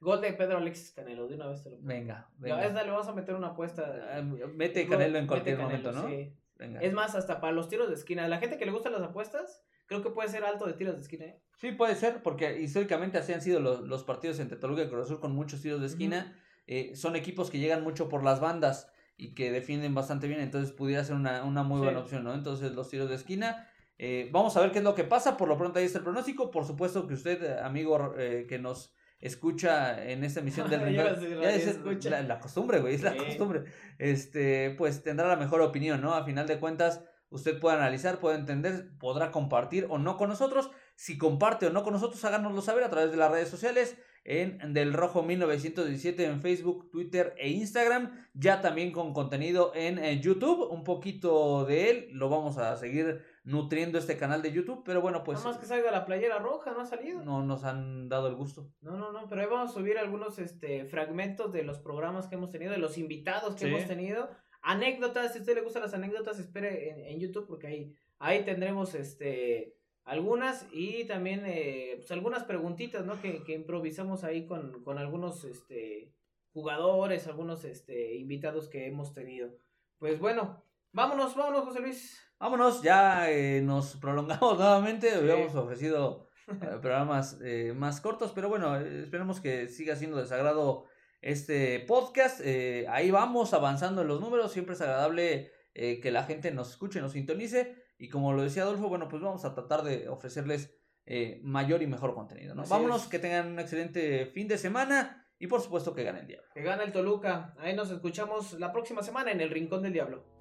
Gol 0.00 0.20
de 0.20 0.32
Pedro 0.32 0.58
Alexis 0.58 0.92
Canelo. 0.92 1.28
De 1.28 1.36
una 1.36 1.46
vez 1.46 1.62
te 1.62 1.70
lo 1.70 1.76
pongo. 1.76 1.88
Venga, 1.88 2.28
venga. 2.36 2.60
Ya, 2.60 2.66
esta 2.66 2.82
le 2.82 2.90
vamos 2.90 3.08
a 3.08 3.14
meter 3.14 3.34
una 3.36 3.48
apuesta. 3.48 4.20
mete 4.54 4.86
Canelo 4.86 5.18
en 5.18 5.26
cualquier 5.26 5.56
Canelo, 5.56 5.68
momento, 5.68 5.92
¿no? 5.92 6.08
Sí. 6.08 6.36
Venga. 6.62 6.80
Es 6.80 6.92
más, 6.92 7.14
hasta 7.14 7.40
para 7.40 7.52
los 7.52 7.68
tiros 7.68 7.88
de 7.88 7.94
esquina. 7.94 8.28
La 8.28 8.38
gente 8.38 8.56
que 8.56 8.64
le 8.64 8.72
gustan 8.72 8.92
las 8.92 9.02
apuestas, 9.02 9.64
creo 9.86 10.02
que 10.02 10.10
puede 10.10 10.28
ser 10.28 10.44
alto 10.44 10.66
de 10.66 10.74
tiros 10.74 10.94
de 10.94 11.02
esquina. 11.02 11.24
¿eh? 11.24 11.42
Sí, 11.56 11.72
puede 11.72 11.96
ser, 11.96 12.22
porque 12.22 12.60
históricamente 12.60 13.18
así 13.18 13.32
han 13.32 13.42
sido 13.42 13.60
los, 13.60 13.80
los 13.80 14.04
partidos 14.04 14.38
entre 14.38 14.56
Toluca 14.56 14.82
y 14.82 14.88
Cruz 14.88 15.06
Azul 15.06 15.20
con 15.20 15.34
muchos 15.34 15.60
tiros 15.60 15.80
de 15.80 15.86
esquina. 15.86 16.18
Uh 16.28 16.30
-huh. 16.30 16.62
eh, 16.68 16.96
son 16.96 17.16
equipos 17.16 17.50
que 17.50 17.58
llegan 17.58 17.82
mucho 17.82 18.08
por 18.08 18.22
las 18.22 18.40
bandas 18.40 18.92
y 19.16 19.34
que 19.34 19.50
defienden 19.50 19.94
bastante 19.94 20.26
bien, 20.28 20.40
entonces 20.40 20.72
pudiera 20.72 21.04
ser 21.04 21.16
una, 21.16 21.44
una 21.44 21.62
muy 21.62 21.78
sí. 21.78 21.84
buena 21.84 22.00
opción, 22.00 22.24
¿no? 22.24 22.34
Entonces 22.34 22.72
los 22.72 22.88
tiros 22.88 23.08
de 23.08 23.16
esquina. 23.16 23.68
Eh, 23.98 24.28
vamos 24.32 24.56
a 24.56 24.60
ver 24.60 24.72
qué 24.72 24.78
es 24.78 24.84
lo 24.84 24.94
que 24.94 25.04
pasa, 25.04 25.36
por 25.36 25.48
lo 25.48 25.56
pronto 25.56 25.78
ahí 25.78 25.84
está 25.84 25.98
el 25.98 26.04
pronóstico, 26.04 26.50
por 26.50 26.64
supuesto 26.64 27.06
que 27.06 27.14
usted, 27.14 27.58
amigo 27.58 28.14
eh, 28.18 28.46
que 28.48 28.58
nos 28.58 28.94
escucha 29.22 30.04
en 30.04 30.24
esta 30.24 30.40
emisión 30.40 30.68
del 30.68 30.82
Rincón, 30.84 31.40
ya 31.40 31.54
es 31.54 32.04
la, 32.04 32.22
la, 32.22 32.38
costumbre, 32.38 32.80
güey, 32.80 32.94
es 32.94 33.00
sí. 33.00 33.06
la 33.06 33.16
costumbre, 33.16 33.64
este, 33.98 34.74
pues 34.76 35.02
tendrá 35.02 35.26
la 35.28 35.36
mejor 35.36 35.62
opinión, 35.62 36.02
¿no? 36.02 36.12
A 36.12 36.24
final 36.24 36.46
de 36.46 36.58
cuentas, 36.58 37.02
usted 37.30 37.58
puede 37.58 37.76
analizar, 37.76 38.18
puede 38.18 38.36
entender, 38.36 38.90
podrá 38.98 39.30
compartir 39.30 39.86
o 39.88 39.96
no 39.96 40.18
con 40.18 40.28
nosotros, 40.28 40.70
si 40.96 41.16
comparte 41.16 41.66
o 41.66 41.70
no 41.70 41.82
con 41.82 41.94
nosotros, 41.94 42.22
háganoslo 42.24 42.60
saber 42.60 42.84
a 42.84 42.90
través 42.90 43.10
de 43.10 43.16
las 43.16 43.30
redes 43.30 43.48
sociales, 43.48 43.96
en 44.24 44.72
Del 44.72 44.92
Rojo 44.92 45.22
1917 45.22 46.24
en 46.24 46.40
Facebook, 46.40 46.90
Twitter 46.90 47.34
e 47.38 47.50
Instagram. 47.50 48.24
Ya 48.34 48.60
también 48.60 48.92
con 48.92 49.12
contenido 49.12 49.72
en, 49.74 49.98
en, 49.98 50.20
YouTube. 50.20 50.70
Un 50.70 50.84
poquito 50.84 51.64
de 51.64 51.90
él. 51.90 52.08
Lo 52.12 52.28
vamos 52.28 52.56
a 52.58 52.76
seguir 52.76 53.22
nutriendo 53.44 53.98
este 53.98 54.16
canal 54.16 54.42
de 54.42 54.52
YouTube. 54.52 54.82
Pero 54.84 55.00
bueno, 55.00 55.24
pues. 55.24 55.38
Nada 55.38 55.50
más 55.50 55.58
que 55.58 55.66
salga 55.66 55.90
la 55.90 56.04
playera 56.04 56.38
roja, 56.38 56.72
¿no 56.72 56.80
ha 56.80 56.86
salido? 56.86 57.22
No 57.22 57.42
nos 57.42 57.64
han 57.64 58.08
dado 58.08 58.28
el 58.28 58.34
gusto. 58.34 58.72
No, 58.80 58.96
no, 58.96 59.12
no. 59.12 59.28
Pero 59.28 59.40
ahí 59.40 59.48
vamos 59.48 59.70
a 59.70 59.74
subir 59.74 59.98
algunos 59.98 60.38
este, 60.38 60.86
fragmentos 60.86 61.52
de 61.52 61.62
los 61.62 61.78
programas 61.78 62.28
que 62.28 62.36
hemos 62.36 62.50
tenido, 62.50 62.72
de 62.72 62.78
los 62.78 62.98
invitados 62.98 63.54
que 63.54 63.66
sí. 63.66 63.66
hemos 63.66 63.86
tenido. 63.86 64.30
Anécdotas, 64.62 65.32
si 65.32 65.38
a 65.38 65.40
usted 65.40 65.54
le 65.54 65.62
gustan 65.62 65.82
las 65.82 65.94
anécdotas, 65.94 66.38
espere 66.38 66.90
en, 66.90 67.00
en 67.00 67.20
YouTube 67.20 67.48
porque 67.48 67.66
ahí, 67.66 67.96
ahí 68.18 68.44
tendremos 68.44 68.94
este 68.94 69.76
algunas 70.04 70.66
y 70.72 71.04
también 71.04 71.42
eh, 71.46 71.94
pues 71.98 72.10
algunas 72.10 72.44
preguntitas 72.44 73.04
¿no? 73.06 73.20
que, 73.20 73.44
que 73.44 73.54
improvisamos 73.54 74.24
ahí 74.24 74.46
con, 74.46 74.82
con, 74.82 74.98
algunos 74.98 75.44
este, 75.44 76.12
jugadores, 76.52 77.26
algunos 77.26 77.64
este, 77.64 78.16
invitados 78.16 78.68
que 78.68 78.86
hemos 78.86 79.14
tenido. 79.14 79.50
Pues 79.98 80.18
bueno, 80.18 80.64
vámonos, 80.92 81.36
vámonos 81.36 81.64
José 81.64 81.80
Luis. 81.80 82.20
Vámonos, 82.42 82.82
ya 82.82 83.30
eh, 83.30 83.62
nos 83.62 83.96
prolongamos 83.98 84.58
nuevamente, 84.58 85.08
sí. 85.10 85.16
habíamos 85.16 85.54
ofrecido 85.54 86.28
eh, 86.48 86.78
programas 86.80 87.38
eh, 87.40 87.72
más 87.72 88.00
cortos, 88.00 88.32
pero 88.34 88.48
bueno, 88.48 88.76
esperemos 88.76 89.40
que 89.40 89.68
siga 89.68 89.94
siendo 89.94 90.16
desagrado 90.16 90.86
este 91.20 91.78
podcast. 91.86 92.40
ahí 92.88 93.12
vamos 93.12 93.54
avanzando 93.54 94.02
en 94.02 94.08
los 94.08 94.20
números, 94.20 94.50
siempre 94.50 94.74
es 94.74 94.80
agradable 94.80 95.52
que 95.72 96.10
la 96.10 96.24
gente 96.24 96.50
nos 96.50 96.70
escuche, 96.70 97.00
nos 97.00 97.12
sintonice. 97.12 97.76
Y 97.96 98.08
como 98.08 98.32
lo 98.32 98.42
decía 98.42 98.64
Adolfo, 98.64 98.88
bueno, 98.88 99.08
pues 99.08 99.22
vamos 99.22 99.44
a 99.44 99.54
tratar 99.54 99.84
de 99.84 100.08
ofrecerles 100.08 100.74
eh, 101.06 101.40
mayor 101.44 101.80
y 101.82 101.86
mejor 101.86 102.12
contenido, 102.12 102.56
¿no? 102.56 102.62
Así 102.62 102.70
Vámonos, 102.72 103.04
es. 103.04 103.08
que 103.08 103.20
tengan 103.20 103.52
un 103.52 103.60
excelente 103.60 104.26
fin 104.26 104.48
de 104.48 104.58
semana 104.58 105.28
y 105.38 105.46
por 105.46 105.60
supuesto 105.60 105.94
que 105.94 106.02
gane 106.02 106.20
el 106.20 106.26
Diablo. 106.26 106.48
Que 106.52 106.62
gane 106.62 106.82
el 106.82 106.92
Toluca. 106.92 107.54
Ahí 107.58 107.76
nos 107.76 107.92
escuchamos 107.92 108.54
la 108.54 108.72
próxima 108.72 109.04
semana 109.04 109.30
en 109.30 109.40
el 109.40 109.50
Rincón 109.50 109.82
del 109.82 109.92
diablo. 109.92 110.31